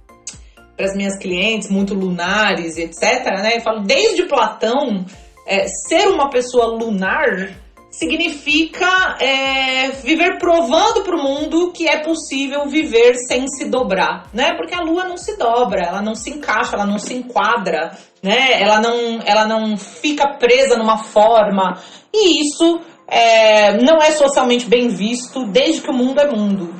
para 0.76 0.88
as 0.88 0.96
minhas 0.96 1.20
clientes 1.20 1.70
muito 1.70 1.94
lunares, 1.94 2.78
etc., 2.78 3.26
né? 3.44 3.58
Eu 3.58 3.62
falo, 3.62 3.82
desde 3.82 4.24
Platão, 4.24 5.06
é, 5.46 5.68
ser 5.68 6.08
uma 6.08 6.32
pessoa 6.32 6.66
lunar 6.66 7.63
significa 7.94 9.18
é, 9.20 9.92
viver 10.04 10.40
provando 10.40 11.04
para 11.04 11.16
o 11.16 11.22
mundo 11.22 11.72
que 11.72 11.88
é 11.88 12.04
possível 12.04 12.66
viver 12.68 13.16
sem 13.28 13.48
se 13.48 13.66
dobrar, 13.66 14.28
né? 14.34 14.56
Porque 14.56 14.74
a 14.74 14.82
Lua 14.82 15.06
não 15.06 15.16
se 15.16 15.38
dobra, 15.38 15.86
ela 15.86 16.02
não 16.02 16.16
se 16.16 16.32
encaixa, 16.32 16.76
ela 16.76 16.88
não 16.88 16.98
se 16.98 17.14
enquadra, 17.14 17.92
né? 18.22 18.62
Ela 18.62 18.82
não, 18.82 19.20
ela 19.24 19.48
não 19.48 19.78
fica 19.78 20.28
presa 20.38 20.76
numa 20.76 20.98
forma 20.98 21.80
e 22.12 22.42
isso 22.42 22.82
é, 23.08 23.78
não 23.78 23.98
é 23.98 24.12
socialmente 24.12 24.68
bem 24.68 24.88
visto 24.88 25.46
desde 25.46 25.82
que 25.82 25.90
o 25.90 25.94
mundo 25.94 26.20
é 26.20 26.30
mundo. 26.30 26.74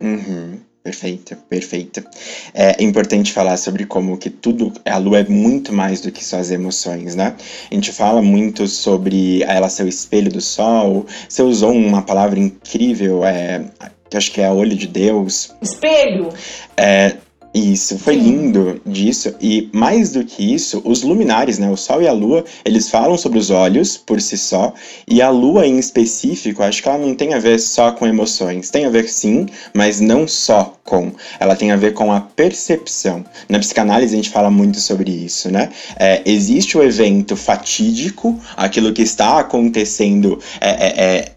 Uhum. 0.00 0.61
Perfeita, 0.82 1.38
perfeita. 1.48 2.04
É 2.52 2.82
importante 2.82 3.32
falar 3.32 3.56
sobre 3.56 3.86
como 3.86 4.18
que 4.18 4.28
tudo, 4.28 4.72
a 4.84 4.96
lua 4.96 5.20
é 5.20 5.24
muito 5.24 5.72
mais 5.72 6.00
do 6.00 6.10
que 6.10 6.24
só 6.24 6.38
as 6.38 6.50
emoções, 6.50 7.14
né? 7.14 7.36
A 7.70 7.74
gente 7.74 7.92
fala 7.92 8.20
muito 8.20 8.66
sobre 8.66 9.44
ela 9.44 9.68
ser 9.68 9.84
o 9.84 9.88
espelho 9.88 10.30
do 10.30 10.40
sol. 10.40 11.06
Você 11.28 11.40
usou 11.40 11.70
uma 11.72 12.02
palavra 12.02 12.40
incrível, 12.40 13.24
é, 13.24 13.64
que 14.10 14.16
acho 14.16 14.32
que 14.32 14.40
é 14.40 14.50
olho 14.50 14.76
de 14.76 14.88
Deus. 14.88 15.54
Espelho. 15.62 16.30
É, 16.76 17.16
isso, 17.54 17.98
foi 17.98 18.14
Sim. 18.14 18.20
lindo 18.20 18.80
disso. 18.86 19.34
E 19.40 19.68
mais 19.72 20.10
do 20.10 20.24
que 20.24 20.54
isso, 20.54 20.80
os 20.84 21.02
luminares, 21.02 21.58
né? 21.58 21.70
O 21.70 21.76
Sol 21.76 22.00
e 22.00 22.08
a 22.08 22.12
Lua, 22.12 22.44
eles 22.64 22.88
falam 22.88 23.18
sobre 23.18 23.38
os 23.38 23.50
olhos 23.50 23.96
por 23.96 24.20
si 24.22 24.38
só. 24.38 24.72
E 25.06 25.20
a 25.20 25.28
Lua 25.28 25.66
em 25.66 25.78
específico, 25.78 26.62
acho 26.62 26.82
que 26.82 26.88
ela 26.88 26.98
não 26.98 27.14
tem 27.14 27.34
a 27.34 27.38
ver 27.38 27.60
só 27.60 27.92
com 27.92 28.06
emoções. 28.06 28.70
Tem 28.70 28.86
a 28.86 28.90
ver 28.90 29.06
sim, 29.08 29.46
mas 29.74 30.00
não 30.00 30.26
só 30.26 30.74
com. 30.82 31.12
Ela 31.38 31.54
tem 31.54 31.72
a 31.72 31.76
ver 31.76 31.92
com 31.92 32.10
a 32.10 32.20
percepção. 32.20 33.24
Na 33.48 33.58
psicanálise 33.58 34.14
a 34.14 34.16
gente 34.16 34.30
fala 34.30 34.50
muito 34.50 34.80
sobre 34.80 35.10
isso, 35.10 35.50
né? 35.50 35.68
É, 35.98 36.22
existe 36.24 36.78
o 36.78 36.82
evento 36.82 37.36
fatídico, 37.36 38.38
aquilo 38.56 38.94
que 38.94 39.02
está 39.02 39.38
acontecendo 39.38 40.38
é, 40.58 40.70
é, 40.70 41.04
é 41.04 41.32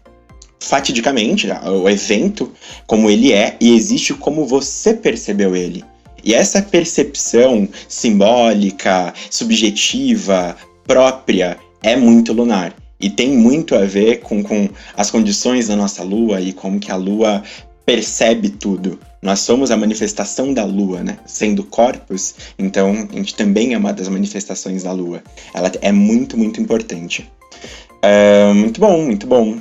fatidicamente, 0.58 1.46
o 1.64 1.88
evento 1.88 2.50
como 2.86 3.10
ele 3.10 3.32
é, 3.32 3.56
e 3.60 3.74
existe 3.74 4.14
como 4.14 4.46
você 4.46 4.94
percebeu 4.94 5.54
ele. 5.54 5.84
E 6.26 6.34
essa 6.34 6.60
percepção 6.60 7.68
simbólica, 7.88 9.14
subjetiva, 9.30 10.56
própria, 10.84 11.56
é 11.80 11.94
muito 11.94 12.32
lunar. 12.32 12.74
E 13.00 13.08
tem 13.08 13.30
muito 13.30 13.76
a 13.76 13.84
ver 13.84 14.18
com, 14.22 14.42
com 14.42 14.68
as 14.96 15.08
condições 15.08 15.68
da 15.68 15.76
nossa 15.76 16.02
lua 16.02 16.40
e 16.40 16.52
como 16.52 16.80
que 16.80 16.90
a 16.90 16.96
lua 16.96 17.44
percebe 17.84 18.48
tudo. 18.48 18.98
Nós 19.22 19.38
somos 19.38 19.70
a 19.70 19.76
manifestação 19.76 20.52
da 20.52 20.64
lua, 20.64 21.04
né? 21.04 21.16
Sendo 21.26 21.62
corpos, 21.62 22.34
então 22.58 23.08
a 23.08 23.16
gente 23.16 23.36
também 23.36 23.74
é 23.74 23.78
uma 23.78 23.92
das 23.92 24.08
manifestações 24.08 24.82
da 24.82 24.90
lua. 24.90 25.22
Ela 25.54 25.70
é 25.80 25.92
muito, 25.92 26.36
muito 26.36 26.60
importante. 26.60 27.30
É, 28.02 28.52
muito 28.52 28.80
bom, 28.80 29.00
muito 29.00 29.28
bom. 29.28 29.58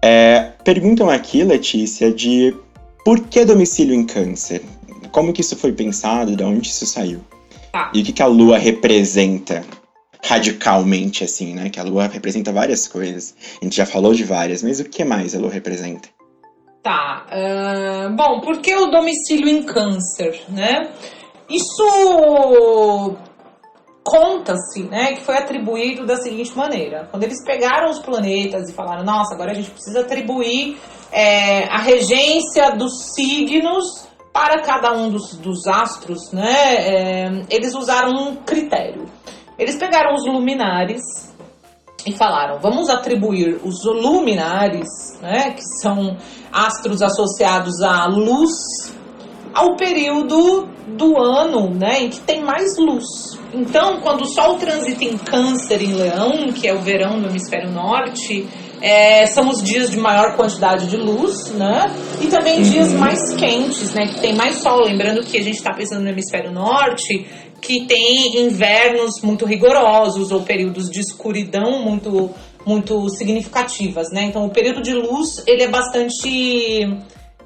É, 0.00 0.52
perguntam 0.64 1.10
aqui, 1.10 1.44
Letícia, 1.44 2.10
de 2.10 2.56
por 3.04 3.20
que 3.20 3.44
domicílio 3.44 3.94
em 3.94 4.06
câncer? 4.06 4.62
Como 5.10 5.32
que 5.32 5.40
isso 5.40 5.56
foi 5.56 5.72
pensado, 5.72 6.36
de 6.36 6.42
onde 6.42 6.68
isso 6.68 6.86
saiu? 6.86 7.20
Tá. 7.72 7.90
E 7.94 8.00
o 8.00 8.04
que, 8.04 8.12
que 8.12 8.22
a 8.22 8.26
lua 8.26 8.58
representa 8.58 9.64
radicalmente, 10.24 11.24
assim, 11.24 11.54
né? 11.54 11.70
Que 11.70 11.80
a 11.80 11.84
lua 11.84 12.06
representa 12.08 12.52
várias 12.52 12.88
coisas. 12.88 13.34
A 13.60 13.64
gente 13.64 13.76
já 13.76 13.86
falou 13.86 14.14
de 14.14 14.24
várias, 14.24 14.62
mas 14.62 14.80
o 14.80 14.84
que 14.84 15.04
mais 15.04 15.34
a 15.34 15.38
lua 15.38 15.50
representa? 15.50 16.08
Tá. 16.82 17.26
Uh, 17.30 18.14
bom, 18.16 18.40
por 18.40 18.60
que 18.60 18.74
o 18.74 18.86
domicílio 18.86 19.48
em 19.48 19.62
câncer, 19.62 20.42
né? 20.48 20.90
Isso 21.48 23.16
conta-se, 24.04 24.84
né, 24.84 25.12
que 25.12 25.20
foi 25.20 25.36
atribuído 25.36 26.06
da 26.06 26.16
seguinte 26.16 26.56
maneira: 26.56 27.08
quando 27.10 27.24
eles 27.24 27.44
pegaram 27.44 27.90
os 27.90 27.98
planetas 27.98 28.68
e 28.68 28.72
falaram, 28.72 29.04
nossa, 29.04 29.34
agora 29.34 29.52
a 29.52 29.54
gente 29.54 29.70
precisa 29.70 30.00
atribuir 30.00 30.78
é, 31.12 31.64
a 31.64 31.78
regência 31.78 32.70
dos 32.70 33.12
signos 33.14 34.07
para 34.38 34.62
cada 34.62 34.92
um 34.92 35.10
dos, 35.10 35.34
dos 35.34 35.66
astros, 35.66 36.30
né, 36.30 36.76
é, 36.76 37.44
eles 37.50 37.74
usaram 37.74 38.12
um 38.12 38.36
critério. 38.36 39.06
Eles 39.58 39.76
pegaram 39.76 40.14
os 40.14 40.24
luminares 40.24 41.02
e 42.06 42.12
falaram: 42.16 42.60
vamos 42.60 42.88
atribuir 42.88 43.60
os 43.64 43.84
luminares, 43.84 44.86
né, 45.20 45.50
que 45.50 45.62
são 45.82 46.16
astros 46.52 47.02
associados 47.02 47.82
à 47.82 48.06
luz, 48.06 48.94
ao 49.52 49.74
período 49.74 50.68
do 50.86 51.20
ano 51.20 51.74
né, 51.74 52.02
em 52.02 52.08
que 52.08 52.20
tem 52.20 52.40
mais 52.40 52.78
luz. 52.78 53.04
Então, 53.52 54.00
quando 54.00 54.20
o 54.20 54.26
Sol 54.26 54.54
transita 54.54 55.02
em 55.02 55.18
Câncer, 55.18 55.82
em 55.82 55.94
Leão, 55.94 56.52
que 56.52 56.68
é 56.68 56.72
o 56.72 56.78
verão 56.78 57.16
no 57.16 57.28
hemisfério 57.28 57.72
norte, 57.72 58.46
é, 58.80 59.26
são 59.26 59.48
os 59.48 59.62
dias 59.62 59.90
de 59.90 59.96
maior 59.96 60.36
quantidade 60.36 60.86
de 60.86 60.96
luz, 60.96 61.50
né? 61.52 61.86
E 62.20 62.26
também 62.26 62.58
uhum. 62.58 62.62
dias 62.62 62.92
mais 62.92 63.34
quentes, 63.34 63.92
né? 63.92 64.06
Que 64.06 64.20
tem 64.20 64.34
mais 64.34 64.56
sol. 64.56 64.84
Lembrando 64.84 65.24
que 65.24 65.36
a 65.36 65.42
gente 65.42 65.56
está 65.56 65.72
pensando 65.74 66.02
no 66.02 66.08
hemisfério 66.08 66.52
norte, 66.52 67.26
que 67.60 67.86
tem 67.86 68.40
invernos 68.46 69.20
muito 69.22 69.44
rigorosos 69.44 70.30
ou 70.30 70.42
períodos 70.42 70.90
de 70.90 71.00
escuridão 71.00 71.82
muito 71.82 72.30
muito 72.66 73.08
significativas, 73.08 74.10
né? 74.12 74.24
Então 74.24 74.44
o 74.44 74.50
período 74.50 74.82
de 74.82 74.92
luz 74.92 75.42
ele 75.46 75.62
é 75.62 75.68
bastante 75.68 76.86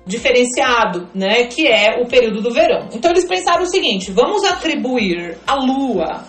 diferenciado, 0.04 1.08
né? 1.14 1.44
Que 1.44 1.68
é 1.68 2.00
o 2.02 2.06
período 2.06 2.42
do 2.42 2.52
verão. 2.52 2.88
Então 2.92 3.10
eles 3.10 3.24
pensaram 3.24 3.62
o 3.62 3.66
seguinte: 3.66 4.10
vamos 4.10 4.42
atribuir 4.44 5.38
a 5.46 5.54
Lua 5.54 6.24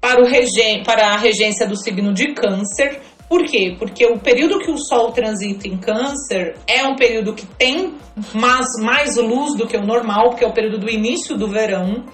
para, 0.00 0.22
o 0.22 0.26
regen 0.26 0.82
para 0.82 1.08
a 1.08 1.16
regência 1.16 1.66
do 1.66 1.76
signo 1.76 2.14
de 2.14 2.32
Câncer 2.32 3.00
por 3.28 3.44
quê? 3.44 3.74
Porque 3.78 4.06
o 4.06 4.18
período 4.18 4.58
que 4.58 4.70
o 4.70 4.78
Sol 4.78 5.10
transita 5.10 5.66
em 5.66 5.76
Câncer 5.76 6.56
é 6.66 6.84
um 6.84 6.94
período 6.94 7.34
que 7.34 7.46
tem 7.46 7.94
mais, 8.32 8.66
mais 8.80 9.16
luz 9.16 9.56
do 9.56 9.66
que 9.66 9.76
o 9.76 9.84
normal, 9.84 10.30
porque 10.30 10.44
é 10.44 10.48
o 10.48 10.52
período 10.52 10.78
do 10.78 10.90
início 10.90 11.36
do 11.36 11.48
verão. 11.48 12.04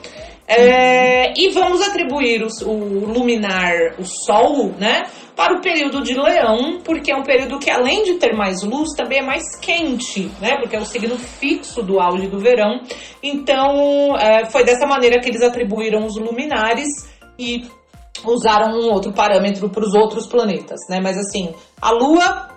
É, 0.46 1.32
e 1.38 1.50
vamos 1.50 1.80
atribuir 1.80 2.42
o, 2.42 2.68
o, 2.68 3.06
luminar, 3.06 3.94
o 3.98 4.04
Sol, 4.04 4.72
né, 4.78 5.04
para 5.36 5.54
o 5.54 5.60
período 5.60 6.02
de 6.02 6.14
Leão, 6.14 6.80
porque 6.84 7.12
é 7.12 7.16
um 7.16 7.22
período 7.22 7.58
que, 7.58 7.70
além 7.70 8.04
de 8.04 8.14
ter 8.14 8.34
mais 8.34 8.62
luz, 8.62 8.90
também 8.94 9.20
é 9.20 9.22
mais 9.22 9.56
quente, 9.60 10.30
né, 10.40 10.56
porque 10.56 10.76
é 10.76 10.80
o 10.80 10.84
signo 10.84 11.16
fixo 11.16 11.82
do 11.82 12.00
auge 12.00 12.26
do 12.26 12.38
verão. 12.38 12.80
Então, 13.22 14.16
é, 14.18 14.46
foi 14.46 14.64
dessa 14.64 14.86
maneira 14.86 15.20
que 15.20 15.28
eles 15.28 15.42
atribuíram 15.42 16.04
os 16.04 16.16
luminares 16.16 16.88
e 17.38 17.64
usaram 18.24 18.78
um 18.78 18.92
outro 18.92 19.12
parâmetro 19.12 19.68
para 19.68 19.84
os 19.84 19.94
outros 19.94 20.26
planetas, 20.26 20.80
né? 20.88 21.00
Mas 21.00 21.16
assim, 21.18 21.54
a 21.80 21.90
Lua, 21.90 22.48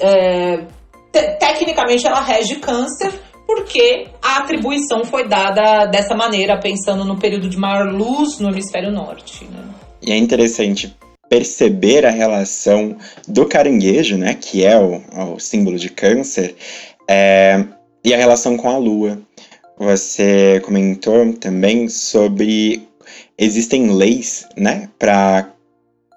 é, 0.00 0.66
te 1.12 1.22
tecnicamente, 1.38 2.06
ela 2.06 2.20
rege 2.20 2.56
Câncer 2.56 3.12
porque 3.46 4.08
a 4.22 4.38
atribuição 4.38 5.04
foi 5.04 5.28
dada 5.28 5.86
dessa 5.86 6.14
maneira, 6.14 6.58
pensando 6.58 7.04
no 7.04 7.18
período 7.18 7.48
de 7.48 7.58
maior 7.58 7.92
luz 7.92 8.38
no 8.38 8.48
hemisfério 8.48 8.90
norte. 8.90 9.44
Né? 9.44 9.62
E 10.00 10.12
é 10.12 10.16
interessante 10.16 10.94
perceber 11.28 12.04
a 12.04 12.10
relação 12.10 12.96
do 13.26 13.46
caranguejo, 13.46 14.16
né, 14.16 14.34
que 14.34 14.64
é 14.64 14.78
o, 14.78 15.02
o 15.34 15.38
símbolo 15.38 15.78
de 15.78 15.88
Câncer, 15.88 16.54
é, 17.08 17.64
e 18.04 18.12
a 18.12 18.16
relação 18.16 18.56
com 18.56 18.68
a 18.68 18.76
Lua. 18.76 19.18
Você 19.78 20.60
comentou 20.64 21.32
também 21.34 21.88
sobre 21.88 22.86
existem 23.38 23.90
leis, 23.90 24.46
né, 24.56 24.88
para 24.98 25.52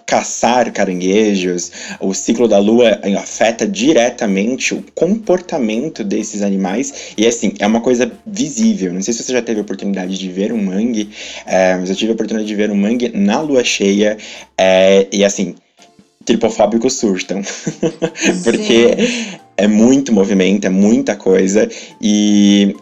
caçar 0.05 0.71
caranguejos. 0.71 1.71
O 1.99 2.13
ciclo 2.13 2.47
da 2.47 2.59
lua 2.59 2.99
afeta 3.17 3.67
diretamente 3.67 4.73
o 4.73 4.83
comportamento 4.93 6.03
desses 6.03 6.41
animais 6.41 7.13
e 7.17 7.25
assim 7.25 7.53
é 7.59 7.65
uma 7.65 7.81
coisa 7.81 8.11
visível. 8.25 8.93
Não 8.93 9.01
sei 9.01 9.13
se 9.13 9.23
você 9.23 9.33
já 9.33 9.41
teve 9.41 9.59
a 9.59 9.63
oportunidade 9.63 10.17
de 10.17 10.29
ver 10.29 10.51
um 10.51 10.63
mangue, 10.63 11.09
é, 11.45 11.75
mas 11.75 11.89
eu 11.89 11.95
tive 11.95 12.11
a 12.11 12.13
oportunidade 12.13 12.47
de 12.47 12.55
ver 12.55 12.69
um 12.69 12.75
mangue 12.75 13.09
na 13.09 13.41
lua 13.41 13.63
cheia 13.63 14.17
é, 14.57 15.07
e 15.11 15.25
assim 15.25 15.55
tripofóbicos 16.23 16.93
surtam 16.93 17.43
porque 18.43 18.95
é 19.57 19.67
muito 19.67 20.11
movimento, 20.11 20.65
é 20.65 20.69
muita 20.69 21.15
coisa 21.15 21.69
e 22.01 22.75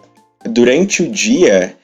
durante 0.46 1.04
o 1.04 1.10
dia 1.10 1.76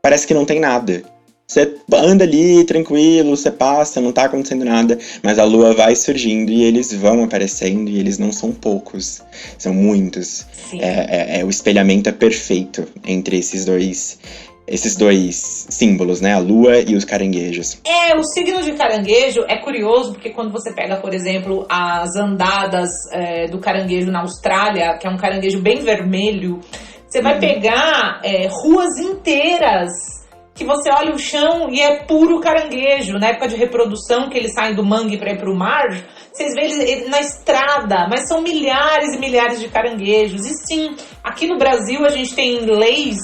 parece 0.00 0.26
que 0.26 0.34
não 0.34 0.44
tem 0.44 0.60
nada. 0.60 1.02
Você 1.48 1.76
anda 1.94 2.24
ali 2.24 2.62
tranquilo, 2.64 3.34
você 3.34 3.50
passa, 3.50 4.02
não 4.02 4.12
tá 4.12 4.24
acontecendo 4.24 4.66
nada, 4.66 4.98
mas 5.22 5.38
a 5.38 5.44
lua 5.44 5.72
vai 5.72 5.96
surgindo 5.96 6.52
e 6.52 6.62
eles 6.62 6.92
vão 6.92 7.24
aparecendo 7.24 7.88
e 7.88 7.98
eles 7.98 8.18
não 8.18 8.30
são 8.30 8.52
poucos, 8.52 9.22
são 9.56 9.72
muitos. 9.72 10.46
É, 10.74 11.38
é, 11.38 11.40
é, 11.40 11.44
o 11.46 11.48
espelhamento 11.48 12.10
é 12.10 12.12
perfeito 12.12 12.86
entre 13.02 13.38
esses 13.38 13.64
dois 13.64 14.18
esses 14.66 14.94
dois 14.94 15.66
símbolos, 15.70 16.20
né? 16.20 16.34
A 16.34 16.38
lua 16.38 16.80
e 16.80 16.94
os 16.94 17.02
caranguejos. 17.02 17.80
É, 17.82 18.14
o 18.14 18.22
signo 18.22 18.60
de 18.62 18.74
caranguejo 18.74 19.42
é 19.48 19.56
curioso 19.56 20.12
porque 20.12 20.28
quando 20.28 20.52
você 20.52 20.70
pega, 20.74 20.96
por 20.96 21.14
exemplo, 21.14 21.64
as 21.70 22.14
andadas 22.14 22.90
é, 23.10 23.46
do 23.46 23.58
caranguejo 23.58 24.10
na 24.10 24.20
Austrália, 24.20 24.98
que 24.98 25.06
é 25.06 25.10
um 25.10 25.16
caranguejo 25.16 25.62
bem 25.62 25.78
vermelho, 25.78 26.60
você 27.08 27.22
vai 27.22 27.36
uhum. 27.36 27.40
pegar 27.40 28.20
é, 28.22 28.48
ruas 28.48 28.98
inteiras 28.98 30.17
que 30.58 30.64
você 30.64 30.90
olha 30.90 31.14
o 31.14 31.18
chão 31.18 31.68
e 31.70 31.80
é 31.80 32.02
puro 32.02 32.40
caranguejo. 32.40 33.16
Na 33.16 33.28
época 33.28 33.46
de 33.46 33.54
reprodução, 33.54 34.28
que 34.28 34.36
eles 34.36 34.52
saem 34.52 34.74
do 34.74 34.84
mangue 34.84 35.16
para 35.16 35.30
ir 35.30 35.38
para 35.38 35.48
o 35.48 35.56
mar, 35.56 35.86
vocês 36.32 36.52
veem 36.52 36.82
eles 36.82 37.08
na 37.08 37.20
estrada, 37.20 38.08
mas 38.10 38.26
são 38.26 38.42
milhares 38.42 39.14
e 39.14 39.18
milhares 39.18 39.60
de 39.60 39.68
caranguejos. 39.68 40.44
E 40.44 40.52
sim, 40.66 40.96
aqui 41.22 41.46
no 41.46 41.58
Brasil 41.58 42.04
a 42.04 42.10
gente 42.10 42.34
tem 42.34 42.58
leis 42.58 43.18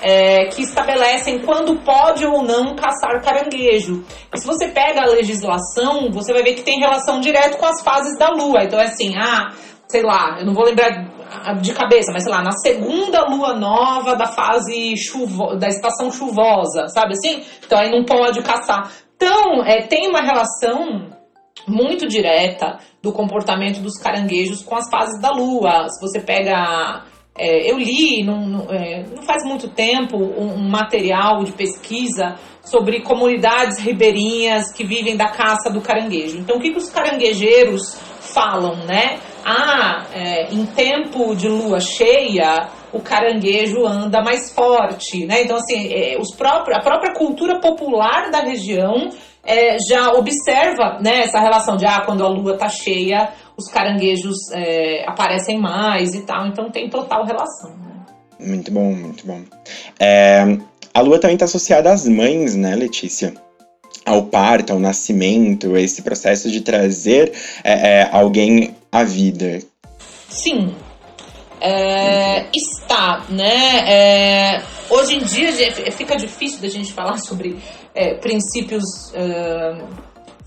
é, 0.00 0.46
que 0.46 0.62
estabelecem 0.62 1.38
quando 1.38 1.76
pode 1.84 2.26
ou 2.26 2.42
não 2.42 2.74
caçar 2.74 3.22
caranguejo. 3.22 4.04
E 4.34 4.38
se 4.38 4.44
você 4.44 4.66
pega 4.66 5.02
a 5.02 5.06
legislação, 5.06 6.10
você 6.10 6.32
vai 6.32 6.42
ver 6.42 6.54
que 6.54 6.62
tem 6.62 6.80
relação 6.80 7.20
direta 7.20 7.56
com 7.58 7.66
as 7.66 7.80
fases 7.80 8.18
da 8.18 8.28
lua. 8.28 8.64
Então 8.64 8.80
é 8.80 8.86
assim, 8.86 9.14
ah, 9.16 9.52
sei 9.86 10.02
lá, 10.02 10.38
eu 10.40 10.46
não 10.46 10.52
vou 10.52 10.64
lembrar 10.64 11.11
de 11.60 11.72
cabeça, 11.72 12.12
mas 12.12 12.24
sei 12.24 12.32
lá, 12.32 12.42
na 12.42 12.52
segunda 12.52 13.24
lua 13.28 13.54
nova 13.54 14.14
da 14.14 14.26
fase 14.26 14.96
chuvo, 14.96 15.56
da 15.56 15.68
estação 15.68 16.10
chuvosa, 16.10 16.88
sabe 16.88 17.12
assim? 17.12 17.42
Então 17.64 17.78
aí 17.78 17.90
não 17.90 18.04
pode 18.04 18.42
caçar. 18.42 18.90
Então, 19.16 19.64
é, 19.64 19.82
tem 19.82 20.08
uma 20.08 20.20
relação 20.20 21.12
muito 21.66 22.08
direta 22.08 22.78
do 23.00 23.12
comportamento 23.12 23.80
dos 23.80 23.96
caranguejos 23.98 24.62
com 24.62 24.74
as 24.74 24.90
fases 24.90 25.20
da 25.20 25.30
lua. 25.30 25.88
Se 25.88 26.00
você 26.00 26.20
pega. 26.20 27.04
É, 27.38 27.70
eu 27.70 27.78
li, 27.78 28.22
não, 28.22 28.46
não, 28.46 28.70
é, 28.70 29.04
não, 29.04 29.22
faz 29.22 29.42
muito 29.44 29.66
tempo, 29.68 30.18
um, 30.18 30.54
um, 30.54 30.68
material 30.68 31.42
de 31.44 31.52
pesquisa 31.52 32.34
sobre 32.62 33.00
comunidades 33.00 33.78
ribeirinhas 33.78 34.70
que 34.70 34.84
vivem 34.84 35.16
da 35.16 35.28
caça 35.28 35.70
do 35.70 35.80
caranguejo. 35.80 36.38
Então, 36.38 36.56
o 36.56 36.60
que, 36.60 36.72
que 36.72 36.76
os 36.76 36.90
caranguejeiros 36.90 37.98
falam, 38.20 38.76
né? 38.84 39.18
Ah, 39.44 40.06
é, 40.12 40.52
em 40.52 40.64
tempo 40.66 41.34
de 41.34 41.48
lua 41.48 41.80
cheia, 41.80 42.68
o 42.92 43.00
caranguejo 43.00 43.86
anda 43.86 44.22
mais 44.22 44.52
forte, 44.52 45.26
né? 45.26 45.42
Então, 45.42 45.56
assim, 45.56 45.92
é, 45.92 46.16
os 46.18 46.34
próprios, 46.34 46.78
a 46.78 46.80
própria 46.80 47.12
cultura 47.12 47.58
popular 47.58 48.30
da 48.30 48.40
região 48.40 49.10
é, 49.44 49.78
já 49.80 50.12
observa 50.12 50.98
né, 51.02 51.22
essa 51.24 51.40
relação 51.40 51.76
de, 51.76 51.84
ah, 51.84 52.02
quando 52.04 52.24
a 52.24 52.28
lua 52.28 52.56
tá 52.56 52.68
cheia, 52.68 53.30
os 53.56 53.68
caranguejos 53.68 54.36
é, 54.52 55.04
aparecem 55.08 55.58
mais 55.58 56.14
e 56.14 56.22
tal. 56.22 56.46
Então, 56.46 56.70
tem 56.70 56.88
total 56.88 57.24
relação, 57.24 57.70
né? 57.78 57.92
Muito 58.38 58.70
bom, 58.70 58.92
muito 58.92 59.26
bom. 59.26 59.40
É, 59.98 60.58
a 60.94 61.00
lua 61.00 61.18
também 61.18 61.34
está 61.34 61.46
associada 61.46 61.90
às 61.90 62.06
mães, 62.06 62.54
né, 62.54 62.74
Letícia? 62.74 63.34
Ao 64.04 64.24
parto, 64.24 64.72
ao 64.72 64.78
nascimento, 64.78 65.76
esse 65.76 66.02
processo 66.02 66.50
de 66.50 66.60
trazer 66.60 67.32
é, 67.62 68.00
é, 68.00 68.08
alguém 68.12 68.74
à 68.90 69.04
vida. 69.04 69.60
Sim. 70.28 70.74
É, 71.60 72.46
está, 72.54 73.24
né? 73.28 73.84
É, 73.86 74.62
hoje 74.90 75.16
em 75.16 75.20
dia 75.20 75.52
fica 75.92 76.16
difícil 76.16 76.60
da 76.60 76.68
gente 76.68 76.92
falar 76.92 77.18
sobre 77.18 77.56
é, 77.94 78.14
princípios 78.14 78.82
é, 79.14 79.84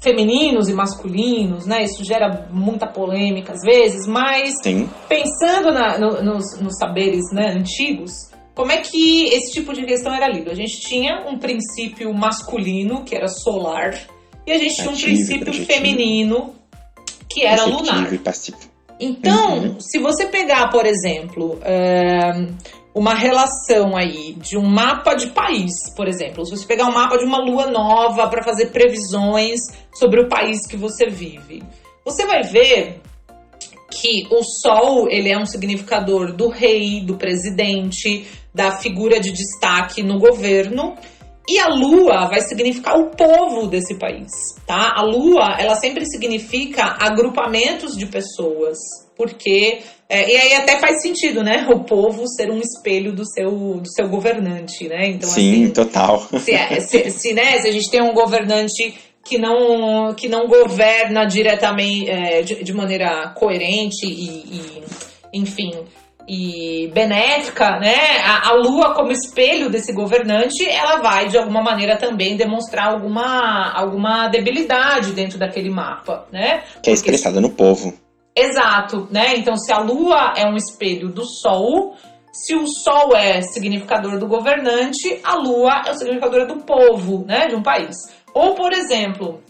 femininos 0.02 0.68
e 0.68 0.74
masculinos, 0.74 1.66
né? 1.66 1.84
Isso 1.84 2.04
gera 2.04 2.48
muita 2.52 2.86
polêmica 2.86 3.54
às 3.54 3.62
vezes, 3.62 4.06
mas 4.06 4.54
Sim. 4.62 4.90
pensando 5.08 5.72
na, 5.72 5.98
no, 5.98 6.22
nos, 6.22 6.60
nos, 6.60 6.78
saberes 6.78 7.24
né, 7.32 7.54
antigos, 7.58 8.12
como 8.56 8.72
é 8.72 8.78
que 8.78 9.26
esse 9.28 9.52
tipo 9.52 9.74
de 9.74 9.86
questão 9.86 10.14
era 10.14 10.30
lido? 10.30 10.50
A 10.50 10.56
gente 10.56 10.80
tinha 10.80 11.28
um 11.28 11.38
princípio 11.38 12.14
masculino, 12.14 13.04
que 13.04 13.14
era 13.14 13.28
solar, 13.28 14.00
e 14.48 14.52
a 14.52 14.58
gente 14.58 14.76
tinha 14.76 14.92
um 14.92 14.98
princípio 14.98 15.54
feminino, 15.66 16.56
que 17.30 17.44
era 17.44 17.66
lunar. 17.66 18.12
E 18.14 18.18
passivo. 18.18 18.58
Então, 19.00 19.58
uhum. 19.58 19.80
se 19.80 20.00
você 20.00 20.28
pegar, 20.28 20.70
por 20.70 20.86
exemplo, 20.86 21.60
uma 22.94 23.14
relação 23.14 23.98
aí 23.98 24.34
de 24.38 24.58
um 24.58 24.66
mapa 24.66 25.16
de 25.16 25.28
país, 25.28 25.74
por 25.94 26.08
exemplo, 26.08 26.46
se 26.46 26.56
você 26.56 26.66
pegar 26.66 26.86
um 26.86 26.94
mapa 26.94 27.18
de 27.18 27.26
uma 27.26 27.40
lua 27.40 27.68
nova 27.68 28.30
para 28.30 28.42
fazer 28.42 28.68
previsões 28.68 29.60
sobre 29.94 30.22
o 30.22 30.30
país 30.30 30.66
que 30.66 30.78
você 30.78 31.08
vive, 31.08 31.62
você 32.06 32.26
vai 32.26 32.44
ver 32.44 33.02
que 33.92 34.28
o 34.30 34.44
sol 34.44 35.10
ele 35.10 35.30
é 35.30 35.38
um 35.38 35.46
significador 35.46 36.32
do 36.32 36.48
rei, 36.48 37.02
do 37.02 37.16
presidente, 37.16 38.26
da 38.56 38.80
figura 38.80 39.20
de 39.20 39.32
destaque 39.32 40.02
no 40.02 40.18
governo. 40.18 40.96
E 41.48 41.60
a 41.60 41.68
lua 41.68 42.26
vai 42.26 42.42
significar 42.42 42.98
o 42.98 43.12
povo 43.12 43.68
desse 43.68 44.00
país, 44.00 44.32
tá? 44.66 44.94
A 44.96 45.04
lua, 45.04 45.58
ela 45.60 45.76
sempre 45.76 46.04
significa 46.08 46.96
agrupamentos 47.00 47.96
de 47.96 48.08
pessoas, 48.08 48.80
porque 49.16 49.84
é, 50.10 50.32
e 50.32 50.38
aí 50.38 50.54
até 50.54 50.80
faz 50.80 51.04
sentido, 51.04 51.44
né? 51.44 51.68
O 51.70 51.84
povo 51.84 52.28
ser 52.28 52.50
um 52.50 52.60
espelho 52.60 53.14
do 53.14 53.24
seu, 53.32 53.52
do 53.52 53.92
seu 53.92 54.08
governante, 54.08 54.88
né? 54.88 55.08
Então, 55.10 55.30
Sim, 55.30 55.66
assim, 55.66 55.74
total. 55.74 56.28
Se, 56.40 56.52
é, 56.52 56.80
se, 56.80 57.12
se, 57.12 57.34
né, 57.34 57.60
se 57.60 57.68
a 57.68 57.72
gente 57.72 57.92
tem 57.92 58.02
um 58.02 58.14
governante 58.14 58.96
que 59.24 59.38
não, 59.40 60.14
que 60.14 60.28
não 60.28 60.48
governa 60.48 61.26
diretamente, 61.26 62.10
é, 62.10 62.44
de, 62.44 62.64
de, 62.64 62.74
maneira 62.74 63.34
coerente 63.36 64.06
e, 64.06 64.46
e 64.52 64.84
enfim, 65.34 65.72
e 66.28 66.90
benéfica, 66.94 67.80
né? 67.80 68.18
A, 68.24 68.50
a, 68.50 68.54
Lua 68.54 68.94
como 68.94 69.12
espelho 69.12 69.70
desse 69.70 69.94
governante, 69.94 70.68
ela 70.68 70.98
vai 70.98 71.28
de 71.28 71.38
alguma 71.38 71.62
maneira 71.62 71.98
também 71.98 72.36
demonstrar 72.36 72.94
alguma, 72.94 73.72
alguma 73.74 74.28
debilidade 74.28 75.14
dentro 75.14 75.38
daquele 75.38 75.70
mapa, 75.70 76.28
né? 76.32 76.64
Que 76.82 76.90
é 76.90 76.94
expressada 76.94 77.40
no 77.40 77.50
povo. 77.50 77.94
Exato, 78.36 79.08
né? 79.12 79.38
Então, 79.38 79.56
se 79.56 79.72
a 79.72 79.80
Lua 79.80 80.34
é 80.36 80.46
um 80.46 80.56
espelho 80.56 81.10
do 81.10 81.24
Sol, 81.26 81.96
se 82.34 82.56
o 82.56 82.68
Sol 82.68 83.16
é 83.16 83.42
significador 83.42 84.20
do 84.20 84.28
governante, 84.28 85.20
a 85.24 85.36
Lua 85.36 85.84
é 85.86 85.92
o 85.92 85.98
significador 85.98 86.46
do 86.48 86.58
povo, 86.58 87.24
né? 87.26 87.48
De 87.48 87.56
um 87.56 87.64
país. 87.64 87.96
Ou, 88.34 88.56
por 88.56 88.74
exemplo, 88.74 89.42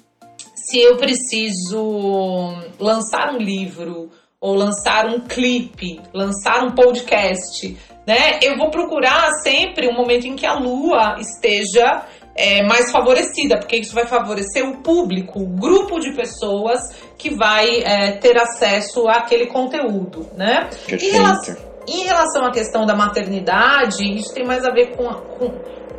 se 0.54 0.80
eu 0.80 0.98
preciso 0.98 2.54
lançar 2.80 3.34
um 3.34 3.38
livro 3.38 4.12
ou 4.46 4.54
lançar 4.54 5.08
um 5.08 5.22
clipe, 5.22 6.00
lançar 6.14 6.64
um 6.64 6.76
podcast, 6.76 7.76
né? 8.06 8.38
Eu 8.44 8.56
vou 8.58 8.70
procurar 8.70 9.32
sempre 9.42 9.88
um 9.88 9.94
momento 9.94 10.28
em 10.28 10.36
que 10.36 10.46
a 10.46 10.54
lua 10.54 11.16
esteja 11.20 12.06
é, 12.36 12.62
mais 12.62 12.92
favorecida, 12.92 13.58
porque 13.58 13.78
isso 13.78 13.96
vai 13.96 14.06
favorecer 14.06 14.64
o 14.64 14.84
público, 14.84 15.40
o 15.40 15.48
grupo 15.48 16.00
de 16.00 16.14
pessoas 16.14 16.80
que 17.18 17.34
vai 17.34 17.82
é, 17.82 18.12
ter 18.12 18.40
acesso 18.40 19.08
àquele 19.08 19.48
conteúdo, 19.48 20.28
né? 20.38 20.70
Em 20.88 21.10
relação, 21.10 21.56
em 21.88 22.04
relação, 22.04 22.46
à 22.46 22.52
questão 22.52 22.86
da 22.86 22.96
maternidade, 22.96 24.04
isso 24.04 24.32
tem 24.32 24.46
mais 24.46 24.64
a 24.64 24.70
ver 24.70 24.96
com, 24.96 25.06
com, 25.06 25.50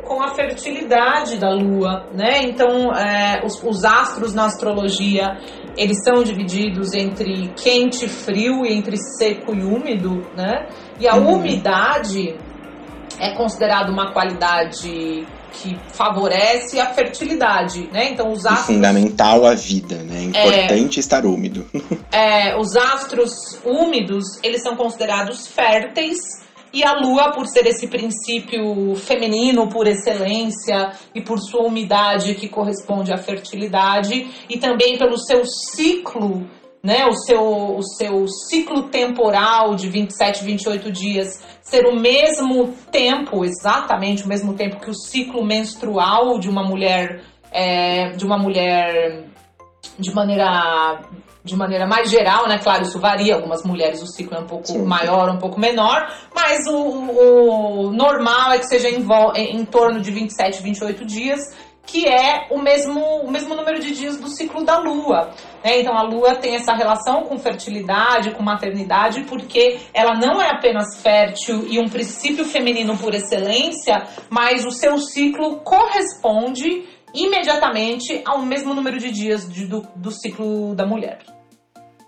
com 0.07 0.23
a 0.23 0.33
fertilidade 0.33 1.37
da 1.37 1.49
lua, 1.49 2.07
né? 2.13 2.43
Então, 2.43 2.93
é, 2.93 3.41
os, 3.45 3.61
os 3.61 3.83
astros 3.83 4.33
na 4.33 4.45
astrologia 4.45 5.37
eles 5.77 6.03
são 6.03 6.23
divididos 6.23 6.93
entre 6.93 7.49
quente 7.55 8.05
e 8.05 8.09
frio 8.09 8.65
e 8.65 8.73
entre 8.73 8.97
seco 8.97 9.53
e 9.53 9.63
úmido, 9.63 10.25
né? 10.35 10.67
E 10.99 11.07
a 11.07 11.15
uhum. 11.15 11.35
umidade 11.35 12.35
é 13.19 13.35
considerada 13.35 13.91
uma 13.91 14.11
qualidade 14.11 15.25
que 15.53 15.79
favorece 15.93 16.79
a 16.79 16.93
fertilidade, 16.93 17.89
né? 17.91 18.11
Então 18.11 18.31
os 18.31 18.45
astros... 18.45 18.69
E 18.69 18.73
fundamental 18.73 19.45
à 19.45 19.53
vida, 19.53 19.97
né? 19.97 20.19
É 20.19 20.23
importante 20.23 20.97
é, 20.97 20.99
estar 20.99 21.25
úmido. 21.25 21.65
é, 22.11 22.57
os 22.57 22.75
astros 22.75 23.31
úmidos, 23.63 24.25
eles 24.43 24.61
são 24.61 24.75
considerados 24.75 25.47
férteis 25.47 26.46
e 26.73 26.83
a 26.83 26.93
lua, 26.93 27.31
por 27.31 27.47
ser 27.47 27.65
esse 27.65 27.87
princípio 27.87 28.95
feminino 28.95 29.67
por 29.67 29.87
excelência 29.87 30.91
e 31.13 31.21
por 31.21 31.39
sua 31.39 31.63
umidade 31.63 32.35
que 32.35 32.47
corresponde 32.47 33.13
à 33.13 33.17
fertilidade, 33.17 34.27
e 34.49 34.57
também 34.57 34.97
pelo 34.97 35.17
seu 35.17 35.43
ciclo, 35.45 36.47
né, 36.83 37.05
o 37.05 37.13
seu, 37.13 37.77
o 37.77 37.83
seu 37.83 38.27
ciclo 38.27 38.83
temporal 38.83 39.75
de 39.75 39.89
27, 39.89 40.43
28 40.43 40.91
dias 40.91 41.43
ser 41.61 41.85
o 41.85 41.99
mesmo 41.99 42.73
tempo, 42.89 43.43
exatamente 43.43 44.23
o 44.23 44.27
mesmo 44.27 44.53
tempo 44.53 44.79
que 44.79 44.89
o 44.89 44.93
ciclo 44.93 45.43
menstrual 45.43 46.39
de 46.39 46.49
uma 46.49 46.63
mulher, 46.63 47.21
é, 47.51 48.11
de 48.11 48.25
uma 48.25 48.37
mulher 48.37 49.25
de 49.99 50.13
maneira 50.13 51.01
de 51.47 51.55
maneira 51.55 51.87
mais 51.87 52.09
geral, 52.11 52.47
né? 52.47 52.59
Claro, 52.59 52.83
isso 52.83 52.99
varia. 52.99 53.35
Algumas 53.35 53.63
mulheres 53.63 54.01
o 54.01 54.07
ciclo 54.07 54.37
é 54.37 54.39
um 54.39 54.47
pouco 54.47 54.67
Sim. 54.67 54.85
maior, 54.85 55.29
um 55.29 55.37
pouco 55.37 55.59
menor, 55.59 56.11
mas 56.35 56.67
o, 56.67 56.75
o 56.75 57.91
normal 57.91 58.51
é 58.51 58.59
que 58.59 58.67
seja 58.67 58.89
em, 58.89 59.03
em 59.35 59.65
torno 59.65 59.99
de 59.99 60.11
27, 60.11 60.61
28 60.61 61.05
dias 61.05 61.39
que 61.87 62.05
é 62.05 62.47
o 62.51 62.61
mesmo, 62.61 62.99
o 62.99 63.31
mesmo 63.31 63.55
número 63.55 63.79
de 63.79 63.91
dias 63.91 64.17
do 64.17 64.27
ciclo 64.27 64.63
da 64.63 64.77
Lua. 64.77 65.31
Né? 65.63 65.79
Então 65.79 65.97
a 65.97 66.03
Lua 66.03 66.35
tem 66.35 66.53
essa 66.55 66.73
relação 66.73 67.23
com 67.23 67.39
fertilidade, 67.39 68.31
com 68.31 68.43
maternidade, 68.43 69.23
porque 69.23 69.79
ela 69.93 70.13
não 70.13 70.41
é 70.41 70.51
apenas 70.51 71.01
fértil 71.01 71.65
e 71.65 71.79
um 71.79 71.87
princípio 71.87 72.43
feminino 72.43 72.97
por 72.97 73.15
excelência, 73.15 74.05
mas 74.29 74.65
o 74.65 74.71
seu 74.71 74.97
ciclo 74.97 75.61
corresponde 75.61 76.85
imediatamente 77.13 78.21
ao 78.25 78.41
mesmo 78.41 78.73
número 78.73 78.99
de 78.99 79.09
dias 79.09 79.49
de, 79.49 79.65
do, 79.65 79.87
do 79.95 80.11
ciclo 80.11 80.75
da 80.75 80.85
mulher. 80.85 81.36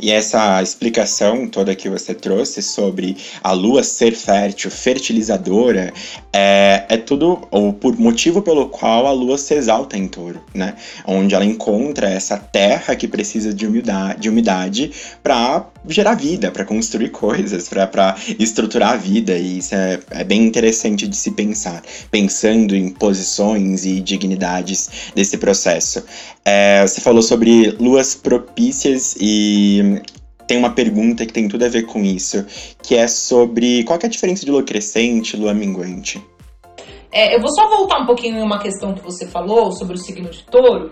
E 0.01 0.11
essa 0.11 0.61
explicação 0.63 1.45
toda 1.45 1.75
que 1.75 1.89
você 1.89 2.13
trouxe 2.13 2.61
sobre 2.61 3.17
a 3.43 3.51
lua 3.51 3.83
ser 3.83 4.15
fértil, 4.15 4.71
fertilizadora, 4.71 5.93
é, 6.31 6.85
é 6.87 6.95
tudo 6.95 7.45
o 7.51 7.73
por 7.73 7.99
motivo 7.99 8.41
pelo 8.41 8.69
qual 8.69 9.05
a 9.07 9.11
lua 9.11 9.37
se 9.37 9.55
exalta 9.55 9.97
em 9.97 10.07
touro, 10.07 10.41
né? 10.53 10.75
Onde 11.05 11.35
ela 11.35 11.43
encontra 11.43 12.09
essa 12.09 12.37
terra 12.37 12.95
que 12.95 13.09
precisa 13.09 13.53
de 13.53 13.67
umidade, 13.67 14.21
de 14.21 14.29
umidade 14.29 14.91
para 15.21 15.65
gerar 15.87 16.15
vida, 16.15 16.51
para 16.51 16.65
construir 16.65 17.09
coisas, 17.09 17.69
para 17.69 18.15
estruturar 18.37 18.93
a 18.93 18.97
vida. 18.97 19.37
E 19.37 19.59
isso 19.59 19.75
é, 19.75 19.99
é 20.11 20.23
bem 20.23 20.45
interessante 20.45 21.07
de 21.07 21.15
se 21.15 21.31
pensar, 21.31 21.81
pensando 22.11 22.75
em 22.75 22.89
posições 22.89 23.85
e 23.85 23.99
dignidades 23.99 25.11
desse 25.15 25.37
processo. 25.37 26.03
É, 26.43 26.85
você 26.85 27.01
falou 27.01 27.21
sobre 27.21 27.71
luas 27.79 28.15
propícias 28.15 29.15
e 29.19 30.01
tem 30.47 30.57
uma 30.57 30.71
pergunta 30.71 31.25
que 31.25 31.33
tem 31.33 31.47
tudo 31.47 31.63
a 31.63 31.69
ver 31.69 31.83
com 31.83 32.03
isso, 32.03 32.43
que 32.81 32.95
é 32.95 33.07
sobre 33.07 33.83
qual 33.83 33.99
é 34.01 34.05
a 34.07 34.09
diferença 34.09 34.43
de 34.45 34.51
lua 34.51 34.63
crescente 34.63 35.35
e 35.35 35.39
lua 35.39 35.53
minguante. 35.53 36.19
É, 37.11 37.35
eu 37.35 37.41
vou 37.41 37.49
só 37.49 37.67
voltar 37.67 37.99
um 37.99 38.05
pouquinho 38.05 38.37
em 38.37 38.41
uma 38.41 38.59
questão 38.59 38.93
que 38.93 39.03
você 39.03 39.27
falou 39.27 39.71
sobre 39.71 39.95
o 39.95 39.97
signo 39.97 40.29
de 40.29 40.43
touro, 40.43 40.91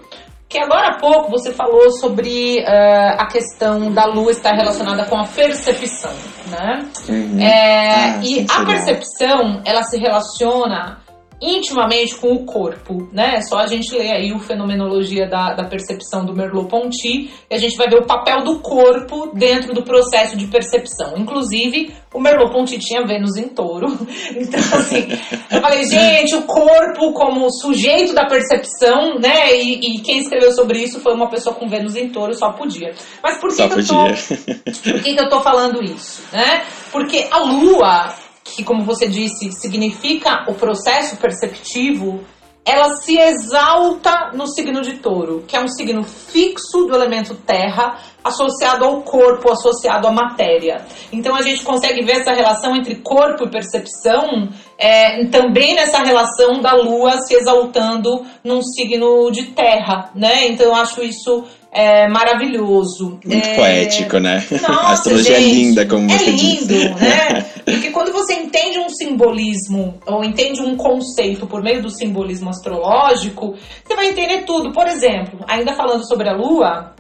que 0.50 0.58
agora 0.58 0.88
há 0.88 0.98
pouco 0.98 1.30
você 1.30 1.52
falou 1.52 1.92
sobre 1.92 2.60
uh, 2.62 3.16
a 3.18 3.28
questão 3.28 3.92
da 3.92 4.06
lua 4.06 4.32
estar 4.32 4.54
relacionada 4.54 5.06
com 5.06 5.18
a 5.18 5.26
percepção, 5.28 6.14
né? 6.50 6.90
Uhum. 7.10 7.40
É, 7.40 8.16
ah, 8.16 8.20
e 8.24 8.46
a 8.50 8.66
percepção, 8.66 9.62
ela 9.66 9.84
se 9.84 9.98
relaciona 9.98 11.00
intimamente 11.42 12.16
com 12.16 12.34
o 12.34 12.46
corpo, 12.46 13.08
né? 13.12 13.36
É 13.36 13.42
só 13.42 13.60
a 13.60 13.68
gente 13.68 13.94
ler 13.96 14.12
aí 14.12 14.34
o 14.34 14.40
Fenomenologia 14.40 15.28
da, 15.28 15.54
da 15.54 15.64
Percepção 15.64 16.26
do 16.26 16.34
Merleau-Ponty 16.34 17.32
e 17.50 17.56
a 17.56 17.60
gente 17.60 17.78
vai 17.78 17.88
ver 17.88 18.00
o 18.00 18.06
papel 18.06 18.44
do 18.44 18.60
corpo 18.60 19.32
dentro 19.34 19.74
do 19.74 19.84
processo 19.84 20.36
de 20.36 20.48
percepção. 20.48 21.16
Inclusive, 21.16 21.94
o 22.12 22.20
Merleau-Ponty 22.20 22.80
tinha 22.80 23.06
Vênus 23.06 23.36
em 23.38 23.50
touro. 23.50 23.88
Então, 24.38 24.60
assim, 24.60 25.08
eu 25.52 25.62
falei, 25.62 25.86
gente, 25.86 26.36
o 26.36 26.44
corpo 26.44 27.12
como 27.14 27.50
sujeito 27.52 28.14
da 28.14 28.26
percepção, 28.26 29.20
né? 29.20 29.56
E, 29.56 29.98
e, 29.98 30.02
quem 30.02 30.20
escreveu 30.20 30.52
sobre 30.52 30.80
isso 30.80 31.00
foi 31.00 31.14
uma 31.14 31.30
pessoa 31.30 31.56
com 31.56 31.68
Vênus 31.68 31.96
em 31.96 32.10
touro, 32.10 32.34
só 32.34 32.52
podia. 32.52 32.94
Mas 33.22 33.38
por 33.38 33.50
que, 33.50 33.68
que 33.68 33.80
eu 33.80 33.88
tô... 33.88 34.06
Por 34.06 35.02
que, 35.02 35.14
que 35.14 35.20
eu 35.20 35.30
tô 35.30 35.42
falando 35.42 35.84
isso, 35.84 36.24
né? 36.32 36.66
Porque 36.92 37.28
a 37.32 37.40
Lua 37.40 38.14
que, 38.56 38.64
como 38.64 38.84
você 38.84 39.08
disse, 39.08 39.52
significa 39.52 40.46
o 40.48 40.54
processo 40.54 41.18
perceptivo, 41.18 42.24
ela 42.68 42.98
se 42.98 43.18
exalta 43.18 44.32
no 44.34 44.46
signo 44.46 44.82
de 44.82 44.98
touro, 44.98 45.46
que 45.48 45.56
é 45.56 45.60
um 45.62 45.70
signo 45.70 46.04
fixo 46.04 46.84
do 46.86 46.94
elemento 46.94 47.34
terra, 47.34 47.98
associado 48.22 48.84
ao 48.84 49.02
corpo, 49.04 49.50
associado 49.50 50.06
à 50.06 50.12
matéria. 50.12 50.86
Então 51.10 51.34
a 51.34 51.42
gente 51.42 51.64
consegue 51.64 52.04
ver 52.04 52.18
essa 52.18 52.34
relação 52.34 52.76
entre 52.76 52.96
corpo 52.96 53.46
e 53.46 53.50
percepção 53.50 54.50
é, 54.78 55.26
também 55.28 55.76
nessa 55.76 56.00
relação 56.00 56.60
da 56.62 56.74
lua 56.74 57.22
se 57.22 57.36
exaltando 57.36 58.26
num 58.44 58.62
signo 58.62 59.32
de 59.32 59.46
terra, 59.46 60.12
né? 60.14 60.48
Então 60.48 60.66
eu 60.66 60.76
acho 60.76 61.02
isso 61.02 61.46
é 61.78 62.08
maravilhoso. 62.08 63.20
Muito 63.24 63.48
é... 63.48 63.56
poético, 63.56 64.18
né? 64.18 64.44
Nossa, 64.68 64.72
a 64.72 64.92
astrologia 64.94 65.38
é 65.38 65.40
gente, 65.40 65.52
é 65.52 65.54
linda, 65.54 65.86
como 65.86 66.12
é 66.12 66.18
você 66.18 66.32
lindo, 66.32 66.68
disse. 66.68 66.90
né? 66.90 67.46
Porque 67.64 67.92
quando 67.92 68.12
você 68.12 68.34
entende 68.34 68.80
um 68.80 68.90
simbolismo 68.90 70.00
ou 70.08 70.24
entende 70.24 70.60
um 70.60 70.76
conceito 70.76 71.46
por 71.46 71.62
meio 71.62 71.84
do 71.84 71.92
simbolismo 71.92 72.50
astrológico, 72.50 73.56
você 73.86 73.96
vai 73.96 74.08
entender 74.08 74.44
tudo. 74.44 74.72
Por 74.72 74.88
exemplo, 74.88 75.46
ainda 75.48 75.74
falando 75.74 76.08
sobre 76.08 76.28
a 76.28 76.34
Lua, 76.34 76.96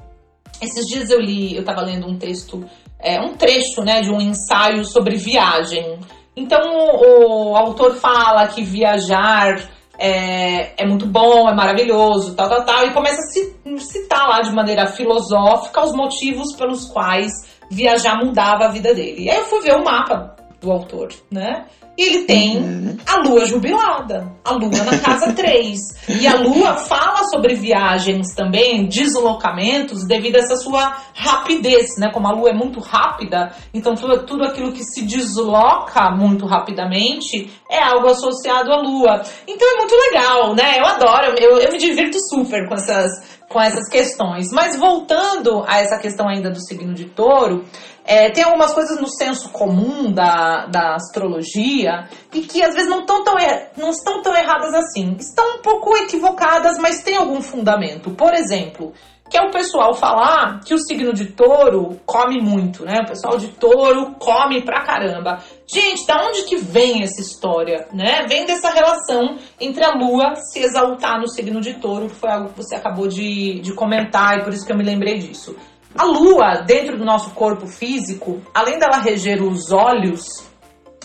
esses 0.61 0.85
dias 0.85 1.09
eu 1.09 1.19
li, 1.19 1.55
eu 1.55 1.61
estava 1.61 1.81
lendo 1.81 2.05
um 2.05 2.15
texto, 2.15 2.63
é, 2.99 3.19
um 3.19 3.33
trecho, 3.33 3.81
né, 3.81 4.01
de 4.01 4.11
um 4.11 4.21
ensaio 4.21 4.85
sobre 4.85 5.15
viagem. 5.15 5.97
Então 6.35 6.59
o, 6.61 7.51
o 7.51 7.55
autor 7.55 7.95
fala 7.95 8.45
que 8.47 8.61
viajar 8.61 9.59
é, 9.97 10.81
é 10.81 10.85
muito 10.85 11.05
bom, 11.05 11.49
é 11.49 11.53
maravilhoso, 11.53 12.35
tal, 12.35 12.49
tal, 12.49 12.63
tal, 12.63 12.85
e 12.85 12.93
começa 12.93 13.19
a 13.21 13.79
citar 13.79 14.27
lá 14.27 14.41
de 14.41 14.51
maneira 14.51 14.87
filosófica 14.87 15.83
os 15.83 15.93
motivos 15.93 16.55
pelos 16.55 16.85
quais 16.85 17.31
viajar 17.69 18.17
mudava 18.23 18.65
a 18.65 18.69
vida 18.69 18.93
dele. 18.93 19.23
E 19.23 19.29
aí 19.29 19.37
eu 19.37 19.45
fui 19.45 19.61
ver 19.61 19.75
o 19.75 19.83
mapa 19.83 20.35
do 20.61 20.71
autor, 20.71 21.09
né? 21.31 21.65
E 21.97 22.03
ele 22.03 22.25
tem 22.25 22.57
uhum. 22.57 22.97
a 23.07 23.15
lua 23.21 23.45
jubilada, 23.45 24.31
a 24.45 24.51
lua 24.51 24.83
na 24.83 24.99
casa 24.99 25.33
3. 25.33 25.79
E 26.09 26.27
a 26.27 26.35
lua 26.35 26.75
fala 26.75 27.23
sobre 27.23 27.55
viagens 27.55 28.35
também, 28.35 28.85
deslocamentos, 28.85 30.05
devido 30.05 30.35
a 30.35 30.39
essa 30.39 30.55
sua 30.57 30.95
rapidez, 31.15 31.97
né? 31.97 32.11
Como 32.13 32.27
a 32.27 32.31
lua 32.31 32.51
é 32.51 32.53
muito 32.53 32.79
rápida, 32.79 33.51
então 33.73 33.95
tudo, 33.95 34.25
tudo 34.25 34.43
aquilo 34.43 34.71
que 34.71 34.83
se 34.83 35.01
desloca 35.05 36.11
muito 36.11 36.45
rapidamente 36.45 37.49
é 37.69 37.81
algo 37.81 38.07
associado 38.07 38.71
à 38.71 38.77
lua. 38.77 39.23
Então 39.47 39.67
é 39.67 39.77
muito 39.77 39.95
legal, 39.95 40.53
né? 40.53 40.79
Eu 40.79 40.85
adoro, 40.85 41.35
eu, 41.39 41.57
eu 41.57 41.71
me 41.71 41.79
divirto 41.79 42.17
super 42.29 42.67
com 42.67 42.75
essas, 42.75 43.36
com 43.49 43.61
essas 43.61 43.89
questões. 43.89 44.51
Mas 44.51 44.75
voltando 44.75 45.63
a 45.67 45.79
essa 45.79 45.97
questão 45.97 46.27
ainda 46.27 46.49
do 46.49 46.59
signo 46.59 46.93
de 46.93 47.05
touro, 47.05 47.65
é, 48.03 48.29
tem 48.29 48.43
algumas 48.43 48.73
coisas 48.73 48.99
no 48.99 49.07
senso 49.07 49.49
comum 49.49 50.11
da, 50.11 50.65
da 50.67 50.95
astrologia 50.95 52.07
e 52.33 52.41
que 52.41 52.63
às 52.63 52.73
vezes 52.73 52.89
não, 52.89 53.05
tão, 53.05 53.23
tão, 53.23 53.35
não 53.75 53.89
estão 53.89 54.21
tão 54.21 54.35
erradas 54.35 54.73
assim. 54.73 55.15
Estão 55.19 55.57
um 55.57 55.61
pouco 55.61 55.95
equivocadas, 55.97 56.77
mas 56.77 57.03
tem 57.03 57.17
algum 57.17 57.41
fundamento. 57.41 58.11
Por 58.11 58.33
exemplo, 58.33 58.93
que 59.29 59.37
é 59.37 59.41
o 59.41 59.51
pessoal 59.51 59.93
falar 59.93 60.61
que 60.65 60.73
o 60.73 60.79
signo 60.79 61.13
de 61.13 61.25
touro 61.25 61.99
come 62.05 62.41
muito, 62.41 62.85
né? 62.85 63.01
O 63.01 63.07
pessoal 63.07 63.37
de 63.37 63.47
touro 63.49 64.15
come 64.19 64.61
pra 64.61 64.83
caramba. 64.83 65.39
Gente, 65.65 66.05
da 66.05 66.25
onde 66.25 66.43
que 66.43 66.55
vem 66.57 67.03
essa 67.03 67.21
história, 67.21 67.87
né? 67.93 68.25
Vem 68.27 68.45
dessa 68.45 68.69
relação 68.69 69.37
entre 69.59 69.83
a 69.83 69.93
lua 69.93 70.35
se 70.35 70.59
exaltar 70.59 71.19
no 71.19 71.27
signo 71.27 71.59
de 71.59 71.73
touro, 71.75 72.07
que 72.07 72.15
foi 72.15 72.29
algo 72.29 72.49
que 72.49 72.57
você 72.57 72.75
acabou 72.75 73.07
de, 73.07 73.59
de 73.59 73.73
comentar 73.73 74.39
e 74.39 74.43
por 74.43 74.53
isso 74.53 74.65
que 74.65 74.71
eu 74.71 74.77
me 74.77 74.83
lembrei 74.83 75.17
disso. 75.19 75.55
A 75.97 76.03
lua, 76.03 76.61
dentro 76.65 76.97
do 76.97 77.03
nosso 77.03 77.31
corpo 77.31 77.65
físico, 77.67 78.41
além 78.53 78.77
dela 78.77 78.99
reger 78.99 79.41
os 79.41 79.71
olhos, 79.71 80.47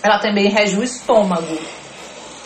ela 0.02 0.18
também 0.18 0.48
rege 0.48 0.76
o 0.76 0.82
estômago, 0.82 1.58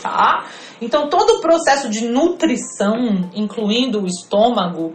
tá? 0.03 0.45
Então, 0.81 1.09
todo 1.09 1.39
o 1.39 1.41
processo 1.41 1.89
de 1.89 2.07
nutrição, 2.07 3.31
incluindo 3.35 4.03
o 4.03 4.07
estômago, 4.07 4.95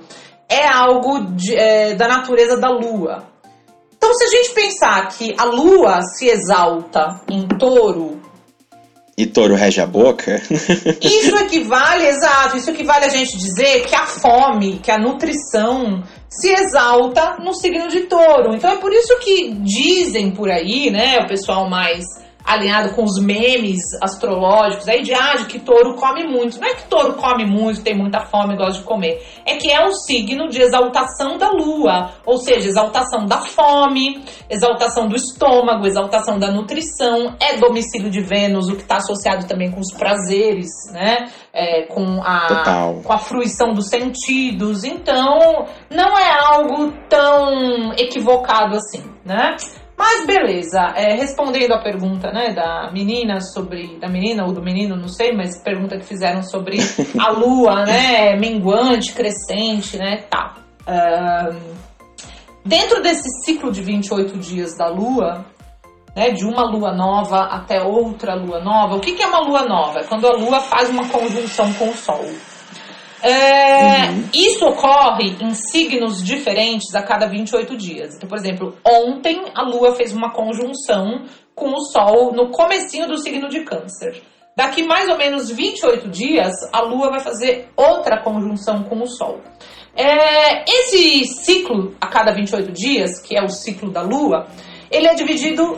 é 0.52 0.68
algo 0.68 1.24
de, 1.34 1.56
é, 1.56 1.96
da 1.96 2.10
natureza 2.10 2.58
da 2.58 2.70
lua. 2.70 3.24
Então, 3.96 4.14
se 4.14 4.26
a 4.26 4.28
gente 4.28 4.54
pensar 4.54 5.08
que 5.08 5.34
a 5.38 5.46
lua 5.46 6.02
se 6.02 6.28
exalta 6.28 7.22
em 7.30 7.48
touro. 7.48 8.20
E 9.18 9.26
touro 9.26 9.56
rege 9.56 9.80
a 9.80 9.86
boca? 9.86 10.42
isso 11.02 11.36
equivale, 11.38 12.06
exato, 12.06 12.58
isso 12.58 12.70
equivale 12.70 13.06
a 13.06 13.10
gente 13.10 13.38
dizer 13.38 13.86
que 13.86 13.96
a 13.96 14.06
fome, 14.06 14.80
que 14.80 14.92
a 14.92 14.98
nutrição 14.98 16.04
se 16.28 16.50
exalta 16.50 17.38
no 17.40 17.54
signo 17.54 17.88
de 17.88 18.02
touro. 18.02 18.56
Então 18.56 18.72
é 18.72 18.78
por 18.78 18.92
isso 18.92 19.18
que 19.20 19.54
dizem 19.54 20.32
por 20.32 20.50
aí, 20.50 20.90
né, 20.90 21.20
o 21.20 21.28
pessoal 21.28 21.70
mais 21.70 22.04
alinhado 22.44 22.94
com 22.96 23.04
os 23.04 23.20
memes 23.20 23.80
astrológicos 24.02 24.88
aí 24.88 25.04
de, 25.04 25.14
ah, 25.14 25.36
de 25.36 25.46
que 25.46 25.60
touro 25.60 25.96
come 25.96 26.26
muito. 26.28 26.60
Não 26.60 26.68
é 26.68 26.74
que 26.74 26.84
touro 26.84 27.14
come 27.14 27.46
muito, 27.46 27.82
tem 27.82 27.96
muita 27.96 28.22
fome 28.22 28.54
e 28.54 28.58
gosta 28.58 28.80
de 28.80 28.84
comer. 28.84 29.22
É 29.46 29.56
que 29.56 29.72
é 29.72 29.86
um 29.86 29.94
signo 29.94 30.50
de 30.50 30.62
exaltação 30.62 31.38
da 31.38 31.50
lua, 31.52 32.12
ou 32.26 32.38
seja, 32.38 32.68
exaltação 32.68 33.26
da 33.26 33.42
fome, 33.42 34.24
exaltação 34.50 35.08
do 35.08 35.16
estômago, 35.16 35.86
exaltação 35.86 36.38
da 36.38 36.52
nutrição, 36.52 37.36
é 37.40 37.58
domicílio 37.58 38.10
de 38.10 38.22
Vênus, 38.22 38.68
o 38.70 38.76
que 38.76 38.82
está 38.82 38.98
associado 38.98 39.48
também 39.48 39.72
com 39.72 39.80
os 39.80 39.94
prazeres, 39.94 40.70
né? 40.92 41.30
É, 41.54 41.84
com, 41.84 42.22
a, 42.24 42.94
com 43.04 43.14
a 43.14 43.18
fruição 43.18 43.74
dos 43.74 43.90
sentidos. 43.90 44.84
Então, 44.84 45.66
não 45.90 46.18
é 46.18 46.40
algo 46.40 46.94
tão 47.10 47.94
equivocado 47.94 48.76
assim, 48.76 49.04
né? 49.26 49.58
Mas 50.02 50.26
beleza, 50.26 50.80
é, 50.96 51.14
respondendo 51.14 51.74
a 51.74 51.78
pergunta 51.78 52.32
né, 52.32 52.52
da 52.56 52.90
menina 52.92 53.40
sobre. 53.40 54.00
Da 54.00 54.10
menina 54.10 54.44
ou 54.44 54.52
do 54.52 54.60
menino, 54.60 54.96
não 54.96 55.08
sei, 55.08 55.32
mas 55.32 55.62
pergunta 55.62 55.96
que 55.96 56.04
fizeram 56.04 56.42
sobre 56.42 56.80
a 57.20 57.30
lua, 57.38 57.86
né? 57.86 58.36
Minguante, 58.36 59.14
crescente, 59.14 59.98
né? 59.98 60.24
Tá. 60.28 60.56
Uh, 60.82 61.56
dentro 62.66 63.00
desse 63.04 63.30
ciclo 63.46 63.72
de 63.72 63.84
28 63.84 64.40
dias 64.40 64.76
da 64.76 64.88
Lua, 64.88 65.46
né, 66.16 66.32
de 66.32 66.46
uma 66.46 66.64
lua 66.64 66.92
nova 66.92 67.44
até 67.44 67.84
outra 67.84 68.34
lua 68.34 68.60
nova. 68.60 68.96
O 68.96 69.00
que, 69.00 69.14
que 69.14 69.22
é 69.22 69.28
uma 69.28 69.42
lua 69.42 69.68
nova? 69.68 70.00
É 70.00 70.04
quando 70.04 70.26
a 70.26 70.34
lua 70.34 70.62
faz 70.62 70.90
uma 70.90 71.08
conjunção 71.10 71.72
com 71.74 71.90
o 71.90 71.94
Sol. 71.94 72.26
É, 73.24 74.10
uhum. 74.10 74.30
Isso 74.34 74.66
ocorre 74.66 75.36
em 75.40 75.54
signos 75.54 76.24
diferentes 76.24 76.94
a 76.96 77.04
cada 77.04 77.28
28 77.28 77.78
dias. 77.78 78.16
Então, 78.16 78.28
por 78.28 78.38
exemplo, 78.38 78.76
ontem 78.86 79.44
a 79.54 79.62
Lua 79.62 79.96
fez 79.96 80.12
uma 80.14 80.32
conjunção 80.32 81.24
com 81.54 81.70
o 81.72 81.82
Sol 81.82 82.34
no 82.34 82.50
comecinho 82.50 83.08
do 83.08 83.18
signo 83.18 83.48
de 83.48 83.64
Câncer. 83.64 84.22
Daqui 84.56 84.84
mais 84.84 85.08
ou 85.08 85.18
menos 85.18 85.50
28 85.50 86.10
dias, 86.10 86.52
a 86.74 86.82
Lua 86.82 87.10
vai 87.10 87.20
fazer 87.20 87.70
outra 87.76 88.22
conjunção 88.22 88.84
com 88.84 89.02
o 89.02 89.08
Sol. 89.08 89.40
É, 89.96 90.64
esse 90.70 91.26
ciclo 91.26 91.96
a 92.00 92.08
cada 92.08 92.34
28 92.34 92.72
dias, 92.72 93.22
que 93.22 93.38
é 93.38 93.44
o 93.44 93.50
ciclo 93.50 93.92
da 93.92 94.02
Lua, 94.02 94.48
ele 94.90 95.08
é 95.08 95.14
dividido 95.14 95.78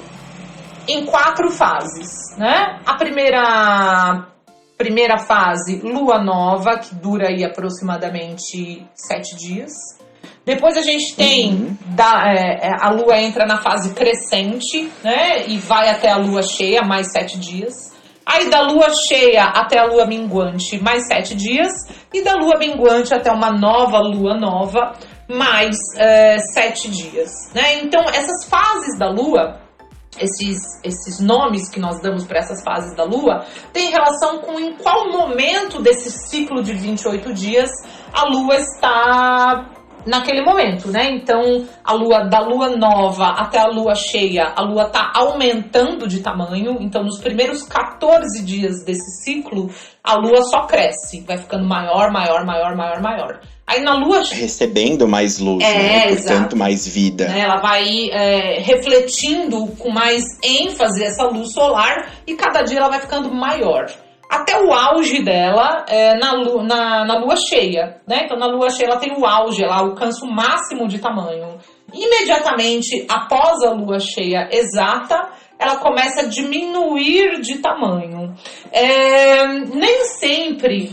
em 0.88 1.06
quatro 1.06 1.50
fases, 1.52 2.38
né? 2.38 2.80
A 2.86 2.96
primeira 2.96 4.33
primeira 4.78 5.17
fase, 5.17 5.78
lua 5.84 6.24
nova, 6.24 6.78
que 6.78 6.95
dura 6.95 7.30
aí 7.30 7.43
aproximadamente 7.43 8.86
sete 8.95 9.36
dias. 9.36 9.71
Depois 10.45 10.76
a 10.76 10.82
gente 10.82 11.15
tem 11.15 11.53
uhum. 11.53 11.78
da, 11.95 12.34
é, 12.34 12.67
é, 12.67 12.71
a 12.80 12.89
lua 12.89 13.17
entra 13.17 13.45
na 13.45 13.57
fase 13.57 13.93
crescente, 13.93 14.91
né? 15.01 15.47
E 15.47 15.57
vai 15.57 15.89
até 15.89 16.09
a 16.09 16.17
lua 16.17 16.43
cheia, 16.43 16.82
mais 16.82 17.11
sete 17.11 17.39
dias. 17.39 17.93
Aí 18.26 18.49
da 18.49 18.61
lua 18.61 18.89
cheia 18.91 19.45
até 19.45 19.80
a 19.80 19.86
lua 19.86 20.05
minguante, 20.05 20.82
mais 20.82 21.07
sete 21.07 21.36
dias. 21.36 21.71
E 22.13 22.21
da 22.24 22.36
lua 22.36 22.57
minguante 22.57 23.13
até 23.13 23.32
uma 23.32 23.51
nova 23.51 23.99
lua 23.99 24.38
nova, 24.38 24.93
mais 25.28 25.78
é, 25.97 26.38
sete 26.53 26.89
dias. 26.89 27.30
Né? 27.53 27.80
Então, 27.82 28.01
essas 28.01 28.45
fases 28.45 28.97
da 28.97 29.09
lua 29.09 29.62
esses, 30.20 30.57
esses 30.84 31.20
nomes 31.20 31.70
que 31.70 31.80
nós 31.80 32.01
damos 32.01 32.24
para 32.26 32.39
essas 32.39 32.64
fases 32.64 32.95
da 32.95 33.03
Lua 33.03 33.45
tem 33.72 33.89
relação 33.89 34.39
com 34.39 34.59
em 34.59 34.76
qual 34.78 35.11
momento 35.11 35.82
desse 35.82 36.11
ciclo 36.11 36.64
de 36.64 36.74
28 36.74 37.34
dias 37.34 37.70
a 38.14 38.26
Lua 38.26 38.55
está 38.55 39.70
naquele 40.05 40.43
momento, 40.43 40.89
né? 40.89 41.09
Então, 41.11 41.66
a 41.84 41.93
lua 41.93 42.26
da 42.26 42.39
lua 42.39 42.76
nova 42.76 43.28
até 43.30 43.59
a 43.59 43.68
lua 43.68 43.95
cheia, 43.95 44.51
a 44.55 44.61
lua 44.61 44.86
tá 44.86 45.11
aumentando 45.16 46.07
de 46.07 46.20
tamanho. 46.20 46.78
Então, 46.80 47.03
nos 47.03 47.20
primeiros 47.20 47.64
14 47.64 48.43
dias 48.43 48.84
desse 48.84 49.24
ciclo, 49.24 49.70
a 50.03 50.16
lua 50.16 50.41
só 50.43 50.66
cresce, 50.66 51.22
vai 51.22 51.38
ficando 51.38 51.66
maior, 51.66 52.11
maior, 52.11 52.45
maior, 52.45 52.76
maior, 52.76 53.01
maior. 53.01 53.39
Aí 53.66 53.82
na 53.82 53.95
lua. 53.95 54.24
Recebendo 54.24 55.07
mais 55.07 55.39
luz, 55.39 55.64
é, 55.64 55.74
né? 55.74 56.07
portanto, 56.07 56.32
exato. 56.32 56.57
mais 56.57 56.88
vida. 56.88 57.28
Né? 57.28 57.39
Ela 57.39 57.57
vai 57.57 58.09
é, 58.11 58.59
refletindo 58.59 59.68
com 59.78 59.89
mais 59.89 60.24
ênfase 60.43 61.03
essa 61.03 61.24
luz 61.24 61.53
solar 61.53 62.11
e 62.28 62.36
cada 62.36 62.61
dia 62.61 62.80
ela 62.80 62.89
vai 62.89 62.99
ficando 62.99 63.34
maior. 63.34 63.86
Até 64.30 64.59
o 64.61 64.74
auge 64.74 65.24
dela 65.24 65.86
é 65.88 66.16
na, 66.18 66.34
lua, 66.34 66.64
na, 66.64 67.05
na 67.05 67.18
lua 67.20 67.36
cheia, 67.36 68.01
né? 68.07 68.24
Então 68.26 68.38
na 68.38 68.47
lua 68.47 68.70
cheia 68.70 68.88
ela 68.88 68.99
tem 68.99 69.14
o 69.16 69.26
auge, 69.26 69.64
ela 69.64 69.78
alcança 69.78 70.26
o 70.26 70.32
máximo 70.32 70.88
de 70.88 70.97
tamanho. 70.97 71.59
Imediatamente 71.93 73.05
após 73.07 73.61
a 73.61 73.72
lua 73.72 73.99
cheia 73.99 74.49
exata, 74.51 75.30
ela 75.59 75.76
começa 75.76 76.22
a 76.22 76.26
diminuir 76.26 77.41
de 77.41 77.59
tamanho. 77.59 78.34
É, 78.72 79.45
nem 79.45 80.05
sempre 80.05 80.91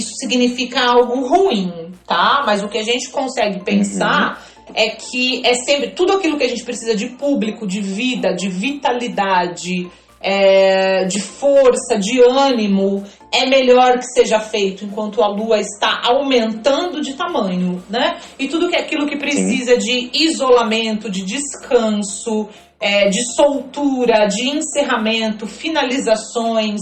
isso 0.00 0.14
significa 0.16 0.80
algo 0.80 1.26
ruim, 1.26 1.92
tá? 2.06 2.42
Mas 2.44 2.62
o 2.62 2.68
que 2.68 2.78
a 2.78 2.82
gente 2.82 3.08
consegue 3.10 3.60
pensar 3.60 4.42
uhum. 4.68 4.74
é 4.74 4.88
que 4.90 5.46
é 5.46 5.54
sempre 5.54 5.90
tudo 5.90 6.14
aquilo 6.14 6.36
que 6.36 6.44
a 6.44 6.48
gente 6.48 6.64
precisa 6.64 6.94
de 6.94 7.06
público, 7.10 7.66
de 7.66 7.80
vida, 7.80 8.34
de 8.34 8.48
vitalidade, 8.48 9.90
é, 10.20 11.04
de 11.04 11.20
força, 11.20 11.98
de 11.98 12.20
ânimo, 12.20 13.04
é 13.32 13.46
melhor 13.46 13.98
que 13.98 14.06
seja 14.06 14.38
feito 14.38 14.84
enquanto 14.84 15.22
a 15.22 15.28
lua 15.28 15.58
está 15.58 16.02
aumentando 16.04 17.00
de 17.00 17.14
tamanho, 17.14 17.82
né? 17.88 18.18
E 18.38 18.48
tudo 18.48 18.68
que 18.68 18.76
é 18.76 18.80
aquilo 18.80 19.06
que 19.06 19.16
precisa 19.16 19.80
Sim. 19.80 20.10
de 20.10 20.24
isolamento, 20.24 21.08
de 21.08 21.22
descanso, 21.22 22.48
é, 22.78 23.08
de 23.08 23.22
soltura, 23.34 24.26
de 24.26 24.48
encerramento, 24.48 25.46
finalizações, 25.46 26.80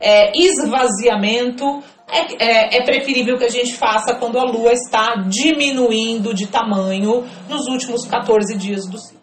é, 0.00 0.36
esvaziamento, 0.36 1.82
é, 2.12 2.44
é, 2.44 2.76
é, 2.78 2.82
preferível 2.82 3.38
que 3.38 3.44
a 3.44 3.50
gente 3.50 3.74
faça 3.74 4.14
quando 4.14 4.38
a 4.38 4.44
Lua 4.44 4.72
está 4.72 5.16
diminuindo 5.16 6.34
de 6.34 6.46
tamanho 6.46 7.24
nos 7.48 7.66
últimos 7.66 8.06
14 8.06 8.56
dias 8.56 8.86
do 8.86 8.98
ciclo. 8.98 9.20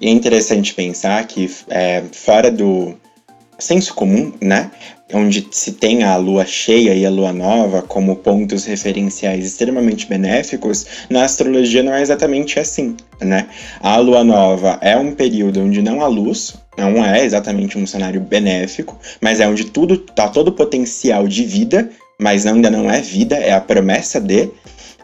E 0.00 0.08
é 0.08 0.10
interessante 0.10 0.74
pensar 0.74 1.24
que, 1.26 1.50
é, 1.68 2.02
fora 2.12 2.50
do 2.50 2.94
senso 3.58 3.94
comum, 3.94 4.32
né? 4.40 4.70
Onde 5.12 5.46
se 5.50 5.72
tem 5.72 6.02
a 6.02 6.16
lua 6.16 6.44
cheia 6.44 6.94
e 6.94 7.06
a 7.06 7.10
lua 7.10 7.32
nova 7.32 7.82
como 7.82 8.16
pontos 8.16 8.64
referenciais 8.64 9.44
extremamente 9.44 10.06
benéficos, 10.06 10.86
na 11.08 11.24
astrologia 11.24 11.82
não 11.82 11.94
é 11.94 12.02
exatamente 12.02 12.58
assim, 12.58 12.96
né? 13.20 13.46
A 13.80 13.96
lua 13.98 14.24
nova 14.24 14.78
é 14.80 14.96
um 14.96 15.12
período 15.14 15.60
onde 15.60 15.82
não 15.82 16.02
há 16.02 16.06
luz, 16.06 16.54
não 16.76 17.04
é 17.04 17.24
exatamente 17.24 17.78
um 17.78 17.86
cenário 17.86 18.20
benéfico, 18.20 18.98
mas 19.20 19.40
é 19.40 19.48
onde 19.48 19.64
tudo 19.64 19.96
tá 19.98 20.28
todo 20.28 20.48
o 20.48 20.52
potencial 20.52 21.26
de 21.28 21.44
vida, 21.44 21.88
mas 22.20 22.46
ainda 22.46 22.70
não 22.70 22.90
é 22.90 23.00
vida, 23.00 23.36
é 23.36 23.52
a 23.52 23.60
promessa 23.60 24.20
de. 24.20 24.50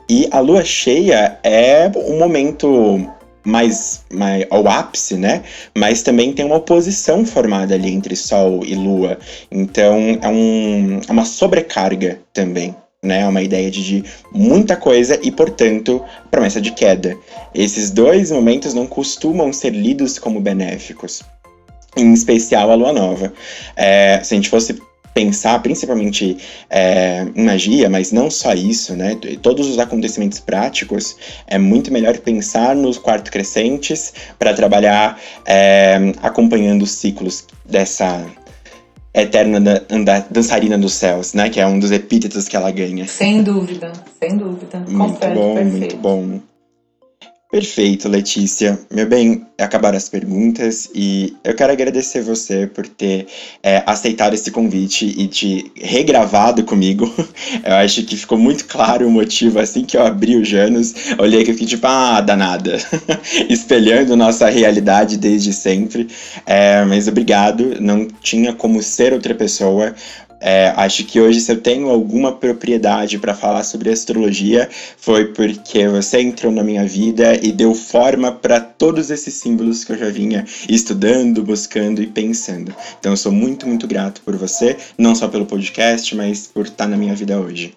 E 0.08 0.28
a 0.32 0.40
lua 0.40 0.64
cheia 0.64 1.38
é 1.44 1.90
um 1.94 2.18
momento 2.18 3.08
mais, 3.44 4.04
mais 4.12 4.44
ao 4.50 4.66
ápice, 4.68 5.14
né? 5.14 5.42
Mas 5.76 6.02
também 6.02 6.32
tem 6.32 6.44
uma 6.44 6.56
oposição 6.56 7.24
formada 7.24 7.74
ali 7.74 7.92
entre 7.92 8.16
Sol 8.16 8.64
e 8.64 8.74
Lua. 8.74 9.18
Então 9.50 10.18
é, 10.20 10.28
um, 10.28 11.00
é 11.08 11.12
uma 11.12 11.24
sobrecarga 11.24 12.20
também. 12.32 12.74
Né, 13.02 13.22
é 13.22 13.26
uma 13.26 13.40
ideia 13.40 13.70
de, 13.70 13.82
de 13.82 14.04
muita 14.30 14.76
coisa 14.76 15.18
e, 15.22 15.30
portanto, 15.30 16.04
promessa 16.30 16.60
de 16.60 16.70
queda. 16.70 17.16
Esses 17.54 17.90
dois 17.90 18.30
momentos 18.30 18.74
não 18.74 18.86
costumam 18.86 19.54
ser 19.54 19.70
lidos 19.70 20.18
como 20.18 20.38
benéficos 20.38 21.22
em 21.96 22.12
especial 22.12 22.70
a 22.70 22.74
lua 22.74 22.92
nova. 22.92 23.32
É, 23.76 24.20
se 24.22 24.34
a 24.34 24.36
gente 24.36 24.48
fosse 24.48 24.80
pensar 25.14 25.60
principalmente 25.60 26.36
é, 26.68 27.26
em 27.34 27.44
magia, 27.44 27.90
mas 27.90 28.12
não 28.12 28.30
só 28.30 28.54
isso, 28.54 28.94
né? 28.94 29.18
Todos 29.42 29.68
os 29.68 29.78
acontecimentos 29.78 30.38
práticos, 30.38 31.16
é 31.46 31.58
muito 31.58 31.92
melhor 31.92 32.16
pensar 32.18 32.76
nos 32.76 32.98
quartos 32.98 33.30
crescentes 33.30 34.12
para 34.38 34.54
trabalhar 34.54 35.20
é, 35.44 36.12
acompanhando 36.22 36.82
os 36.82 36.92
ciclos 36.92 37.44
dessa 37.64 38.24
eterna 39.12 39.60
dançarina 40.30 40.78
dos 40.78 40.92
céus, 40.92 41.34
né? 41.34 41.48
Que 41.50 41.60
é 41.60 41.66
um 41.66 41.78
dos 41.78 41.90
epítetos 41.90 42.48
que 42.48 42.56
ela 42.56 42.70
ganha. 42.70 43.06
Sem 43.06 43.42
dúvida, 43.42 43.92
sem 44.20 44.36
dúvida. 44.36 44.78
Muito 44.88 45.14
Confere, 45.14 45.34
bom, 45.34 45.54
perfeito. 45.54 45.78
muito 45.78 45.96
bom. 45.96 46.40
Perfeito, 47.50 48.08
Letícia. 48.08 48.78
Meu 48.88 49.08
bem, 49.08 49.44
acabaram 49.58 49.96
as 49.96 50.08
perguntas 50.08 50.88
e 50.94 51.36
eu 51.42 51.52
quero 51.52 51.72
agradecer 51.72 52.22
você 52.22 52.68
por 52.68 52.86
ter 52.86 53.26
é, 53.60 53.82
aceitado 53.86 54.34
esse 54.34 54.52
convite 54.52 55.04
e 55.04 55.26
te 55.26 55.72
regravado 55.74 56.62
comigo. 56.62 57.12
Eu 57.66 57.74
acho 57.74 58.04
que 58.04 58.16
ficou 58.16 58.38
muito 58.38 58.66
claro 58.66 59.06
o 59.06 59.10
motivo 59.10 59.58
assim 59.58 59.84
que 59.84 59.96
eu 59.96 60.06
abri 60.06 60.36
o 60.36 60.44
Janus. 60.44 60.94
Olhei 61.18 61.42
que 61.44 61.50
eu 61.50 61.54
fiquei 61.54 61.68
tipo, 61.68 61.86
ah, 61.86 62.20
danada. 62.20 62.78
Espelhando 63.48 64.16
nossa 64.16 64.48
realidade 64.48 65.16
desde 65.16 65.52
sempre. 65.52 66.08
É, 66.46 66.84
mas 66.84 67.08
obrigado, 67.08 67.80
não 67.80 68.06
tinha 68.22 68.52
como 68.52 68.82
ser 68.82 69.12
outra 69.12 69.34
pessoa. 69.34 69.94
É, 70.40 70.72
acho 70.76 71.04
que 71.04 71.20
hoje, 71.20 71.40
se 71.40 71.52
eu 71.52 71.60
tenho 71.60 71.90
alguma 71.90 72.32
propriedade 72.32 73.18
para 73.18 73.34
falar 73.34 73.62
sobre 73.62 73.90
astrologia, 73.90 74.68
foi 74.96 75.26
porque 75.26 75.86
você 75.86 76.20
entrou 76.20 76.50
na 76.50 76.64
minha 76.64 76.84
vida 76.84 77.38
e 77.42 77.52
deu 77.52 77.74
forma 77.74 78.32
para 78.32 78.58
todos 78.58 79.10
esses 79.10 79.34
símbolos 79.34 79.84
que 79.84 79.92
eu 79.92 79.98
já 79.98 80.08
vinha 80.08 80.46
estudando, 80.68 81.42
buscando 81.42 82.02
e 82.02 82.06
pensando. 82.06 82.74
Então, 82.98 83.12
eu 83.12 83.16
sou 83.16 83.32
muito, 83.32 83.66
muito 83.66 83.86
grato 83.86 84.22
por 84.22 84.36
você, 84.36 84.76
não 84.96 85.14
só 85.14 85.28
pelo 85.28 85.44
podcast, 85.44 86.16
mas 86.16 86.46
por 86.46 86.66
estar 86.66 86.86
na 86.86 86.96
minha 86.96 87.14
vida 87.14 87.38
hoje. 87.38 87.76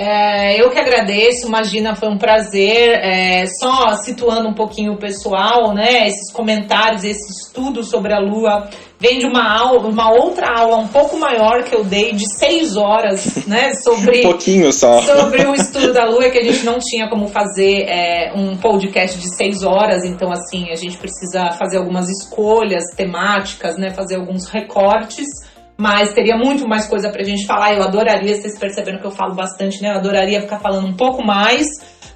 É, 0.00 0.62
eu 0.62 0.70
que 0.70 0.78
agradeço, 0.78 1.48
imagina, 1.48 1.96
foi 1.96 2.08
um 2.08 2.16
prazer. 2.16 3.00
É, 3.02 3.46
só 3.60 3.96
situando 3.96 4.48
um 4.48 4.54
pouquinho 4.54 4.92
o 4.92 4.96
pessoal, 4.96 5.74
né? 5.74 6.06
Esses 6.06 6.32
comentários, 6.32 7.02
esse 7.02 7.28
estudo 7.32 7.82
sobre 7.82 8.12
a 8.12 8.20
Lua 8.20 8.70
vem 8.98 9.18
de 9.18 9.26
uma 9.26 9.56
aula, 9.56 9.88
uma 9.88 10.10
outra 10.10 10.48
aula 10.58 10.76
um 10.76 10.88
pouco 10.88 11.16
maior 11.16 11.62
que 11.62 11.74
eu 11.74 11.84
dei 11.84 12.12
de 12.12 12.24
seis 12.38 12.76
horas, 12.76 13.46
né? 13.46 13.72
Sobre 13.74 14.20
um 14.26 14.30
pouquinho 14.30 14.72
só 14.72 15.00
sobre 15.02 15.46
o 15.46 15.54
estudo 15.54 15.92
da 15.92 16.04
Lua 16.04 16.28
que 16.30 16.38
a 16.38 16.44
gente 16.44 16.64
não 16.64 16.78
tinha 16.78 17.08
como 17.08 17.28
fazer 17.28 17.82
é, 17.82 18.32
um 18.34 18.56
podcast 18.56 19.18
de 19.18 19.36
seis 19.36 19.62
horas, 19.62 20.04
então 20.04 20.32
assim 20.32 20.70
a 20.70 20.76
gente 20.76 20.96
precisa 20.96 21.52
fazer 21.52 21.78
algumas 21.78 22.08
escolhas 22.08 22.84
temáticas, 22.96 23.76
né? 23.78 23.90
Fazer 23.90 24.16
alguns 24.16 24.48
recortes 24.48 25.28
mas 25.80 26.12
teria 26.12 26.36
muito 26.36 26.66
mais 26.66 26.88
coisa 26.88 27.08
pra 27.08 27.22
gente 27.22 27.46
falar. 27.46 27.72
Eu 27.72 27.84
adoraria, 27.84 28.34
vocês 28.34 28.58
perceberam 28.58 28.98
que 28.98 29.06
eu 29.06 29.12
falo 29.12 29.36
bastante, 29.36 29.80
né? 29.80 29.90
Eu 29.90 29.98
adoraria 29.98 30.40
ficar 30.40 30.58
falando 30.58 30.88
um 30.88 30.96
pouco 30.96 31.24
mais. 31.24 31.64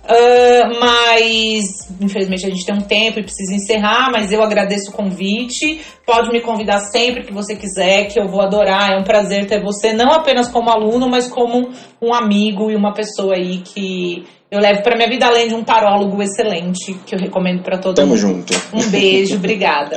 Uh, 0.04 0.80
mas 0.80 1.64
infelizmente 2.00 2.44
a 2.44 2.50
gente 2.50 2.66
tem 2.66 2.74
um 2.74 2.80
tempo 2.80 3.20
e 3.20 3.22
precisa 3.22 3.54
encerrar, 3.54 4.10
mas 4.10 4.32
eu 4.32 4.42
agradeço 4.42 4.90
o 4.90 4.92
convite. 4.92 5.80
Pode 6.04 6.30
me 6.30 6.40
convidar 6.40 6.80
sempre 6.80 7.22
que 7.22 7.32
você 7.32 7.54
quiser, 7.54 8.06
que 8.06 8.18
eu 8.18 8.26
vou 8.26 8.40
adorar. 8.40 8.92
É 8.92 8.98
um 8.98 9.04
prazer 9.04 9.46
ter 9.46 9.62
você, 9.62 9.92
não 9.92 10.12
apenas 10.12 10.48
como 10.48 10.70
aluno, 10.70 11.08
mas 11.08 11.28
como 11.28 11.70
um 12.00 12.12
amigo 12.12 12.70
e 12.70 12.74
uma 12.74 12.92
pessoa 12.92 13.34
aí 13.36 13.58
que 13.58 14.26
eu 14.50 14.60
levo 14.60 14.82
para 14.82 14.96
minha 14.96 15.08
vida 15.08 15.26
além 15.26 15.48
de 15.48 15.54
um 15.54 15.64
tarólogo 15.64 16.22
excelente, 16.22 16.94
que 17.06 17.14
eu 17.14 17.18
recomendo 17.18 17.62
para 17.62 17.78
todo 17.78 17.96
Tamo 17.96 18.08
mundo. 18.08 18.18
junto. 18.18 18.54
Um 18.72 18.90
beijo, 18.90 19.36
obrigada. 19.40 19.96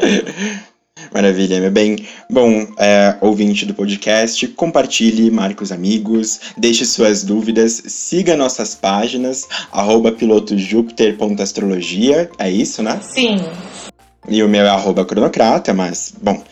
Maravilha, 1.16 1.59
meu 1.61 1.72
bem. 1.72 1.95
Bom, 2.30 2.68
é, 2.78 3.16
ouvinte 3.22 3.66
do 3.66 3.74
podcast, 3.74 4.45
compartilhe, 4.49 5.32
marque 5.32 5.63
os 5.63 5.72
amigos, 5.72 6.41
deixe 6.57 6.84
suas 6.84 7.24
dúvidas, 7.24 7.82
siga 7.88 8.36
nossas 8.36 8.76
páginas, 8.76 9.47
arroba 9.72 10.11
pilotojúpiter.astrologia, 10.11 12.30
é 12.38 12.51
isso, 12.51 12.84
né? 12.84 12.99
Sim. 13.01 13.38
E 14.28 14.43
o 14.43 14.49
meu 14.49 14.66
é 14.66 14.70
arroba 14.70 15.05
cronocrata, 15.05 15.74
mas, 15.74 16.13
bom. 16.22 16.43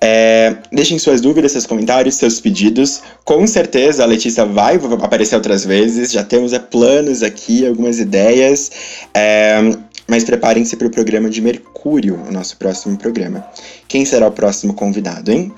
É, 0.00 0.56
deixem 0.72 0.98
suas 0.98 1.20
dúvidas, 1.20 1.52
seus 1.52 1.66
comentários, 1.66 2.14
seus 2.14 2.40
pedidos. 2.40 3.02
Com 3.24 3.46
certeza 3.46 4.02
a 4.02 4.06
Letícia 4.06 4.44
vai 4.44 4.76
aparecer 4.76 5.36
outras 5.36 5.64
vezes. 5.64 6.12
Já 6.12 6.24
temos 6.24 6.52
é, 6.52 6.58
planos 6.58 7.22
aqui, 7.22 7.66
algumas 7.66 7.98
ideias. 7.98 8.70
É, 9.12 9.60
mas 10.08 10.24
preparem-se 10.24 10.76
para 10.76 10.88
o 10.88 10.90
programa 10.90 11.28
de 11.28 11.40
Mercúrio, 11.42 12.18
o 12.26 12.32
nosso 12.32 12.56
próximo 12.56 12.96
programa. 12.96 13.46
Quem 13.86 14.04
será 14.04 14.26
o 14.26 14.32
próximo 14.32 14.72
convidado, 14.72 15.30
hein? 15.30 15.52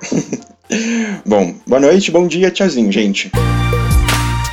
bom, 1.24 1.54
boa 1.66 1.80
noite, 1.80 2.10
bom 2.10 2.26
dia, 2.26 2.50
tchauzinho, 2.50 2.90
gente. 2.90 3.30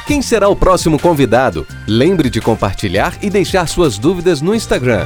Quem 0.05 0.21
será 0.21 0.47
o 0.47 0.55
próximo 0.55 0.97
convidado? 0.97 1.67
Lembre 1.87 2.29
de 2.29 2.39
compartilhar 2.39 3.17
e 3.21 3.29
deixar 3.29 3.67
suas 3.67 3.97
dúvidas 3.97 4.39
no 4.41 4.55
Instagram. 4.55 5.05